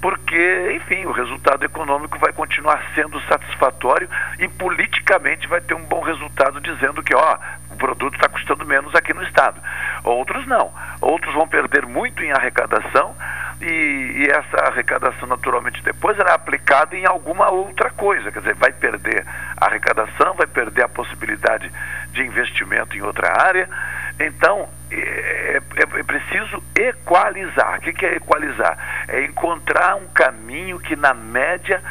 porque, 0.00 0.72
enfim, 0.76 1.04
o 1.04 1.12
resultado 1.12 1.64
econômico 1.64 2.18
vai 2.18 2.32
continuar 2.32 2.82
sendo 2.94 3.20
satisfatório 3.22 4.08
e 4.38 4.48
politicamente 4.48 5.46
vai 5.46 5.60
ter 5.60 5.74
um 5.74 5.84
bom 5.84 6.00
resultado 6.00 6.60
dizendo 6.60 7.02
que, 7.02 7.14
ó, 7.14 7.38
o 7.70 7.76
produto 7.76 8.14
está 8.14 8.28
custando 8.28 8.64
menos 8.64 8.94
aqui 8.94 9.12
no 9.12 9.22
Estado. 9.22 9.60
Outros 10.02 10.46
não. 10.46 10.72
Outros 11.00 11.34
vão 11.34 11.46
perder 11.46 11.84
muito 11.84 12.22
em 12.24 12.32
arrecadação 12.32 13.14
e, 13.60 13.64
e 13.64 14.28
essa 14.30 14.68
arrecadação, 14.68 15.28
naturalmente, 15.28 15.82
depois 15.82 16.16
será 16.16 16.34
aplicada 16.34 16.96
em 16.96 17.04
alguma 17.04 17.50
outra 17.50 17.90
coisa. 17.90 18.32
Quer 18.32 18.38
dizer, 18.38 18.54
vai 18.54 18.72
perder 18.72 19.26
a 19.56 19.66
arrecadação, 19.66 20.34
vai 20.34 20.46
perder 20.46 20.84
a 20.84 20.88
possibilidade 20.88 21.70
de 22.12 22.22
investimento 22.22 22.96
em 22.96 23.02
outra 23.02 23.38
área. 23.38 23.68
Então, 24.18 24.68
é, 24.90 25.60
é, 25.76 25.82
é, 25.82 26.02
preciso 26.02 26.62
equalizar. 26.74 27.78
O 27.78 27.80
que, 27.80 28.06
é 28.06 28.16
equalizar? 28.16 28.76
É 29.08 29.24
encontrar 29.24 29.96
um 29.96 30.06
caminho 30.08 30.78
que, 30.80 30.96
na 30.96 31.14
média, 31.14 31.82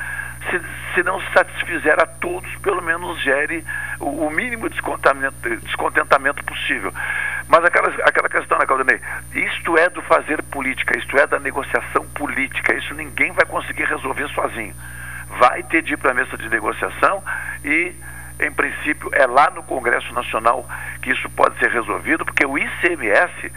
se, 0.50 0.62
se 0.94 1.04
não 1.04 1.22
satisfizer 1.34 2.00
a 2.00 2.06
todos, 2.06 2.54
pelo 2.58 2.82
menos 2.82 3.22
gere 3.22 3.66
o, 4.00 4.28
o 4.28 4.32
mínimo 4.32 4.70
descontentamento 4.70 6.44
possível. 6.44 6.94
Mas 7.48 7.64
aquela, 7.66 7.88
aquela 8.04 8.30
questão, 8.30 8.60
né, 8.60 8.66
Claudinei? 8.66 9.00
Isto 9.34 9.78
é 9.78 9.90
do 9.90 10.02
fazer 10.04 10.42
política, 10.44 10.98
isto 10.98 11.18
é 11.18 11.26
da 11.26 11.40
negociação 11.40 12.06
política, 12.10 12.74
isso 12.76 12.94
ninguém 12.94 13.32
vai 13.32 13.46
conseguir 13.46 13.86
resolver 13.86 14.28
sozinho. 14.30 14.76
Vai 15.40 15.64
ter 15.64 15.82
de 15.82 15.94
ir 15.94 15.98
para 15.98 16.12
a 16.12 16.14
mesa 16.14 16.38
de 16.38 16.50
negociação 16.50 17.24
e 17.64 17.96
em 18.40 18.52
princípio, 18.52 19.10
é 19.14 19.26
lá 19.26 19.50
no 19.50 19.64
Congresso 19.64 20.14
Nacional 20.14 20.66
que 21.02 21.12
isso 21.12 21.30
pode 21.32 21.58
ser 21.60 21.70
resolvido, 21.70 22.26
porque 22.26 22.46
o 22.46 22.58
ICMS 22.58 23.52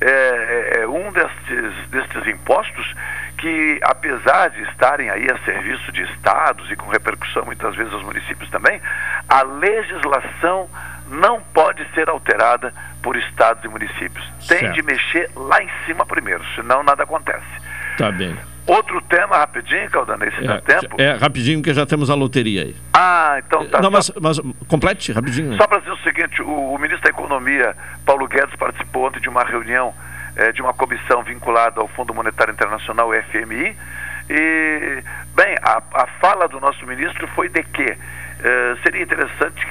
é, 0.00 0.10
é, 0.10 0.80
é 0.80 0.86
um 0.86 1.10
destes, 1.10 1.88
destes 1.90 2.26
impostos 2.26 2.94
que, 3.36 3.80
apesar 3.82 4.50
de 4.50 4.62
estarem 4.62 5.10
aí 5.10 5.28
a 5.30 5.38
serviço 5.44 5.90
de 5.92 6.02
estados 6.02 6.70
e 6.70 6.76
com 6.76 6.88
repercussão 6.88 7.44
muitas 7.44 7.74
vezes 7.74 7.92
aos 7.92 8.02
municípios 8.02 8.48
também, 8.50 8.80
a 9.28 9.42
legislação 9.42 10.68
não 11.08 11.40
pode 11.40 11.84
ser 11.94 12.08
alterada 12.08 12.72
por 13.02 13.16
estados 13.16 13.64
e 13.64 13.68
municípios. 13.68 14.24
Tem 14.46 14.58
certo. 14.58 14.74
de 14.74 14.82
mexer 14.82 15.30
lá 15.34 15.62
em 15.62 15.70
cima 15.86 16.04
primeiro, 16.04 16.44
senão 16.54 16.82
nada 16.82 17.02
acontece. 17.02 17.46
Tá 17.96 18.12
bem. 18.12 18.36
Outro 18.68 19.00
tema, 19.00 19.38
rapidinho, 19.38 19.90
Caldanei, 19.90 20.30
se 20.30 20.44
é, 20.44 20.46
dá 20.46 20.60
tempo? 20.60 21.00
É, 21.00 21.12
rapidinho, 21.14 21.58
porque 21.58 21.72
já 21.72 21.86
temos 21.86 22.10
a 22.10 22.14
loteria 22.14 22.64
aí. 22.64 22.76
Ah, 22.92 23.36
então 23.38 23.66
tá. 23.66 23.80
Não, 23.80 23.90
mas, 23.90 24.12
mas 24.20 24.38
complete, 24.68 25.10
rapidinho. 25.10 25.56
Só 25.56 25.66
para 25.66 25.78
dizer 25.78 25.92
o 25.92 25.96
seguinte, 25.98 26.42
o, 26.42 26.74
o, 26.74 26.78
ministro 26.78 27.02
da 27.02 27.08
Economia, 27.08 27.74
Paulo 28.04 28.28
Guedes, 28.28 28.54
participou 28.56 29.06
ontem 29.06 29.20
de 29.20 29.28
uma 29.30 29.42
reunião 29.42 29.94
é, 30.36 30.52
de 30.52 30.60
uma 30.60 30.74
comissão 30.74 31.22
vinculada 31.22 31.80
ao 31.80 31.88
Fundo 31.88 32.12
Monetário 32.12 32.52
Internacional, 32.52 33.08
FMI, 33.30 33.74
e, 34.28 35.02
bem, 35.34 35.56
a, 35.62 35.82
a 35.94 36.06
fala 36.20 36.46
do 36.46 36.60
nosso 36.60 36.86
ministro 36.86 37.26
foi 37.28 37.48
de 37.48 37.62
que 37.62 37.82
é, 37.82 38.76
seria 38.82 39.02
interessante 39.02 39.66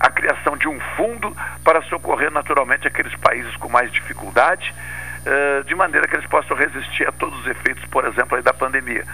a 0.00 0.08
criação 0.10 0.56
de 0.56 0.66
um 0.68 0.80
fundo 0.96 1.36
para 1.62 1.82
socorrer 1.82 2.30
naturalmente 2.30 2.86
aqueles 2.86 3.14
países 3.16 3.54
com 3.56 3.68
mais 3.68 3.92
dificuldade, 3.92 4.74
uh, 5.26 5.64
de 5.64 5.74
maneira 5.74 6.06
que 6.06 6.16
eles 6.16 6.26
possam 6.26 6.56
resistir 6.56 7.08
a 7.08 7.12
todos 7.12 7.38
os 7.40 7.46
efeitos, 7.46 7.84
por 7.86 8.04
exemplo, 8.06 8.40
da 8.42 8.52
pandemia. 8.52 9.04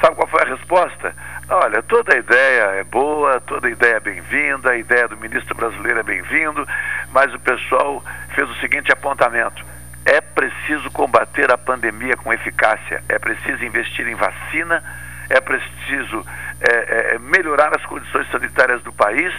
Sabe 0.00 0.14
qual 0.14 0.28
foi 0.28 0.42
a 0.42 0.46
resposta? 0.46 1.14
Olha, 1.48 1.82
toda 1.82 2.16
ideia 2.16 2.62
é 2.80 2.84
boa, 2.84 3.40
toda 3.40 3.70
ideia 3.70 3.96
é 3.96 4.00
bem-vinda, 4.00 4.70
a 4.70 4.76
ideia 4.76 5.08
do 5.08 5.16
ministro 5.16 5.54
brasileiro 5.54 6.00
é 6.00 6.02
bem-vindo, 6.02 6.66
mas 7.12 7.32
o 7.32 7.38
pessoal 7.38 8.04
fez 8.34 8.48
o 8.50 8.54
seguinte 8.56 8.92
apontamento: 8.92 9.64
é 10.04 10.20
preciso 10.20 10.90
combater 10.90 11.50
a 11.50 11.56
pandemia 11.56 12.16
com 12.16 12.32
eficácia, 12.32 13.02
é 13.08 13.18
preciso 13.18 13.64
investir 13.64 14.06
em 14.06 14.14
vacina, 14.14 14.82
é 15.30 15.40
preciso 15.40 16.24
é, 16.60 17.14
é, 17.14 17.18
melhorar 17.18 17.74
as 17.74 17.84
condições 17.86 18.30
sanitárias 18.30 18.82
do 18.82 18.92
país 18.92 19.32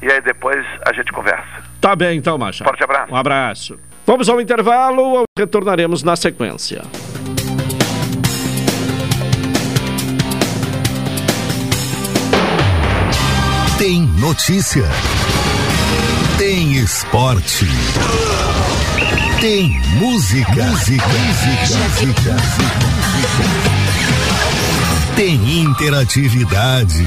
e 0.00 0.10
aí 0.10 0.20
depois 0.22 0.64
a 0.86 0.92
gente 0.92 1.12
conversa. 1.12 1.62
Tá 1.80 1.94
bem 1.94 2.16
então, 2.16 2.38
Macha. 2.38 2.64
Forte 2.64 2.82
abraço. 2.82 3.12
Um 3.12 3.16
abraço. 3.16 3.78
Vamos 4.10 4.28
ao 4.28 4.40
intervalo, 4.40 5.22
retornaremos 5.38 6.02
na 6.02 6.16
sequência. 6.16 6.82
Tem 13.78 14.02
notícia. 14.18 14.82
Tem 16.36 16.72
esporte. 16.72 17.66
Tem 19.40 19.80
música. 20.00 20.64
Música. 20.64 21.06
Música. 22.02 22.36
Tem 25.14 25.60
interatividade. 25.60 27.06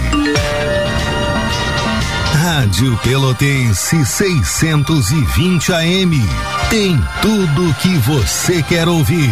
Rádio 2.56 2.96
Pelotense 3.02 4.06
620 4.06 5.74
AM. 5.74 6.22
Tem 6.70 6.96
tudo 7.20 7.68
o 7.68 7.74
que 7.74 7.98
você 7.98 8.62
quer 8.62 8.88
ouvir. 8.88 9.32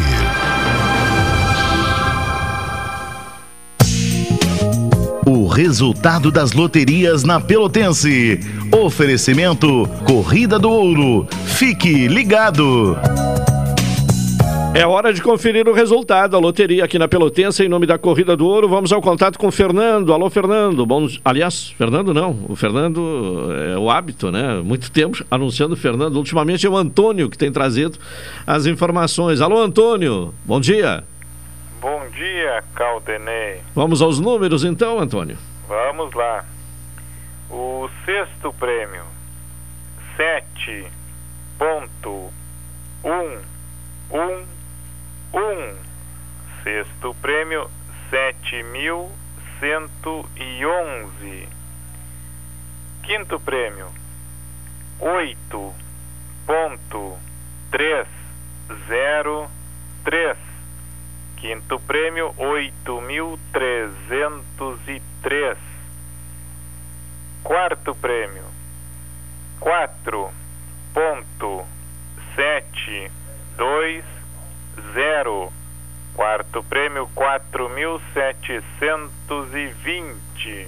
O 5.24 5.48
resultado 5.48 6.32
das 6.32 6.54
loterias 6.54 7.24
na 7.24 7.40
Pelotense. 7.40 8.40
Oferecimento 8.72 9.88
Corrida 10.04 10.58
do 10.58 10.72
Ouro. 10.72 11.28
Fique 11.46 12.08
ligado. 12.08 12.98
É 14.74 14.88
hora 14.88 15.14
de 15.14 15.22
conferir 15.22 15.68
o 15.68 15.74
resultado 15.74 16.32
da 16.32 16.40
loteria 16.40 16.86
aqui 16.86 16.98
na 16.98 17.06
Pelotense, 17.06 17.62
em 17.62 17.68
nome 17.68 17.86
da 17.86 17.98
Corrida 17.98 18.38
do 18.38 18.48
Ouro. 18.48 18.70
Vamos 18.70 18.94
ao 18.94 19.02
contato 19.02 19.38
com 19.38 19.48
o 19.48 19.52
Fernando. 19.52 20.14
Alô, 20.14 20.30
Fernando. 20.30 20.86
Bom, 20.86 21.08
aliás, 21.26 21.72
Fernando 21.72 22.14
não. 22.14 22.46
O 22.48 22.56
Fernando 22.56 23.50
é 23.54 23.78
o 23.78 23.90
hábito, 23.90 24.32
né? 24.32 24.62
Muito 24.64 24.90
tempo 24.90 25.26
anunciando 25.30 25.74
o 25.74 25.78
Fernando. 25.78 26.16
Ultimamente 26.16 26.66
é 26.66 26.70
o 26.70 26.78
Antônio 26.78 27.30
que 27.30 27.38
tem 27.38 27.52
trazido 27.52 28.00
as 28.48 28.66
informações. 28.66 29.42
Alô, 29.42 29.62
Antônio. 29.62 30.34
Bom 30.46 30.62
dia. 30.62 31.04
Bom 31.82 32.08
dia, 32.16 32.64
Caldenei. 32.74 33.60
Vamos 33.76 34.02
aos 34.02 34.22
números 34.22 34.64
então, 34.64 35.02
Antônio. 35.02 35.38
Vamos 35.68 36.14
lá. 36.14 36.46
O 37.50 37.90
sexto 38.06 38.54
prêmio, 38.54 39.04
sete 40.16 40.86
ponto 41.60 42.32
um 43.04 43.52
um 44.14 44.61
um. 45.34 45.78
Sexto 46.64 47.16
prêmio, 47.22 47.70
sete 48.10 48.62
mil 48.64 49.10
cento 49.60 50.30
e 50.36 50.66
onze. 50.66 51.48
Quinto 53.04 53.40
prêmio, 53.40 53.88
oito 55.00 55.74
ponto 56.46 57.18
três 57.72 58.08
zero 58.88 59.50
três. 60.04 60.38
Quinto 61.38 61.80
prêmio, 61.80 62.34
oito 62.38 63.02
mil 63.02 63.40
trezentos 63.52 64.80
e 64.88 65.02
três. 65.24 65.58
Quarto 67.44 67.96
prêmio, 67.96 68.44
quatro 69.60 70.32
ponto 70.94 71.66
sete 72.36 73.12
dois 73.58 74.06
zero. 74.94 75.52
Quarto 76.14 76.62
prêmio 76.64 77.08
quatro 77.16 77.70
mil 77.70 78.02
setecentos 78.14 79.54
e 79.54 79.68
vinte. 79.68 80.68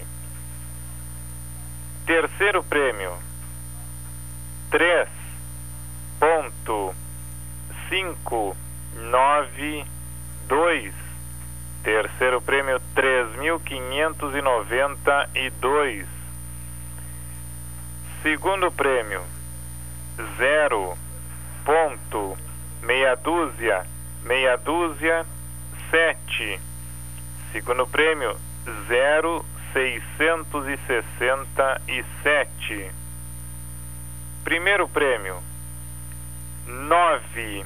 Terceiro 2.06 2.63
prêmio 2.63 3.12
três 4.71 5.10
ponto 6.19 6.95
cinco 7.89 8.56
nove 8.95 9.86
dois. 10.47 10.93
Terceiro 11.84 12.41
prêmio 12.41 12.82
três 12.95 13.36
mil 13.36 13.60
quinhentos 13.60 14.34
e 14.34 14.41
noventa 14.41 15.30
e 15.36 15.49
dois. 15.49 16.08
Segundo 18.21 18.71
prêmio 18.71 19.21
zero 20.38 20.97
ponto 21.65 22.38
meia 22.82 23.15
dúzia, 23.15 23.86
meia 24.23 24.57
dúzia, 24.57 25.25
sete. 25.89 26.59
Segundo 27.51 27.86
prêmio, 27.88 28.36
zero 28.88 29.45
seiscentos 29.71 30.67
e 30.67 30.77
sessenta 30.88 31.81
e 31.88 32.03
sete. 32.21 32.91
Primeiro 34.43 34.88
prêmio, 34.88 35.38
nove 36.67 37.65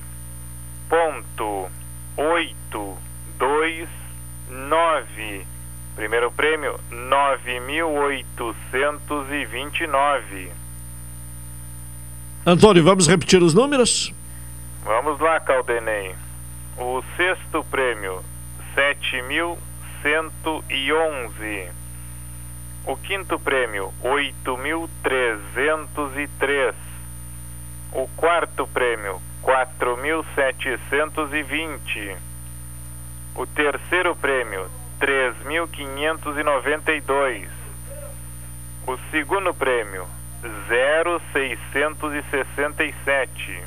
ponto 0.89 1.69
oito 2.17 2.97
dois 3.37 3.89
nove. 4.49 5.45
Primeiro 5.95 6.31
prêmio, 6.31 6.79
nove 6.91 7.59
mil 7.61 7.89
oitocentos 7.89 9.31
e 9.31 9.45
vinte 9.45 9.81
e 9.81 9.87
nove. 9.87 10.51
Antônio, 12.45 12.83
vamos 12.83 13.07
repetir 13.07 13.41
os 13.41 13.53
números? 13.53 14.13
Vamos 14.83 15.19
lá, 15.19 15.39
Caldenei. 15.39 16.15
O 16.79 17.03
sexto 17.15 17.63
prêmio, 17.63 18.23
sete 18.75 19.19
mil 19.23 19.57
cento 20.03 20.63
e 20.69 20.93
onze. 20.93 21.71
O 22.85 22.95
quinto 22.95 23.39
prêmio, 23.39 23.91
oito 24.03 24.55
mil 24.59 24.87
trezentos 25.01 26.15
e 26.15 26.27
três. 26.39 26.75
O 27.91 28.07
quarto 28.15 28.67
prêmio, 28.67 29.19
quatro 29.41 29.97
mil 29.97 30.23
setecentos 30.35 31.33
e 31.33 31.41
vinte. 31.41 32.15
O 33.33 33.47
terceiro 33.47 34.15
prêmio, 34.15 34.69
três 34.99 35.35
mil 35.45 35.67
quinhentos 35.67 36.37
e 36.37 36.43
noventa 36.43 36.93
e 36.93 37.01
dois. 37.01 37.49
O 38.85 38.99
segundo 39.09 39.51
prêmio, 39.51 40.05
zero 40.67 41.19
seiscentos 41.33 42.13
e 42.13 42.21
sessenta 42.29 42.83
e 42.83 42.93
sete. 43.03 43.63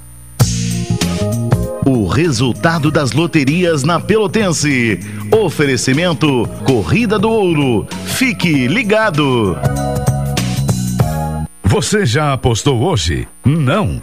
O 1.86 2.06
resultado 2.06 2.90
das 2.90 3.12
loterias 3.12 3.84
na 3.84 4.00
Pelotense. 4.00 4.98
Oferecimento 5.32 6.46
Corrida 6.66 7.18
do 7.18 7.30
Ouro. 7.30 7.86
Fique 8.06 8.66
ligado. 8.68 9.56
Você 11.62 12.04
já 12.04 12.32
apostou 12.32 12.82
hoje? 12.82 13.28
Não. 13.44 14.02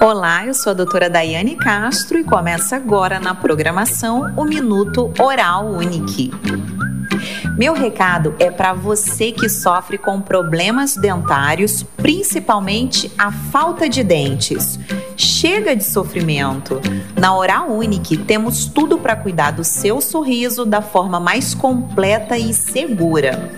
Olá, 0.00 0.46
eu 0.46 0.54
sou 0.54 0.70
a 0.70 0.74
doutora 0.74 1.10
Daiane 1.10 1.56
Castro 1.56 2.18
e 2.18 2.22
começa 2.22 2.76
agora 2.76 3.18
na 3.18 3.34
programação 3.34 4.32
o 4.36 4.44
Minuto 4.44 5.12
Oral 5.18 5.66
Unique. 5.66 6.30
Meu 7.58 7.74
recado 7.74 8.36
é 8.38 8.52
para 8.52 8.72
você 8.72 9.32
que 9.32 9.48
sofre 9.48 9.98
com 9.98 10.20
problemas 10.20 10.94
dentários, 10.94 11.82
principalmente 11.96 13.10
a 13.18 13.32
falta 13.32 13.88
de 13.88 14.04
dentes. 14.04 14.78
Chega 15.16 15.74
de 15.74 15.82
sofrimento. 15.82 16.80
Na 17.16 17.36
Oral 17.36 17.72
Unique 17.72 18.16
temos 18.16 18.66
tudo 18.66 18.96
para 18.96 19.16
cuidar 19.16 19.50
do 19.50 19.64
seu 19.64 20.00
sorriso 20.00 20.64
da 20.64 20.80
forma 20.80 21.18
mais 21.18 21.52
completa 21.52 22.38
e 22.38 22.54
segura. 22.54 23.50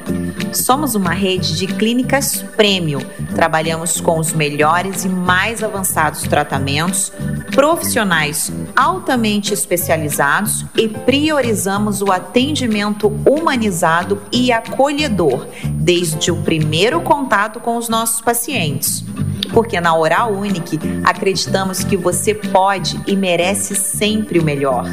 Somos 0.55 0.95
uma 0.95 1.11
rede 1.11 1.55
de 1.59 1.67
clínicas 1.67 2.43
premium. 2.57 3.01
Trabalhamos 3.35 4.01
com 4.01 4.19
os 4.19 4.33
melhores 4.33 5.05
e 5.05 5.11
mais 5.11 5.63
avançados 5.63 6.23
tratamentos, 6.23 7.13
profissionais 7.55 8.51
altamente 8.75 9.53
especializados 9.53 10.65
e 10.75 10.89
priorizamos 10.89 12.01
o 12.01 12.11
atendimento 12.11 13.09
humanizado 13.29 13.90
e 14.33 14.53
acolhedor 14.53 15.47
desde 15.65 16.31
o 16.31 16.43
primeiro 16.43 17.01
contato 17.01 17.61
com 17.61 17.77
os 17.77 17.89
nossos 17.89 18.21
pacientes. 18.21 19.05
Porque 19.53 19.81
na 19.81 19.97
Oral 19.97 20.33
Unique 20.33 20.79
acreditamos 21.05 21.83
que 21.83 21.97
você 21.97 22.35
pode 22.35 23.01
e 23.07 23.17
merece 23.17 23.75
sempre 23.75 24.39
o 24.39 24.45
melhor. 24.45 24.85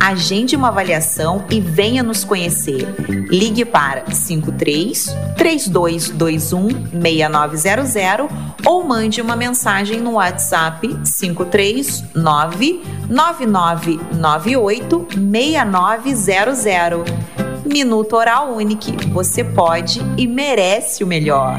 Agende 0.00 0.56
uma 0.56 0.68
avaliação 0.68 1.44
e 1.50 1.60
venha 1.60 2.02
nos 2.02 2.24
conhecer. 2.24 2.88
Ligue 3.28 3.64
para 3.64 4.10
53 4.10 5.14
3221 5.36 7.00
6900 7.00 8.28
ou 8.66 8.82
mande 8.84 9.20
uma 9.20 9.36
mensagem 9.36 10.00
no 10.00 10.14
WhatsApp 10.14 10.88
539 10.88 12.82
9998 13.08 15.06
6900. 15.14 17.31
Minuto 17.64 18.16
Oral 18.16 18.54
Unique. 18.54 18.92
Você 19.08 19.44
pode 19.44 20.00
e 20.16 20.26
merece 20.26 21.02
o 21.04 21.06
melhor. 21.06 21.58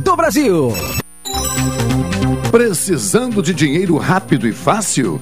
Brasil. 0.15 0.73
Precisando 2.51 3.41
de 3.41 3.53
dinheiro 3.53 3.97
rápido 3.97 4.47
e 4.47 4.51
fácil? 4.51 5.21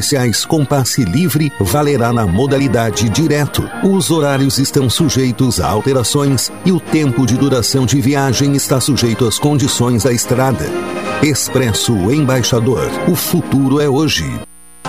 especiais 0.01 0.43
com 0.43 0.65
passe 0.65 1.05
livre 1.05 1.53
valerá 1.59 2.11
na 2.11 2.25
modalidade 2.25 3.07
direto. 3.07 3.69
Os 3.83 4.09
horários 4.09 4.57
estão 4.57 4.89
sujeitos 4.89 5.61
a 5.61 5.67
alterações 5.67 6.51
e 6.65 6.71
o 6.71 6.79
tempo 6.79 7.25
de 7.25 7.37
duração 7.37 7.85
de 7.85 8.01
viagem 8.01 8.55
está 8.55 8.81
sujeito 8.81 9.27
às 9.27 9.37
condições 9.37 10.03
da 10.03 10.11
estrada. 10.11 10.65
Expresso 11.21 11.93
Embaixador. 12.11 12.89
O 13.07 13.15
futuro 13.15 13.79
é 13.79 13.87
hoje. 13.87 14.27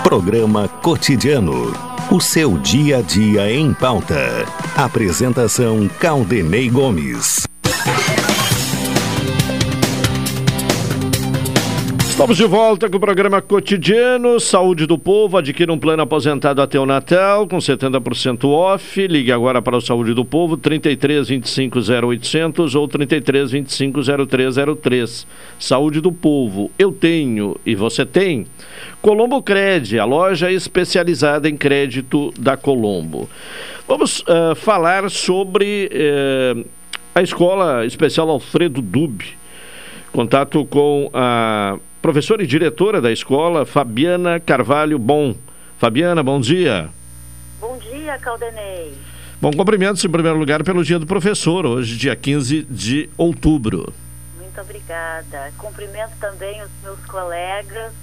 Programa 0.03 0.67
Cotidiano. 0.67 1.71
O 2.09 2.19
seu 2.19 2.57
dia 2.57 2.97
a 2.97 3.01
dia 3.01 3.51
em 3.51 3.71
pauta. 3.71 4.45
Apresentação 4.75 5.87
Caldenei 5.99 6.69
Gomes. 6.69 7.43
Estamos 12.23 12.37
de 12.37 12.45
volta 12.45 12.89
com 12.89 12.95
o 12.95 13.01
programa 13.01 13.41
cotidiano 13.41 14.39
Saúde 14.39 14.85
do 14.85 14.97
Povo. 14.97 15.37
Adquira 15.37 15.73
um 15.73 15.77
plano 15.77 16.03
aposentado 16.03 16.61
até 16.61 16.79
o 16.79 16.85
Natal 16.85 17.45
com 17.45 17.57
70% 17.57 18.45
off. 18.45 19.07
Ligue 19.07 19.29
agora 19.29 19.61
para 19.61 19.75
o 19.75 19.81
Saúde 19.81 20.13
do 20.13 20.23
Povo 20.23 20.55
33 20.55 21.27
25 21.27 21.79
0800 21.79 22.75
ou 22.75 22.87
33 22.87 23.51
25 23.51 23.99
0303. 24.25 25.27
Saúde 25.59 25.99
do 25.99 26.13
Povo. 26.13 26.71
Eu 26.79 26.93
tenho 26.93 27.57
e 27.65 27.75
você 27.75 28.05
tem. 28.05 28.47
Colombo 29.01 29.43
Cred, 29.43 29.99
a 29.99 30.05
loja 30.05 30.49
especializada 30.49 31.49
em 31.49 31.57
crédito 31.57 32.33
da 32.39 32.55
Colombo. 32.55 33.29
Vamos 33.85 34.21
uh, 34.21 34.55
falar 34.55 35.11
sobre 35.11 35.89
uh, 35.91 36.65
a 37.13 37.21
Escola 37.21 37.85
Especial 37.85 38.29
Alfredo 38.29 38.81
Dub. 38.81 39.21
Contato 40.13 40.63
com 40.63 41.09
a 41.13 41.77
professora 42.03 42.43
e 42.43 42.45
diretora 42.45 42.99
da 42.99 43.13
escola, 43.13 43.65
Fabiana 43.65 44.37
Carvalho 44.37 44.99
Bom. 44.99 45.33
Fabiana, 45.77 46.21
bom 46.21 46.37
dia. 46.37 46.89
Bom 47.61 47.77
dia, 47.77 48.17
Caldenei. 48.17 48.93
Bom, 49.39 49.51
cumprimentos 49.51 50.03
em 50.03 50.09
primeiro 50.09 50.37
lugar 50.37 50.65
pelo 50.65 50.83
Dia 50.83 50.99
do 50.99 51.07
Professor, 51.07 51.65
hoje, 51.65 51.95
dia 51.95 52.13
15 52.13 52.63
de 52.69 53.09
outubro. 53.17 53.93
Muito 54.37 54.59
obrigada. 54.59 55.53
Cumprimento 55.57 56.11
também 56.19 56.61
os 56.61 56.69
meus 56.83 56.99
colegas, 57.05 57.93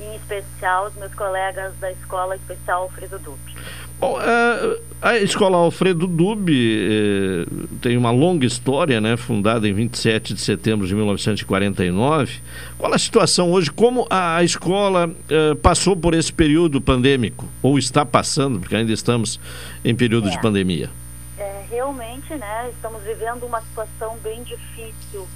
em 0.00 0.14
especial 0.14 0.86
os 0.86 0.94
meus 0.94 1.12
colegas 1.12 1.74
da 1.80 1.90
Escola 1.90 2.36
Especial 2.36 2.82
Alfredo 2.82 3.18
Dupe. 3.18 3.56
Bom, 4.02 4.16
a, 4.18 5.10
a 5.10 5.18
Escola 5.18 5.56
Alfredo 5.58 6.08
Dube 6.08 6.88
eh, 6.90 7.46
tem 7.80 7.96
uma 7.96 8.10
longa 8.10 8.44
história, 8.44 9.00
né? 9.00 9.16
Fundada 9.16 9.68
em 9.68 9.72
27 9.72 10.34
de 10.34 10.40
setembro 10.40 10.88
de 10.88 10.94
1949. 10.96 12.40
Qual 12.76 12.92
a 12.92 12.98
situação 12.98 13.52
hoje? 13.52 13.70
Como 13.70 14.04
a, 14.10 14.42
escola 14.42 15.08
eh, 15.30 15.54
passou 15.54 15.96
por 15.96 16.14
esse 16.14 16.32
período 16.32 16.80
pandêmico? 16.80 17.48
Ou 17.62 17.78
está 17.78 18.04
passando, 18.04 18.58
porque 18.58 18.74
ainda 18.74 18.92
estamos 18.92 19.38
em 19.84 19.94
período 19.94 20.26
é. 20.26 20.30
de 20.32 20.40
pandemia? 20.40 20.90
É, 21.38 21.64
realmente, 21.70 22.34
né? 22.34 22.70
Estamos 22.70 23.04
vivendo 23.04 23.46
uma 23.46 23.60
situação 23.60 24.18
bem 24.20 24.42
difícil. 24.42 25.28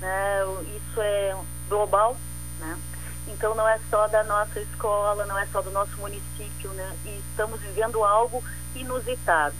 Né? 0.00 0.44
Isso 0.76 1.00
é 1.00 1.34
global, 1.68 2.16
né? 2.60 2.76
Então 3.36 3.54
não 3.54 3.68
é 3.68 3.78
só 3.90 4.08
da 4.08 4.24
nossa 4.24 4.58
escola, 4.60 5.26
não 5.26 5.38
é 5.38 5.44
só 5.52 5.60
do 5.60 5.70
nosso 5.70 5.94
município, 5.98 6.70
né? 6.70 6.96
E 7.04 7.22
estamos 7.30 7.60
vivendo 7.60 8.02
algo 8.02 8.42
inusitado. 8.74 9.54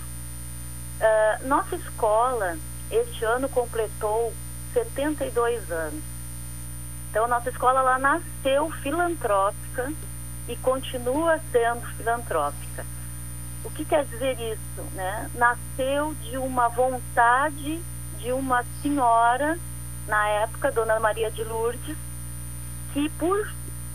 Uh, 0.98 1.46
nossa 1.46 1.76
escola 1.76 2.56
este 2.90 3.22
ano 3.26 3.50
completou 3.50 4.32
72 4.72 5.70
anos. 5.70 6.02
Então 7.10 7.28
nossa 7.28 7.50
escola 7.50 7.80
ela 7.80 7.98
nasceu 7.98 8.70
filantrópica 8.82 9.92
e 10.48 10.56
continua 10.56 11.38
sendo 11.52 11.86
filantrópica. 11.98 12.86
O 13.62 13.70
que 13.70 13.84
quer 13.84 14.06
dizer 14.06 14.40
isso, 14.40 14.82
né? 14.94 15.30
Nasceu 15.34 16.14
de 16.22 16.38
uma 16.38 16.68
vontade 16.68 17.82
de 18.18 18.32
uma 18.32 18.64
senhora 18.80 19.58
na 20.08 20.28
época, 20.28 20.72
Dona 20.72 20.98
Maria 20.98 21.30
de 21.30 21.44
Lourdes, 21.44 21.96
que 22.94 23.10
por 23.10 23.46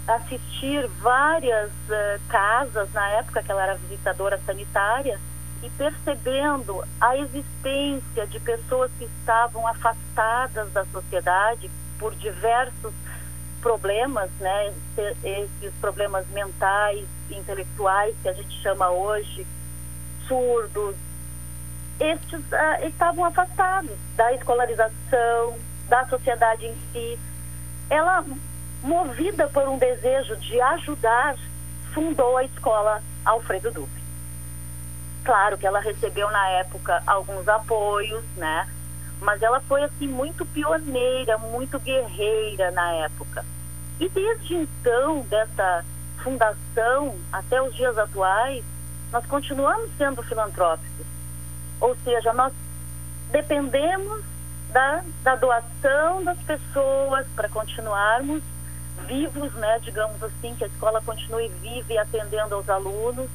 assistir 0.07 0.87
várias 0.99 1.69
uh, 1.69 2.19
casas 2.27 2.91
na 2.93 3.07
época 3.09 3.43
que 3.43 3.51
ela 3.51 3.63
era 3.63 3.75
visitadora 3.75 4.39
sanitária 4.45 5.19
e 5.63 5.69
percebendo 5.71 6.83
a 6.99 7.17
existência 7.17 8.25
de 8.27 8.39
pessoas 8.39 8.91
que 8.97 9.05
estavam 9.05 9.67
afastadas 9.67 10.71
da 10.71 10.85
sociedade 10.85 11.69
por 11.99 12.15
diversos 12.15 12.93
problemas, 13.61 14.29
né, 14.39 14.73
esses 15.23 15.71
problemas 15.79 16.27
mentais, 16.29 17.05
intelectuais 17.29 18.15
que 18.23 18.29
a 18.29 18.33
gente 18.33 18.59
chama 18.61 18.89
hoje, 18.89 19.45
surdos, 20.27 20.95
estes 21.99 22.39
uh, 22.39 22.87
estavam 22.87 23.25
afastados 23.25 23.95
da 24.15 24.33
escolarização, 24.33 25.55
da 25.87 26.07
sociedade 26.07 26.65
em 26.65 26.75
si. 26.91 27.19
Ela 27.89 28.25
movida 28.83 29.47
por 29.47 29.67
um 29.67 29.77
desejo 29.77 30.35
de 30.37 30.59
ajudar, 30.59 31.35
fundou 31.93 32.37
a 32.37 32.43
escola 32.43 33.01
Alfredo 33.23 33.71
Dupe. 33.71 34.01
Claro 35.23 35.57
que 35.57 35.67
ela 35.67 35.79
recebeu 35.79 36.29
na 36.31 36.47
época 36.49 37.03
alguns 37.05 37.47
apoios, 37.47 38.23
né? 38.35 38.67
Mas 39.19 39.41
ela 39.43 39.59
foi 39.61 39.83
assim 39.83 40.07
muito 40.07 40.45
pioneira, 40.47 41.37
muito 41.37 41.79
guerreira 41.79 42.71
na 42.71 42.91
época. 42.93 43.45
E 43.99 44.09
desde 44.09 44.55
então, 44.55 45.21
dessa 45.21 45.85
fundação 46.23 47.15
até 47.31 47.61
os 47.61 47.75
dias 47.75 47.97
atuais, 47.97 48.63
nós 49.11 49.23
continuamos 49.27 49.91
sendo 49.97 50.23
filantrópicos. 50.23 51.05
Ou 51.79 51.95
seja, 52.03 52.33
nós 52.33 52.51
dependemos 53.31 54.23
da, 54.71 55.03
da 55.21 55.35
doação 55.35 56.23
das 56.23 56.39
pessoas 56.39 57.27
para 57.35 57.49
continuarmos 57.49 58.41
vivos, 59.07 59.53
né, 59.53 59.79
digamos 59.81 60.21
assim, 60.23 60.55
que 60.55 60.63
a 60.63 60.67
escola 60.67 61.01
continue 61.01 61.49
viva 61.61 61.93
e 61.93 61.97
atendendo 61.97 62.55
aos 62.55 62.69
alunos. 62.69 63.29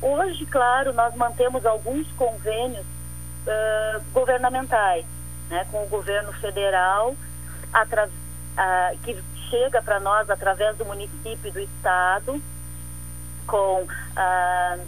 Hoje, 0.00 0.46
claro, 0.46 0.92
nós 0.92 1.14
mantemos 1.14 1.66
alguns 1.66 2.06
convênios 2.12 2.84
uh, 2.84 4.02
governamentais, 4.12 5.04
né, 5.48 5.66
com 5.70 5.82
o 5.82 5.88
governo 5.88 6.32
federal, 6.34 7.10
uh, 7.12 8.98
que 9.02 9.20
chega 9.50 9.82
para 9.82 9.98
nós 9.98 10.30
através 10.30 10.76
do 10.76 10.84
município 10.84 11.48
e 11.48 11.50
do 11.50 11.60
estado, 11.60 12.40
com 13.46 13.82
uh, 13.82 14.86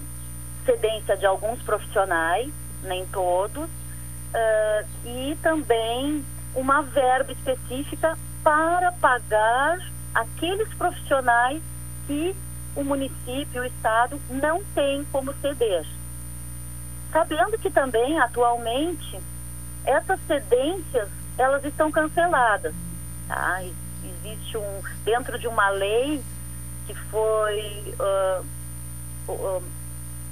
cedência 0.64 1.16
de 1.16 1.26
alguns 1.26 1.60
profissionais, 1.62 2.52
nem 2.82 3.04
todos, 3.06 3.68
e 5.04 5.36
também 5.42 6.24
uma 6.54 6.82
verba 6.82 7.32
específica 7.32 8.16
para 8.44 8.92
pagar 8.92 9.78
aqueles 10.14 10.68
profissionais 10.74 11.62
que 12.06 12.34
o 12.76 12.84
município, 12.84 13.62
o 13.62 13.64
estado 13.64 14.20
não 14.28 14.62
tem 14.74 15.04
como 15.12 15.34
ceder. 15.40 15.84
Sabendo 17.12 17.58
que 17.58 17.70
também 17.70 18.18
atualmente 18.20 19.20
essas 19.84 20.20
cedências 20.26 21.08
elas 21.36 21.64
estão 21.64 21.90
canceladas. 21.90 22.74
Tá? 23.26 23.62
Existe 24.04 24.56
um 24.56 24.82
dentro 25.04 25.38
de 25.38 25.48
uma 25.48 25.68
lei 25.70 26.22
que 26.86 26.94
foi 26.94 27.94
uh, 27.98 28.44
uh, 29.28 29.62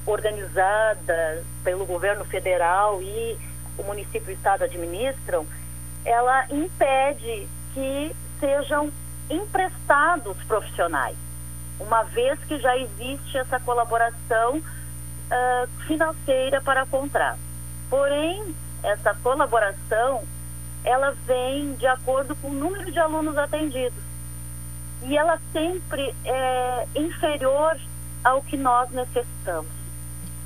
organizada 0.06 1.44
pelo 1.62 1.84
governo 1.86 2.24
federal 2.24 3.02
e 3.02 3.36
o 3.76 3.82
município 3.84 4.30
e 4.30 4.34
o 4.34 4.36
estado 4.36 4.64
administram, 4.64 5.46
ela 6.04 6.46
impede 6.50 7.48
que 7.74 8.14
sejam 8.40 8.90
emprestados 9.30 10.36
profissionais, 10.46 11.16
uma 11.78 12.02
vez 12.04 12.38
que 12.44 12.58
já 12.58 12.76
existe 12.76 13.36
essa 13.36 13.60
colaboração 13.60 14.56
uh, 14.58 15.68
financeira 15.86 16.60
para 16.60 16.86
contrato. 16.86 17.38
Porém, 17.88 18.54
essa 18.82 19.14
colaboração 19.22 20.22
ela 20.84 21.14
vem 21.26 21.74
de 21.74 21.86
acordo 21.86 22.34
com 22.36 22.48
o 22.48 22.54
número 22.54 22.90
de 22.90 22.98
alunos 22.98 23.36
atendidos 23.36 24.08
e 25.04 25.16
ela 25.16 25.38
sempre 25.52 26.14
é 26.24 26.86
inferior 26.94 27.76
ao 28.24 28.42
que 28.42 28.56
nós 28.56 28.90
necessitamos. 28.90 29.70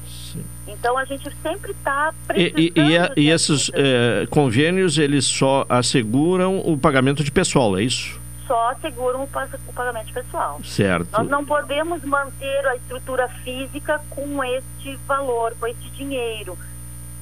Sim. 0.06 0.44
Então 0.66 0.96
a 0.96 1.04
gente 1.04 1.28
sempre 1.42 1.72
está 1.72 2.12
precisando. 2.26 2.58
E, 2.58 2.72
e, 2.74 3.20
e, 3.20 3.26
e 3.26 3.30
esses 3.30 3.70
é, 3.74 4.26
convênios 4.30 4.98
eles 4.98 5.24
só 5.24 5.64
asseguram 5.68 6.58
o 6.58 6.76
pagamento 6.76 7.24
de 7.24 7.30
pessoal, 7.30 7.78
é 7.78 7.82
isso? 7.82 8.20
Só 8.52 8.68
asseguram 8.72 9.22
o 9.22 9.72
pagamento 9.72 10.12
pessoal. 10.12 10.60
Certo. 10.62 11.08
Nós 11.10 11.26
não 11.26 11.42
podemos 11.42 12.04
manter 12.04 12.66
a 12.66 12.76
estrutura 12.76 13.26
física 13.42 13.98
com 14.10 14.44
este 14.44 14.94
valor, 15.06 15.56
com 15.58 15.66
este 15.66 15.88
dinheiro, 15.92 16.58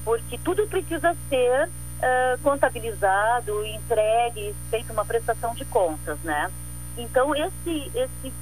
porque 0.03 0.37
tudo 0.39 0.67
precisa 0.67 1.15
ser 1.29 1.69
uh, 1.69 2.37
contabilizado, 2.43 3.65
entregue, 3.65 4.53
feita 4.69 4.91
uma 4.91 5.05
prestação 5.05 5.55
de 5.55 5.63
contas, 5.63 6.19
né? 6.19 6.51
Então 6.97 7.33
esse, 7.33 7.89
esse 7.95 8.33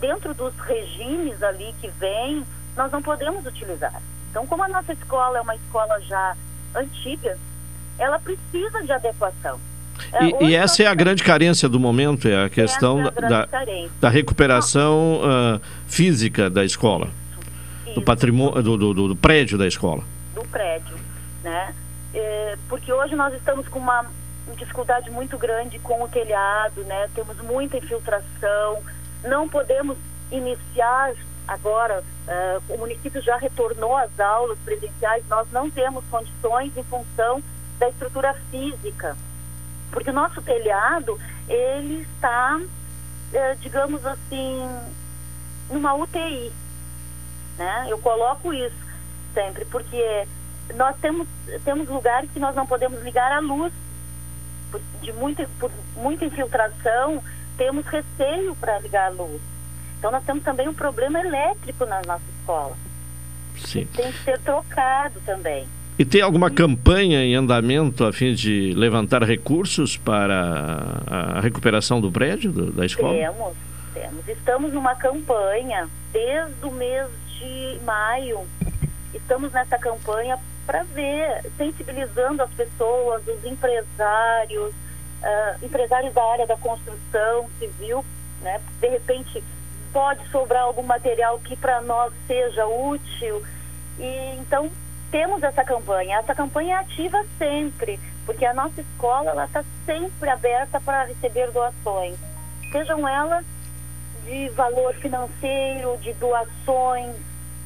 dentro 0.00 0.32
dos 0.32 0.54
regimes 0.60 1.42
ali 1.42 1.74
que 1.82 1.88
vem, 1.88 2.46
nós 2.74 2.90
não 2.90 3.02
podemos 3.02 3.44
utilizar. 3.44 4.00
Então, 4.30 4.46
como 4.46 4.62
a 4.62 4.68
nossa 4.68 4.94
escola 4.94 5.36
é 5.36 5.40
uma 5.42 5.54
escola 5.54 6.00
já 6.00 6.34
antiga, 6.74 7.38
ela 7.98 8.18
precisa 8.18 8.82
de 8.82 8.90
adequação. 8.90 9.60
É, 10.12 10.44
e, 10.44 10.50
e, 10.50 10.54
essa 10.54 10.82
é 10.82 10.86
a 10.86 10.94
grande 10.94 11.22
carência 11.22 11.68
do 11.68 11.78
momento, 11.78 12.28
é 12.28 12.44
a 12.44 12.50
questão 12.50 13.00
é 13.00 13.08
a 13.08 13.10
da, 13.10 13.48
da, 14.00 14.08
recuperação 14.08 15.20
uh, 15.20 15.60
física 15.86 16.50
da 16.50 16.64
escola, 16.64 17.08
Isso. 17.86 17.94
do 17.94 18.02
patrimônio, 18.02 18.62
do, 18.62 18.76
do, 18.76 19.08
do, 19.08 19.16
prédio 19.16 19.56
da 19.56 19.66
escola. 19.66 20.02
Do 20.34 20.42
prédio, 20.48 20.96
né? 21.42 21.74
É, 22.14 22.56
porque 22.68 22.92
hoje 22.92 23.14
nós 23.14 23.32
estamos 23.34 23.66
com 23.68 23.78
uma 23.78 24.04
dificuldade 24.56 25.10
muito 25.10 25.38
grande 25.38 25.78
com 25.78 26.02
o 26.02 26.08
telhado, 26.08 26.82
né? 26.84 27.08
Temos 27.14 27.36
muita 27.38 27.78
infiltração, 27.78 28.82
não 29.24 29.48
podemos 29.48 29.96
iniciar 30.30 31.14
agora, 31.46 32.02
uh, 32.02 32.74
o 32.74 32.78
município 32.78 33.20
já 33.22 33.36
retornou 33.36 33.96
às 33.96 34.18
aulas 34.18 34.58
presenciais, 34.64 35.24
nós 35.28 35.46
não 35.50 35.70
temos 35.70 36.04
condições 36.10 36.76
em 36.76 36.82
função 36.84 37.42
da 37.78 37.88
estrutura 37.88 38.34
física, 38.50 39.16
porque 39.92 40.10
o 40.10 40.14
nosso 40.14 40.40
telhado, 40.42 41.20
ele 41.48 42.02
está, 42.02 42.58
uh, 42.58 43.56
digamos 43.60 44.04
assim, 44.04 44.68
numa 45.70 45.94
UTI, 45.94 46.50
né? 47.58 47.86
Eu 47.88 47.98
coloco 47.98 48.52
isso 48.52 48.74
sempre, 49.34 49.64
porque 49.66 50.26
nós 50.74 50.96
temos, 51.00 51.28
temos 51.64 51.88
lugares 51.88 52.30
que 52.30 52.40
nós 52.40 52.56
não 52.56 52.66
podemos 52.66 53.02
ligar 53.02 53.30
a 53.30 53.40
luz 53.40 53.72
de 55.02 55.12
muita, 55.12 55.46
por 55.60 55.70
muita 55.94 56.24
infiltração, 56.24 57.22
temos 57.56 57.84
receio 57.86 58.56
para 58.56 58.78
ligar 58.78 59.08
a 59.08 59.10
luz. 59.10 59.40
Então 59.98 60.10
nós 60.10 60.24
temos 60.24 60.42
também 60.42 60.68
um 60.68 60.74
problema 60.74 61.20
elétrico 61.20 61.84
na 61.84 62.00
nossa 62.06 62.24
escola. 62.38 62.76
Sim. 63.56 63.86
Que 63.86 64.02
tem 64.02 64.12
que 64.12 64.24
ser 64.24 64.38
trocado 64.40 65.20
também. 65.26 65.68
E 65.98 66.04
tem 66.04 66.22
alguma 66.22 66.50
campanha 66.50 67.22
em 67.22 67.34
andamento 67.34 68.04
a 68.04 68.12
fim 68.12 68.34
de 68.34 68.72
levantar 68.74 69.22
recursos 69.22 69.96
para 69.96 71.02
a 71.06 71.40
recuperação 71.40 72.00
do 72.00 72.10
prédio, 72.10 72.50
do, 72.50 72.72
da 72.72 72.86
escola? 72.86 73.14
Temos, 73.14 73.54
temos. 73.92 74.28
Estamos 74.28 74.72
numa 74.72 74.94
campanha 74.94 75.88
desde 76.12 76.64
o 76.64 76.70
mês 76.70 77.06
de 77.38 77.78
maio. 77.84 78.40
Estamos 79.14 79.52
nessa 79.52 79.78
campanha 79.78 80.38
para 80.66 80.82
ver, 80.84 81.42
sensibilizando 81.58 82.42
as 82.42 82.50
pessoas, 82.50 83.22
os 83.26 83.44
empresários, 83.44 84.72
uh, 84.72 85.64
empresários 85.64 86.14
da 86.14 86.24
área 86.24 86.46
da 86.46 86.56
construção 86.56 87.50
civil, 87.58 88.04
né? 88.40 88.60
De 88.80 88.88
repente 88.88 89.44
pode 89.92 90.26
sobrar 90.30 90.62
algum 90.62 90.82
material 90.82 91.38
que 91.40 91.54
para 91.54 91.82
nós 91.82 92.12
seja 92.26 92.66
útil. 92.66 93.42
E 93.98 94.36
então 94.40 94.70
temos 95.12 95.42
essa 95.42 95.62
campanha. 95.62 96.18
Essa 96.18 96.34
campanha 96.34 96.76
é 96.76 96.78
ativa 96.80 97.24
sempre, 97.38 98.00
porque 98.26 98.44
a 98.44 98.54
nossa 98.54 98.80
escola 98.80 99.44
está 99.44 99.62
sempre 99.84 100.28
aberta 100.28 100.80
para 100.80 101.04
receber 101.04 101.52
doações, 101.52 102.16
sejam 102.72 103.06
elas 103.06 103.44
de 104.24 104.48
valor 104.50 104.94
financeiro, 104.94 105.98
de 105.98 106.12
doações, 106.14 107.14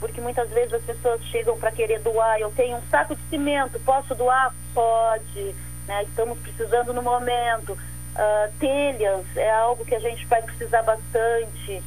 porque 0.01 0.21
muitas 0.21 0.51
vezes 0.51 0.75
as 0.75 0.83
pessoas 0.83 1.23
chegam 1.27 1.57
para 1.59 1.71
querer 1.71 2.01
doar. 2.01 2.39
Eu 2.39 2.51
tenho 2.51 2.77
um 2.77 2.83
saco 2.91 3.15
de 3.15 3.23
cimento, 3.31 3.79
posso 3.81 4.15
doar? 4.15 4.53
Pode. 4.75 5.55
Né? 5.87 6.03
Estamos 6.05 6.39
precisando 6.41 6.93
no 6.93 7.03
momento. 7.03 7.73
Uh, 7.73 8.51
telhas 8.59 9.25
é 9.37 9.51
algo 9.51 9.85
que 9.85 9.95
a 9.95 10.01
gente 10.01 10.27
vai 10.27 10.43
precisar 10.43 10.83
bastante. 10.83 11.83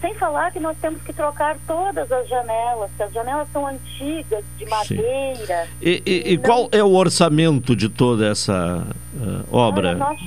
Sem 0.00 0.14
falar 0.14 0.52
que 0.52 0.60
nós 0.60 0.76
temos 0.78 1.02
que 1.02 1.12
trocar 1.12 1.56
todas 1.66 2.10
as 2.12 2.28
janelas, 2.28 2.90
que 2.96 3.02
as 3.02 3.12
janelas 3.12 3.48
são 3.52 3.66
antigas, 3.66 4.44
de 4.58 4.66
madeira. 4.66 5.66
E, 5.80 6.02
e, 6.04 6.32
e, 6.32 6.38
qual 6.38 6.68
é 6.72 6.82
o 6.82 6.92
orçamento 6.92 7.74
de 7.74 7.88
toda 7.88 8.28
essa 8.28 8.86
uh, 9.14 9.56
obra? 9.56 9.90
Olha, 9.90 9.98
nós, 9.98 10.20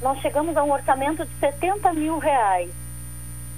nós 0.00 0.20
chegamos 0.20 0.56
a 0.56 0.62
um 0.62 0.72
orçamento 0.72 1.24
de 1.24 1.34
70 1.40 1.92
mil 1.94 2.18
reais, 2.18 2.70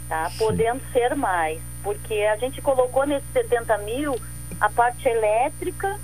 tá? 0.09 0.31
podendo 0.39 0.81
ser 0.93 1.15
mais 1.15 1.61
porque 1.83 2.15
a 2.25 2.37
gente 2.37 2.61
colocou 2.61 3.07
nesses 3.07 3.29
70 3.33 3.79
mil 3.79 4.15
a 4.61 4.69
parte 4.69 5.09
elétrica 5.09 5.99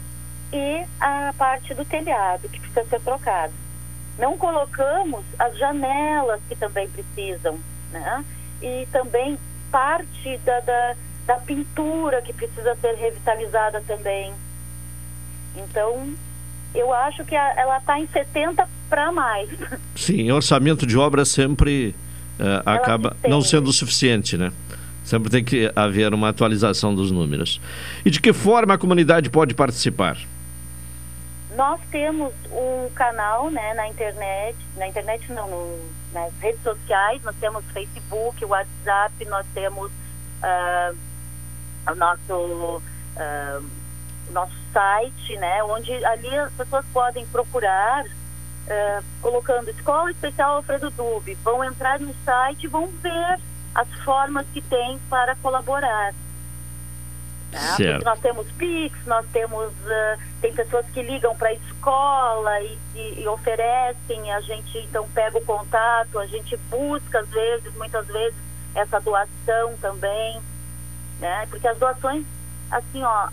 e 0.53 0.85
a 1.01 1.35
parte 1.37 1.75
do 1.75 1.85
telhado, 1.85 2.49
que 2.49 2.61
precisa 2.61 2.85
ser 2.85 3.01
trocado. 3.01 3.53
Não 4.19 4.39
colocamos 4.39 5.25
as 5.39 5.59
janelas 5.59 6.41
que 6.49 6.55
também 6.55 6.89
precisam, 6.89 7.59
né? 7.91 8.25
E 8.63 8.87
também 8.93 9.39
parte 9.71 10.39
da, 10.45 10.61
da, 10.61 10.95
da 11.27 11.35
pintura 11.37 12.23
que 12.23 12.33
precisa 12.33 12.77
ser 12.77 12.95
revitalizada 12.95 13.83
também. 13.87 14.33
Então, 15.57 16.13
eu 16.75 16.93
acho 16.93 17.25
que 17.25 17.35
a, 17.35 17.55
ela 17.57 17.79
está 17.79 17.99
em 17.99 18.07
70 18.07 18.69
para 18.89 19.13
mais. 19.13 19.49
Sim, 19.95 20.31
orçamento 20.31 20.87
de 20.87 20.97
obra 20.97 21.25
sempre 21.25 21.95
uh, 22.39 22.63
acaba 22.65 23.17
não 23.27 23.41
sendo 23.41 23.69
o 23.69 23.73
suficiente, 23.73 24.37
né? 24.37 24.53
Sempre 25.05 25.31
tem 25.31 25.45
que 25.45 25.71
haver 25.77 26.15
uma 26.15 26.31
atualização 26.31 26.95
dos 26.95 27.11
números. 27.11 27.61
E 28.05 28.11
de 28.11 28.21
que 28.21 28.33
forma 28.33 28.75
a 28.75 28.79
comunidade 28.79 29.29
pode 29.29 29.55
participar? 29.55 30.17
Nós 31.55 31.81
temos 31.91 32.33
um 32.51 32.91
canal 32.95 33.51
né, 33.51 33.75
na 33.75 33.87
internet, 33.89 34.57
na 34.77 34.89
internet 34.89 35.31
não, 35.33 35.49
no, 35.49 35.91
nas 36.13 36.33
redes 36.41 36.61
sociais, 36.63 37.23
nós 37.23 37.37
temos 37.37 37.65
Facebook, 37.67 38.45
WhatsApp, 38.45 39.25
nós 39.27 39.47
temos 39.55 39.91
uh, 39.91 40.97
o 41.91 41.95
nosso, 41.95 42.83
uh, 42.83 43.71
nosso 44.31 44.55
site, 44.73 45.37
né, 45.37 45.63
onde 45.63 45.93
ali 46.05 46.37
as 46.37 46.53
pessoas 46.55 46.85
podem 46.93 47.25
procurar 47.27 48.05
uh, 48.05 49.05
colocando 49.23 49.71
Escola 49.71 50.11
Especial 50.11 50.57
Alfredo 50.57 50.91
Dube, 50.91 51.35
vão 51.37 51.63
entrar 51.63 52.01
no 52.01 52.13
site 52.25 52.65
e 52.65 52.69
vão 52.69 52.89
ver 52.89 53.39
as 53.75 53.89
formas 54.05 54.47
que 54.53 54.61
tem 54.61 54.99
para 55.09 55.37
colaborar. 55.37 56.15
Né? 57.53 57.75
Porque 57.77 58.05
nós 58.05 58.19
temos 58.21 58.51
PIX, 58.53 59.07
nós 59.07 59.27
temos. 59.33 59.73
Tem 60.45 60.53
pessoas 60.53 60.85
que 60.93 61.01
ligam 61.01 61.35
para 61.35 61.49
a 61.49 61.55
escola 61.55 62.61
e, 62.61 62.79
e, 62.95 63.23
e, 63.23 63.29
oferecem, 63.29 64.31
a 64.31 64.43
gente 64.43 64.77
então 64.77 65.09
pega 65.15 65.39
o 65.39 65.45
contato, 65.45 66.19
a 66.19 66.27
gente 66.27 66.55
busca 66.69 67.21
às 67.21 67.29
vezes, 67.31 67.75
muitas 67.77 68.07
vezes, 68.07 68.39
essa 68.75 69.01
doação 69.01 69.75
também. 69.81 70.39
Né? 71.19 71.47
Porque 71.49 71.67
as 71.67 71.79
doações, 71.79 72.27
assim, 72.71 73.03
ó, 73.03 73.31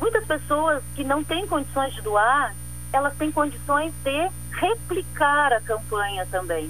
muitas 0.00 0.24
pessoas 0.26 0.82
que 0.96 1.04
não 1.04 1.22
têm 1.22 1.46
condições 1.46 1.94
de 1.94 2.02
doar, 2.02 2.52
elas 2.92 3.14
têm 3.16 3.30
condições 3.30 3.94
de 4.02 4.28
replicar 4.50 5.52
a 5.52 5.60
campanha 5.60 6.26
também 6.26 6.68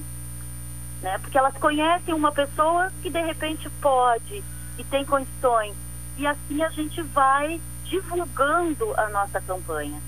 né? 1.01 1.18
Porque 1.18 1.37
elas 1.37 1.55
conhecem 1.55 2.14
uma 2.14 2.30
pessoa 2.30 2.93
que 3.03 3.11
de 3.11 3.20
repente 3.20 3.68
pode 3.80 4.45
e 4.78 4.85
tem 4.85 5.05
condições. 5.05 5.74
E 6.16 6.26
assim 6.26 6.62
a 6.62 6.68
gente 6.68 7.03
vai 7.03 7.61
divulgando 7.93 8.95
a 8.97 9.09
nossa 9.11 9.40
campanha. 9.43 10.01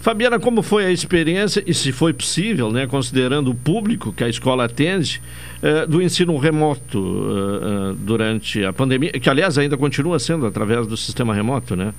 Fabiana, 0.00 0.38
como 0.38 0.62
foi 0.62 0.84
a 0.84 0.90
experiência, 0.90 1.62
e 1.66 1.72
se 1.72 1.90
foi 1.90 2.12
possível, 2.12 2.70
né, 2.70 2.86
considerando 2.86 3.50
o 3.50 3.54
público 3.54 4.12
que 4.12 4.22
a 4.22 4.28
escola 4.28 4.64
atende, 4.64 5.22
eh, 5.62 5.86
do 5.86 6.02
ensino 6.02 6.36
remoto 6.36 6.98
eh, 6.98 7.64
eh, 7.64 7.94
durante 7.98 8.64
a 8.64 8.72
pandemia, 8.72 9.12
que 9.12 9.30
aliás 9.30 9.56
ainda 9.56 9.76
continua 9.76 10.18
sendo 10.18 10.46
através 10.46 10.86
do 10.86 10.96
sistema 10.96 11.34
remoto, 11.34 11.74
né? 11.74 11.94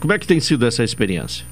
como 0.00 0.12
é 0.12 0.18
que 0.18 0.26
tem 0.26 0.40
sido 0.40 0.66
essa 0.66 0.82
experiência? 0.82 1.44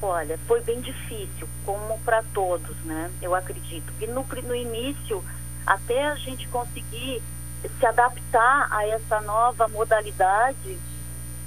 Olha, 0.00 0.38
foi 0.46 0.60
bem 0.60 0.80
difícil, 0.80 1.48
como 1.64 1.98
para 2.04 2.22
todos, 2.34 2.76
né? 2.84 3.10
Eu 3.20 3.34
acredito. 3.34 3.92
E 4.00 4.06
no, 4.06 4.24
no 4.46 4.54
início, 4.54 5.24
até 5.66 6.06
a 6.06 6.14
gente 6.14 6.46
conseguir 6.48 7.20
se 7.68 7.86
adaptar 7.86 8.68
a 8.70 8.86
essa 8.86 9.20
nova 9.20 9.68
modalidade, 9.68 10.78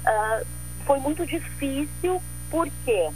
uh, 0.04 0.46
foi 0.84 0.98
muito 0.98 1.26
difícil, 1.26 2.20
porque 2.50 3.10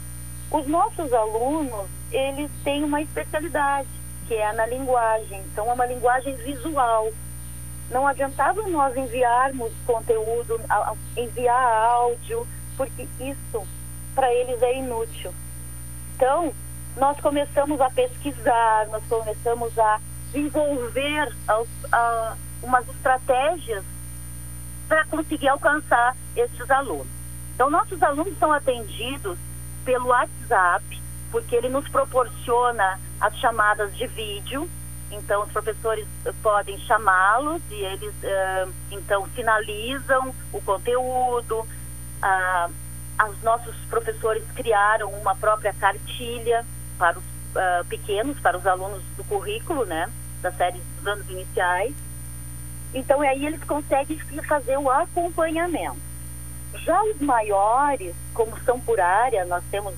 os 0.51 0.67
nossos 0.67 1.11
alunos, 1.11 1.87
eles 2.11 2.51
têm 2.63 2.83
uma 2.83 3.01
especialidade, 3.01 3.89
que 4.27 4.35
é 4.35 4.53
na 4.53 4.65
linguagem. 4.65 5.41
Então, 5.51 5.69
é 5.69 5.73
uma 5.73 5.85
linguagem 5.85 6.35
visual. 6.35 7.09
Não 7.89 8.07
adiantava 8.07 8.61
nós 8.67 8.95
enviarmos 8.95 9.71
conteúdo, 9.85 10.59
enviar 11.17 11.73
áudio, 11.85 12.47
porque 12.77 13.07
isso 13.19 13.67
para 14.15 14.31
eles 14.33 14.61
é 14.61 14.77
inútil. 14.77 15.33
Então, 16.15 16.53
nós 16.95 17.19
começamos 17.19 17.81
a 17.81 17.89
pesquisar, 17.89 18.87
nós 18.87 19.03
começamos 19.09 19.77
a 19.77 19.99
desenvolver 20.31 21.35
uh, 21.49 22.37
umas 22.63 22.87
estratégias 22.87 23.83
para 24.87 25.05
conseguir 25.05 25.49
alcançar 25.49 26.15
esses 26.35 26.69
alunos. 26.71 27.07
Então, 27.53 27.69
nossos 27.69 28.01
alunos 28.01 28.37
são 28.39 28.51
atendidos 28.51 29.37
pelo 29.85 30.07
WhatsApp, 30.07 30.83
porque 31.31 31.55
ele 31.55 31.69
nos 31.69 31.87
proporciona 31.89 32.99
as 33.19 33.35
chamadas 33.37 33.95
de 33.95 34.07
vídeo. 34.07 34.69
Então, 35.11 35.43
os 35.43 35.51
professores 35.51 36.07
podem 36.41 36.77
chamá-los 36.79 37.61
e 37.69 37.75
eles, 37.75 38.13
uh, 38.23 38.73
então, 38.91 39.25
finalizam 39.27 40.33
o 40.51 40.61
conteúdo. 40.61 41.59
Uh, 41.59 42.73
os 43.29 43.41
nossos 43.43 43.75
professores 43.89 44.43
criaram 44.55 45.09
uma 45.11 45.35
própria 45.35 45.73
cartilha 45.73 46.65
para 46.97 47.17
os 47.17 47.23
uh, 47.23 47.85
pequenos, 47.87 48.39
para 48.39 48.57
os 48.57 48.65
alunos 48.65 49.01
do 49.15 49.23
currículo, 49.23 49.85
né, 49.85 50.09
da 50.41 50.51
série 50.51 50.79
dos 50.97 51.07
anos 51.07 51.29
iniciais. 51.29 51.93
Então, 52.93 53.21
aí 53.21 53.45
eles 53.45 53.63
conseguem 53.63 54.17
fazer 54.47 54.77
o 54.77 54.89
acompanhamento. 54.89 55.97
Já 56.79 57.01
os 57.03 57.19
maiores, 57.19 58.15
como 58.33 58.57
são 58.61 58.79
por 58.79 58.99
área, 58.99 59.45
nós 59.45 59.63
temos 59.71 59.93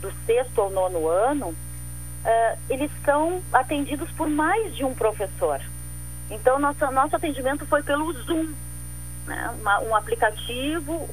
do 0.00 0.12
sexto 0.26 0.60
ao 0.60 0.70
nono 0.70 1.08
ano, 1.08 1.48
uh, 1.48 2.58
eles 2.68 2.90
são 3.04 3.42
atendidos 3.52 4.10
por 4.12 4.28
mais 4.28 4.74
de 4.74 4.84
um 4.84 4.94
professor. 4.94 5.60
Então, 6.30 6.58
nosso, 6.58 6.90
nosso 6.90 7.14
atendimento 7.14 7.66
foi 7.66 7.82
pelo 7.82 8.12
Zoom, 8.12 8.52
né? 9.26 9.54
Uma, 9.60 9.80
um 9.80 9.94
aplicativo, 9.94 11.08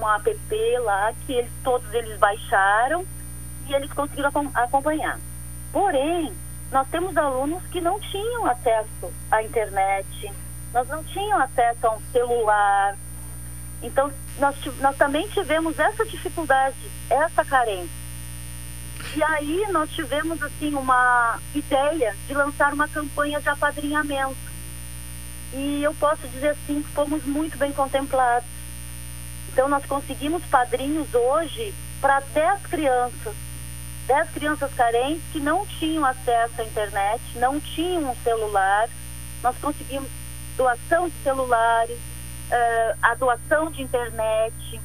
um 0.00 0.08
app 0.08 0.78
lá 0.84 1.12
que 1.26 1.32
eles, 1.32 1.50
todos 1.62 1.92
eles 1.92 2.18
baixaram 2.18 3.04
e 3.68 3.74
eles 3.74 3.92
conseguiram 3.92 4.30
acompanhar. 4.54 5.18
Porém, 5.72 6.32
nós 6.70 6.88
temos 6.88 7.16
alunos 7.16 7.62
que 7.66 7.80
não 7.80 7.98
tinham 8.00 8.46
acesso 8.46 9.12
à 9.30 9.42
internet, 9.42 10.32
nós 10.72 10.88
não 10.88 11.02
tinham 11.04 11.40
acesso 11.40 11.86
a 11.86 11.94
um 11.94 12.00
celular. 12.12 12.96
Então, 13.82 14.12
nós, 14.38 14.56
nós 14.78 14.96
também 14.96 15.26
tivemos 15.28 15.78
essa 15.78 16.04
dificuldade, 16.04 16.76
essa 17.08 17.44
carência. 17.44 18.00
E 19.16 19.22
aí 19.22 19.66
nós 19.72 19.90
tivemos 19.90 20.40
assim 20.42 20.74
uma 20.74 21.38
ideia 21.54 22.14
de 22.26 22.34
lançar 22.34 22.72
uma 22.72 22.86
campanha 22.86 23.40
de 23.40 23.48
apadrinhamento. 23.48 24.36
E 25.52 25.82
eu 25.82 25.92
posso 25.94 26.28
dizer 26.28 26.50
assim 26.50 26.82
que 26.82 26.92
fomos 26.92 27.24
muito 27.24 27.56
bem 27.58 27.72
contemplados. 27.72 28.48
Então 29.52 29.68
nós 29.68 29.84
conseguimos 29.84 30.44
padrinhos 30.44 31.12
hoje 31.12 31.74
para 32.00 32.20
10 32.20 32.62
crianças. 32.66 33.34
10 34.06 34.30
crianças 34.30 34.72
carentes 34.74 35.22
que 35.32 35.40
não 35.40 35.66
tinham 35.66 36.04
acesso 36.04 36.60
à 36.60 36.64
internet, 36.64 37.22
não 37.36 37.58
tinham 37.58 38.10
um 38.10 38.16
celular. 38.22 38.88
Nós 39.42 39.56
conseguimos 39.58 40.08
doação 40.60 41.08
de 41.08 41.14
celulares, 41.22 41.96
uh, 41.96 42.98
a 43.00 43.14
doação 43.14 43.70
de 43.70 43.82
internet, 43.82 44.78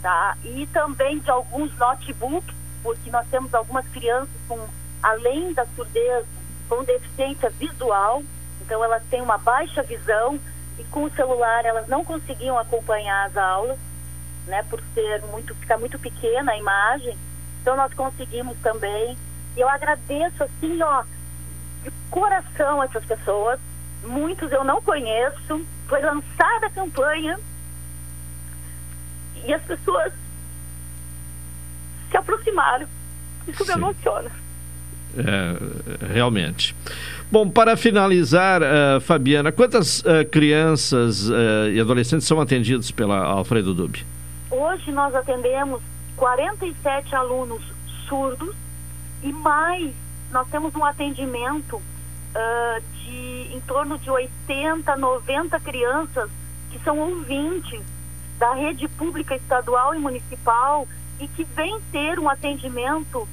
tá? 0.00 0.38
E 0.42 0.66
também 0.68 1.18
de 1.18 1.30
alguns 1.30 1.70
notebooks, 1.76 2.54
porque 2.82 3.10
nós 3.10 3.26
temos 3.30 3.52
algumas 3.52 3.86
crianças 3.88 4.34
com, 4.48 4.58
além 5.02 5.52
da 5.52 5.66
surdez, 5.76 6.24
com 6.66 6.82
deficiência 6.82 7.50
visual, 7.50 8.22
então 8.62 8.82
elas 8.82 9.02
têm 9.10 9.20
uma 9.20 9.36
baixa 9.36 9.82
visão 9.82 10.40
e 10.78 10.84
com 10.84 11.04
o 11.04 11.10
celular 11.10 11.62
elas 11.66 11.86
não 11.88 12.02
conseguiam 12.02 12.58
acompanhar 12.58 13.26
as 13.26 13.36
aulas, 13.36 13.78
né, 14.46 14.62
por 14.70 14.82
ser 14.94 15.22
muito 15.26 15.54
ficar 15.56 15.76
muito 15.76 15.98
pequena 15.98 16.52
a 16.52 16.56
imagem. 16.56 17.18
Então 17.60 17.76
nós 17.76 17.92
conseguimos 17.92 18.56
também. 18.62 19.14
E 19.54 19.60
eu 19.60 19.68
agradeço 19.68 20.42
assim, 20.42 20.82
ó, 20.82 21.04
de 21.82 21.90
coração 22.10 22.82
essas 22.82 23.04
pessoas. 23.04 23.60
Muitos 24.04 24.50
eu 24.52 24.64
não 24.64 24.80
conheço. 24.82 25.64
Foi 25.86 26.00
lançada 26.00 26.66
a 26.66 26.70
campanha 26.70 27.38
e 29.44 29.52
as 29.52 29.62
pessoas 29.62 30.12
se 32.10 32.16
aproximaram. 32.16 32.86
Isso 33.46 33.64
Sim. 33.64 33.72
me 33.72 33.78
emociona. 33.78 34.30
É, 35.16 36.12
realmente. 36.12 36.76
Bom, 37.30 37.48
para 37.48 37.76
finalizar, 37.76 38.62
uh, 38.62 39.00
Fabiana, 39.00 39.50
quantas 39.52 40.00
uh, 40.00 40.24
crianças 40.30 41.28
uh, 41.28 41.68
e 41.72 41.80
adolescentes 41.80 42.26
são 42.26 42.40
atendidos 42.40 42.90
pela 42.90 43.18
Alfredo 43.24 43.74
Dub? 43.74 43.96
Hoje 44.50 44.90
nós 44.92 45.14
atendemos 45.14 45.82
47 46.16 47.14
alunos 47.14 47.62
surdos 48.08 48.54
e 49.22 49.32
mais, 49.32 49.92
nós 50.30 50.48
temos 50.48 50.74
um 50.74 50.84
atendimento 50.84 51.82
de 52.94 53.37
em 53.58 53.60
torno 53.60 53.98
de 53.98 54.08
80, 54.08 54.96
90 54.96 55.60
crianças 55.60 56.30
que 56.70 56.78
são 56.84 56.98
ouvintes 56.98 57.82
da 58.38 58.54
rede 58.54 58.86
pública 58.88 59.34
estadual 59.34 59.94
e 59.94 59.98
municipal 59.98 60.86
e 61.18 61.26
que 61.26 61.42
vêm 61.42 61.80
ter 61.90 62.20
um 62.20 62.28
atendimento 62.28 63.28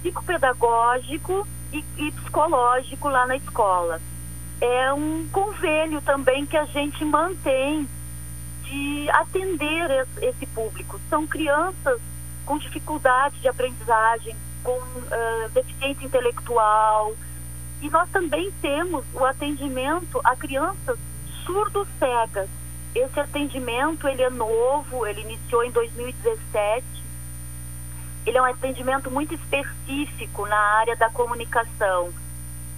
psicopedagógico 0.00 1.46
e, 1.72 1.82
e 1.96 2.12
psicológico 2.12 3.08
lá 3.08 3.26
na 3.26 3.36
escola. 3.36 4.00
É 4.60 4.92
um 4.92 5.26
convênio 5.32 6.00
também 6.02 6.44
que 6.44 6.56
a 6.56 6.66
gente 6.66 7.02
mantém 7.04 7.88
de 8.64 9.08
atender 9.10 10.06
esse 10.20 10.46
público. 10.46 11.00
São 11.08 11.26
crianças 11.26 12.00
com 12.44 12.58
dificuldade 12.58 13.40
de 13.40 13.48
aprendizagem, 13.48 14.36
com 14.62 14.76
uh, 14.76 15.48
deficiência 15.52 16.04
intelectual. 16.04 17.14
E 17.84 17.90
nós 17.90 18.10
também 18.10 18.50
temos 18.60 19.04
o 19.14 19.24
atendimento 19.24 20.20
a 20.24 20.34
crianças 20.34 20.98
surdo-cegas. 21.46 22.48
Esse 22.94 23.20
atendimento 23.20 24.08
ele 24.08 24.22
é 24.22 24.30
novo, 24.30 25.06
ele 25.06 25.20
iniciou 25.20 25.62
em 25.62 25.70
2017 25.70 27.04
ele 28.26 28.38
é 28.38 28.42
um 28.42 28.46
atendimento 28.46 29.10
muito 29.10 29.34
específico 29.34 30.46
na 30.46 30.56
área 30.56 30.96
da 30.96 31.10
comunicação, 31.10 32.10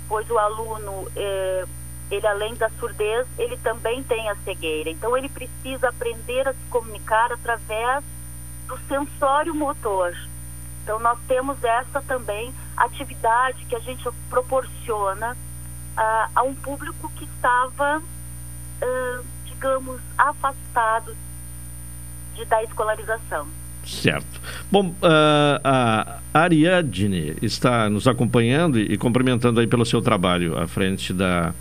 pois 0.08 0.28
o 0.28 0.38
aluno, 0.38 1.08
eh, 1.14 1.64
ele 2.10 2.26
além 2.26 2.54
da 2.54 2.68
surdez, 2.70 3.26
ele 3.38 3.56
também 3.58 4.02
tem 4.02 4.28
a 4.28 4.36
cegueira. 4.36 4.90
Então 4.90 5.16
ele 5.16 5.28
precisa 5.28 5.88
aprender 5.88 6.48
a 6.48 6.52
se 6.52 6.64
comunicar 6.68 7.32
através 7.32 8.04
do 8.66 8.76
sensório 8.88 9.54
motor. 9.54 10.16
Então 10.82 10.98
nós 10.98 11.18
temos 11.28 11.62
essa 11.62 12.02
também 12.02 12.52
atividade 12.76 13.64
que 13.66 13.74
a 13.74 13.80
gente 13.80 14.08
proporciona 14.28 15.36
ah, 15.96 16.28
a 16.34 16.42
um 16.42 16.54
público 16.54 17.10
que 17.16 17.24
estava, 17.24 18.02
ah, 18.82 19.20
digamos, 19.46 20.00
afastado 20.18 21.16
de, 22.34 22.44
da 22.44 22.62
escolarização. 22.62 23.46
Certo. 23.86 24.40
Bom, 24.70 24.88
uh, 24.88 25.60
a 25.64 26.18
Ariadne 26.34 27.36
está 27.40 27.88
nos 27.88 28.08
acompanhando 28.08 28.80
e, 28.80 28.98
cumprimentando 28.98 29.60
aí 29.60 29.66
pelo 29.66 29.86
seu 29.86 30.02
trabalho 30.02 30.58
à 30.58 30.66
frente 30.66 31.12
da 31.12 31.54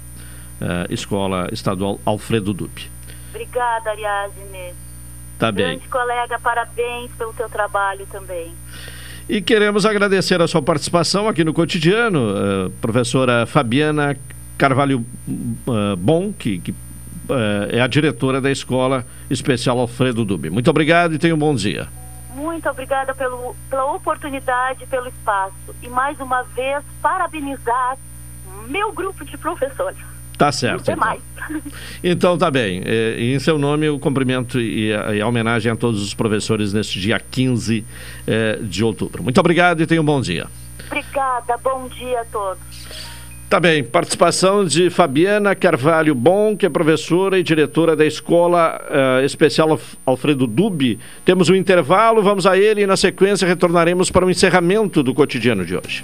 uh, 0.60 0.92
Escola 0.92 1.48
Estadual 1.52 2.00
Alfredo 2.04 2.52
Dupe. 2.52 2.90
Obrigada, 3.30 3.92
Ariadne. 3.92 4.74
Tá 5.38 5.52
bem. 5.52 5.68
Grande 5.68 5.88
colega, 5.88 6.40
parabéns 6.40 7.12
pelo 7.12 7.32
teu 7.34 7.48
trabalho 7.48 8.08
também. 8.08 8.56
E 9.28 9.42
queremos 9.42 9.86
agradecer 9.86 10.40
a 10.42 10.48
sua 10.48 10.62
participação 10.62 11.28
aqui 11.28 11.44
no 11.44 11.54
cotidiano, 11.54 12.30
uh, 12.30 12.70
professora 12.82 13.46
Fabiana 13.46 14.16
Carvalho 14.58 15.06
uh, 15.28 15.96
Bom, 15.98 16.32
que, 16.32 16.60
que 16.60 16.72
uh, 16.72 16.76
é 17.70 17.82
a 17.82 17.88
diretora 17.88 18.40
da 18.40 18.52
Escola 18.52 19.06
Especial 19.30 19.80
Alfredo 19.80 20.24
Dube. 20.24 20.50
Muito 20.50 20.70
obrigado 20.70 21.16
e 21.16 21.18
tenha 21.18 21.34
um 21.34 21.40
bom 21.40 21.56
dia 21.56 21.88
muito 22.66 22.70
obrigada 22.70 23.14
pelo, 23.14 23.56
pela 23.70 23.86
oportunidade, 23.94 24.86
pelo 24.88 25.08
espaço. 25.08 25.76
E 25.82 25.88
mais 25.88 26.20
uma 26.20 26.44
vez, 26.44 26.84
parabenizar 27.02 27.98
meu 28.68 28.92
grupo 28.92 29.24
de 29.24 29.38
professores. 29.38 29.98
Tá 30.38 30.52
certo. 30.52 30.92
Então. 30.92 30.98
mais. 30.98 31.22
então 32.04 32.38
tá 32.38 32.52
bem. 32.52 32.82
E, 32.86 33.34
em 33.34 33.40
seu 33.40 33.58
nome, 33.58 33.90
o 33.90 34.00
cumprimento 34.00 34.60
e 34.60 34.94
a, 34.94 35.16
e 35.16 35.22
a, 35.22 35.28
homenagem 35.28 35.72
a 35.72 35.76
todos 35.76 36.02
os 36.02 36.14
professores 36.14 36.74
neste 36.74 37.00
dia 37.00 37.20
15 37.20 37.86
eh, 38.28 38.60
de 38.62 38.84
outubro. 38.84 39.24
Muito 39.24 39.40
obrigado 39.40 39.82
e 39.82 39.86
tenha 39.86 40.02
um 40.02 40.06
bom 40.06 40.22
dia. 40.22 40.48
Obrigada, 40.88 41.58
bom 41.64 41.88
dia 41.88 42.22
a 42.22 42.26
todos. 42.26 43.06
Tá 43.48 43.60
bem, 43.60 43.84
participação 43.84 44.66
de 44.66 44.90
Fabiana 44.90 45.56
Carvalho 45.56 46.16
Bom, 46.16 46.58
que 46.58 46.66
é 46.66 46.70
professora 46.70 47.38
e 47.38 47.44
diretora 47.44 47.96
da 47.96 48.06
Escola 48.06 48.82
uh, 48.90 49.24
Especial 49.24 49.80
Alfredo 50.04 50.48
Dubi. 50.48 51.00
Temos 51.24 51.48
um 51.48 51.56
intervalo, 51.56 52.24
vamos 52.24 52.48
a 52.48 52.58
ele 52.58 52.82
e 52.82 52.88
na 52.88 52.98
sequência 52.98 53.48
retornaremos 53.48 54.10
para 54.10 54.26
o 54.26 54.32
encerramento 54.32 55.04
do 55.04 55.14
cotidiano 55.14 55.64
de 55.64 55.76
hoje. 55.78 56.04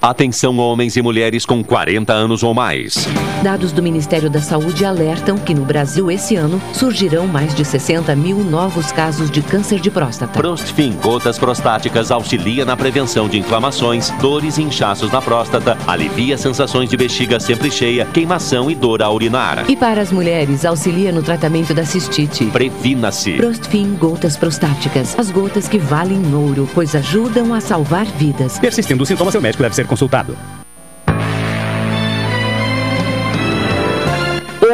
Atenção 0.00 0.56
homens 0.58 0.96
e 0.96 1.02
mulheres 1.02 1.44
com 1.44 1.62
40 1.62 2.12
anos 2.12 2.44
ou 2.44 2.54
mais. 2.54 3.08
Dados 3.42 3.72
do 3.72 3.82
Ministério 3.82 4.30
da 4.30 4.40
Saúde 4.40 4.84
alertam 4.84 5.36
que 5.36 5.52
no 5.52 5.64
Brasil 5.64 6.08
esse 6.08 6.36
ano 6.36 6.62
surgirão 6.72 7.26
mais 7.26 7.52
de 7.52 7.64
60 7.64 8.14
mil 8.14 8.38
novos 8.38 8.92
casos 8.92 9.28
de 9.28 9.42
câncer 9.42 9.80
de 9.80 9.90
próstata. 9.90 10.38
Prostfin 10.38 10.92
Gotas 11.02 11.36
Prostáticas 11.36 12.12
auxilia 12.12 12.64
na 12.64 12.76
prevenção 12.76 13.28
de 13.28 13.38
inflamações, 13.38 14.10
dores 14.20 14.56
e 14.56 14.62
inchaços 14.62 15.10
na 15.10 15.20
próstata, 15.20 15.76
alivia 15.84 16.38
sensações 16.38 16.88
de 16.88 16.96
bexiga 16.96 17.40
sempre 17.40 17.68
cheia, 17.68 18.06
queimação 18.06 18.70
e 18.70 18.76
dor 18.76 19.02
ao 19.02 19.16
urinar. 19.16 19.68
E 19.68 19.74
para 19.74 20.00
as 20.00 20.12
mulheres, 20.12 20.64
auxilia 20.64 21.10
no 21.10 21.24
tratamento 21.24 21.74
da 21.74 21.84
cistite. 21.84 22.44
Previna-se. 22.46 23.32
Prostfin 23.32 23.96
Gotas 23.96 24.36
Prostáticas. 24.36 25.18
As 25.18 25.32
gotas 25.32 25.66
que 25.66 25.78
valem 25.78 26.22
ouro, 26.32 26.68
pois 26.72 26.94
ajudam 26.94 27.52
a 27.52 27.60
salvar 27.60 28.06
vidas. 28.06 28.60
Persistindo 28.60 29.02
os 29.02 29.08
sintomas, 29.08 29.32
seu 29.32 29.42
médico 29.42 29.64
deve 29.64 29.74
ser 29.74 29.87
consultado. 29.88 30.57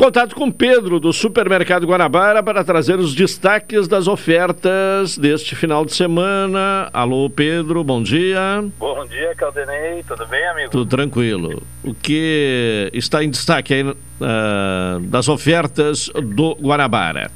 Contato 0.00 0.34
com 0.34 0.50
Pedro 0.50 0.98
do 0.98 1.12
Supermercado 1.12 1.86
Guanabara 1.86 2.42
para 2.42 2.64
trazer 2.64 2.98
os 2.98 3.14
destaques 3.14 3.86
das 3.86 4.08
ofertas 4.08 5.18
deste 5.18 5.54
final 5.54 5.84
de 5.84 5.94
semana. 5.94 6.88
Alô, 6.90 7.28
Pedro, 7.28 7.84
bom 7.84 8.02
dia. 8.02 8.64
Bom 8.78 9.04
dia, 9.04 9.34
Caldenei. 9.34 10.02
Tudo 10.04 10.26
bem, 10.26 10.42
amigo? 10.48 10.70
Tudo 10.70 10.88
tranquilo. 10.88 11.62
O 11.84 11.92
que 11.92 12.90
está 12.94 13.22
em 13.22 13.28
destaque 13.28 13.74
aí 13.74 13.82
uh, 13.82 15.00
das 15.00 15.28
ofertas 15.28 16.08
do 16.14 16.54
Guanabara? 16.54 17.30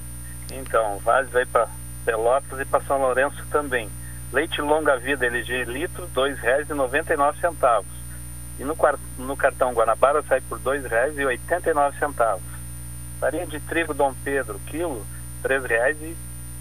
Então, 0.51 0.99
vasos 1.05 1.37
aí 1.37 1.45
para 1.45 1.69
Pelotas 2.07 2.59
e 2.59 2.65
para 2.65 2.81
São 2.85 2.99
Lourenço 2.99 3.45
também. 3.51 3.91
Leite 4.33 4.63
longa 4.63 4.97
vida 4.97 5.27
LG 5.27 5.65
litro, 5.65 6.09
R$ 6.17 6.35
2,99. 6.43 7.85
E 8.59 8.65
no, 8.65 8.75
no 9.19 9.37
cartão 9.37 9.75
Guanabara 9.75 10.25
sai 10.27 10.41
por 10.41 10.59
R$ 10.61 10.81
2,89. 10.81 12.54
Farinha 13.25 13.47
de 13.47 13.59
trigo 13.59 13.95
Dom 13.95 14.13
Pedro, 14.23 14.61
quilo, 14.67 15.03
R$ 15.43 15.59
3,00 15.59 15.97
R$ 15.97 16.15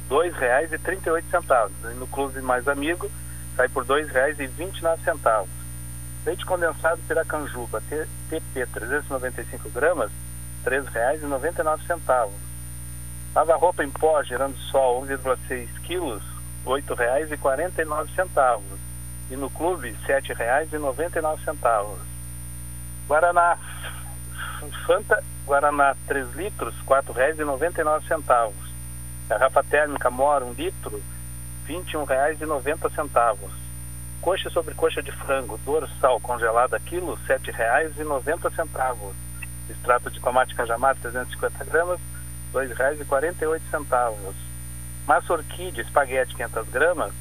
2,38. 0.09 1.71
E 1.91 1.93
no 1.95 2.07
Clube 2.07 2.41
Mais 2.41 2.65
Amigo, 2.69 3.11
sai 3.57 3.67
por 3.67 3.83
R$ 3.83 4.05
2,29. 4.05 5.45
Leite 6.25 6.45
condensado 6.45 7.01
Piracanjuba, 7.05 7.83
TP 8.29 8.65
395 8.65 9.69
gramas, 9.71 10.09
R$ 10.63 10.81
3,99. 10.83 12.29
Lava 13.35 13.55
roupa 13.57 13.83
em 13.83 13.89
pó, 13.89 14.23
gerando 14.23 14.57
sol 14.71 15.05
1,6 15.05 15.67
quilos, 15.81 16.23
R$ 16.65 16.81
8,49. 16.81 18.61
E 19.31 19.35
no 19.35 19.49
clube, 19.49 19.89
R$ 20.07 20.21
7,99. 20.21 21.97
Guaraná 23.05 23.57
Fanta 24.71 25.23
Guaraná 25.45 25.95
3 26.07 26.35
litros, 26.35 26.73
R$ 26.75 26.85
4,99. 26.85 28.53
Garrafa 29.29 29.63
térmica 29.63 30.09
Mora 30.09 30.45
1 30.45 30.53
litro, 30.53 30.97
R$ 30.97 31.03
21,90. 31.67 33.49
Coxa 34.21 34.49
sobre 34.49 34.73
coxa 34.73 35.01
de 35.01 35.11
frango, 35.11 35.57
dorsal 35.65 36.19
congelada 36.21 36.79
quilo, 36.79 37.15
R$ 37.15 37.39
7,90. 37.39 39.13
Extrato 39.69 40.09
de 40.09 40.19
tomate 40.19 40.55
cajamar 40.55 40.95
350 40.95 41.65
gramas, 41.65 41.99
R$ 42.53 42.67
2,48. 42.67 44.33
Massa 45.05 45.33
orquídea 45.33 45.83
espaguete 45.83 46.35
500 46.35 46.69
gramas, 46.69 47.13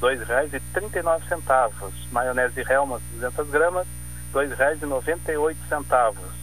R$ 0.00 0.16
2,39. 0.16 1.92
Maionese 2.10 2.62
Helmas 2.68 3.02
200 3.12 3.50
gramas, 3.50 3.86
R$ 4.32 4.48
2,98. 4.48 6.37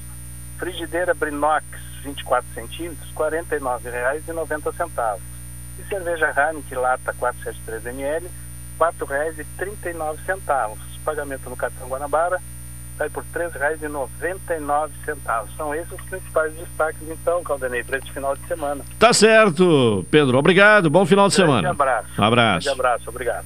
Frigideira 0.57 1.13
Brinox 1.13 1.63
24 2.03 2.45
centímetros, 2.53 3.09
R$ 3.09 3.15
49,90. 3.15 5.19
E 5.79 5.83
cerveja 5.89 6.27
Heineken 6.27 6.77
lata 6.77 7.13
473 7.13 7.85
ml, 7.87 8.27
R$ 8.27 8.31
4,39. 8.79 10.77
Pagamento 11.03 11.49
no 11.49 11.55
cartão 11.55 11.87
Guanabara 11.87 12.39
sai 12.97 13.09
por 13.09 13.23
R$ 13.33 13.49
3,99. 13.49 14.89
São 15.57 15.75
esses 15.75 15.91
os 15.91 16.01
principais 16.01 16.53
destaques, 16.53 17.01
então, 17.07 17.43
Caldenei, 17.43 17.83
para 17.83 17.97
este 17.97 18.11
final 18.11 18.35
de 18.35 18.47
semana. 18.47 18.83
Tá 18.97 19.13
certo, 19.13 20.05
Pedro. 20.09 20.37
Obrigado. 20.37 20.89
Bom 20.89 21.05
final 21.05 21.27
de 21.27 21.35
semana. 21.35 21.71
abraço. 21.71 22.07
Um 22.17 22.23
abraço. 22.23 22.65
Grande 22.65 22.79
abraço. 22.79 23.09
Obrigado. 23.09 23.45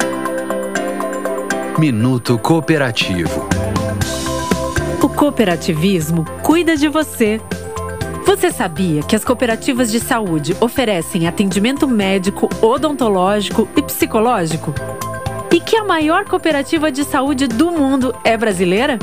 Minuto 1.79 2.37
Cooperativo. 2.37 3.47
O 5.01 5.09
cooperativismo 5.09 6.25
cuida 6.43 6.75
de 6.75 6.87
você. 6.87 7.41
Você 8.25 8.51
sabia 8.51 9.01
que 9.01 9.15
as 9.15 9.23
cooperativas 9.23 9.89
de 9.89 9.99
saúde 9.99 10.55
oferecem 10.59 11.27
atendimento 11.27 11.87
médico, 11.87 12.49
odontológico 12.61 13.67
e 13.75 13.81
psicológico? 13.81 14.75
E 15.51 15.59
que 15.59 15.75
a 15.77 15.83
maior 15.83 16.25
cooperativa 16.25 16.91
de 16.91 17.03
saúde 17.03 17.47
do 17.47 17.71
mundo 17.71 18.13
é 18.23 18.35
brasileira? 18.37 18.99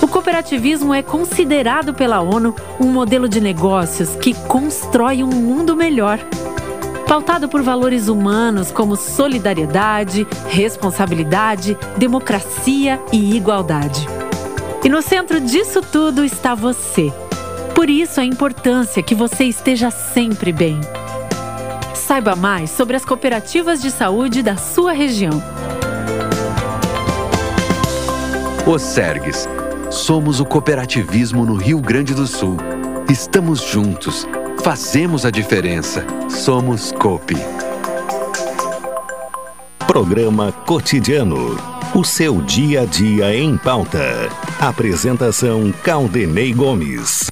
O 0.00 0.08
cooperativismo 0.08 0.92
é 0.92 1.02
considerado 1.02 1.94
pela 1.94 2.20
ONU 2.20 2.56
um 2.80 2.86
modelo 2.86 3.28
de 3.28 3.40
negócios 3.40 4.16
que 4.16 4.34
constrói 4.48 5.22
um 5.22 5.30
mundo 5.30 5.76
melhor 5.76 6.18
pautado 7.02 7.48
por 7.48 7.62
valores 7.62 8.08
humanos 8.08 8.70
como 8.70 8.96
solidariedade, 8.96 10.26
responsabilidade, 10.48 11.76
democracia 11.96 13.00
e 13.12 13.36
igualdade. 13.36 14.06
E 14.84 14.88
no 14.88 15.00
centro 15.00 15.40
disso 15.40 15.80
tudo 15.80 16.24
está 16.24 16.54
você. 16.54 17.12
Por 17.74 17.88
isso 17.88 18.20
a 18.20 18.24
importância 18.24 19.02
que 19.02 19.14
você 19.14 19.44
esteja 19.44 19.90
sempre 19.90 20.52
bem. 20.52 20.80
Saiba 21.94 22.34
mais 22.34 22.70
sobre 22.70 22.96
as 22.96 23.04
cooperativas 23.04 23.80
de 23.80 23.90
saúde 23.90 24.42
da 24.42 24.56
sua 24.56 24.92
região. 24.92 25.42
O 28.66 28.78
Sergues. 28.78 29.48
Somos 29.90 30.40
o 30.40 30.44
cooperativismo 30.44 31.44
no 31.44 31.54
Rio 31.54 31.80
Grande 31.80 32.14
do 32.14 32.26
Sul. 32.26 32.56
Estamos 33.08 33.60
juntos. 33.60 34.26
Fazemos 34.62 35.26
a 35.26 35.30
diferença. 35.30 36.06
Somos 36.30 36.92
Coop. 36.92 37.34
Programa 39.88 40.52
Cotidiano. 40.52 41.56
O 41.92 42.04
seu 42.04 42.40
dia 42.40 42.82
a 42.82 42.84
dia 42.84 43.34
em 43.34 43.56
pauta. 43.58 44.28
Apresentação 44.60 45.72
Caldenei 45.82 46.52
Gomes. 46.52 47.28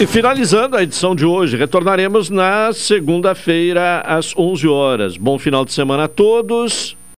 E 0.00 0.06
finalizando 0.06 0.76
a 0.76 0.82
edição 0.84 1.12
de 1.12 1.26
hoje, 1.26 1.56
retornaremos 1.56 2.30
na 2.30 2.72
segunda-feira 2.72 4.00
às 4.06 4.32
11 4.36 4.68
horas. 4.68 5.16
Bom 5.16 5.40
final 5.40 5.64
de 5.64 5.72
semana 5.72 6.04
a 6.04 6.08
todos 6.08 6.96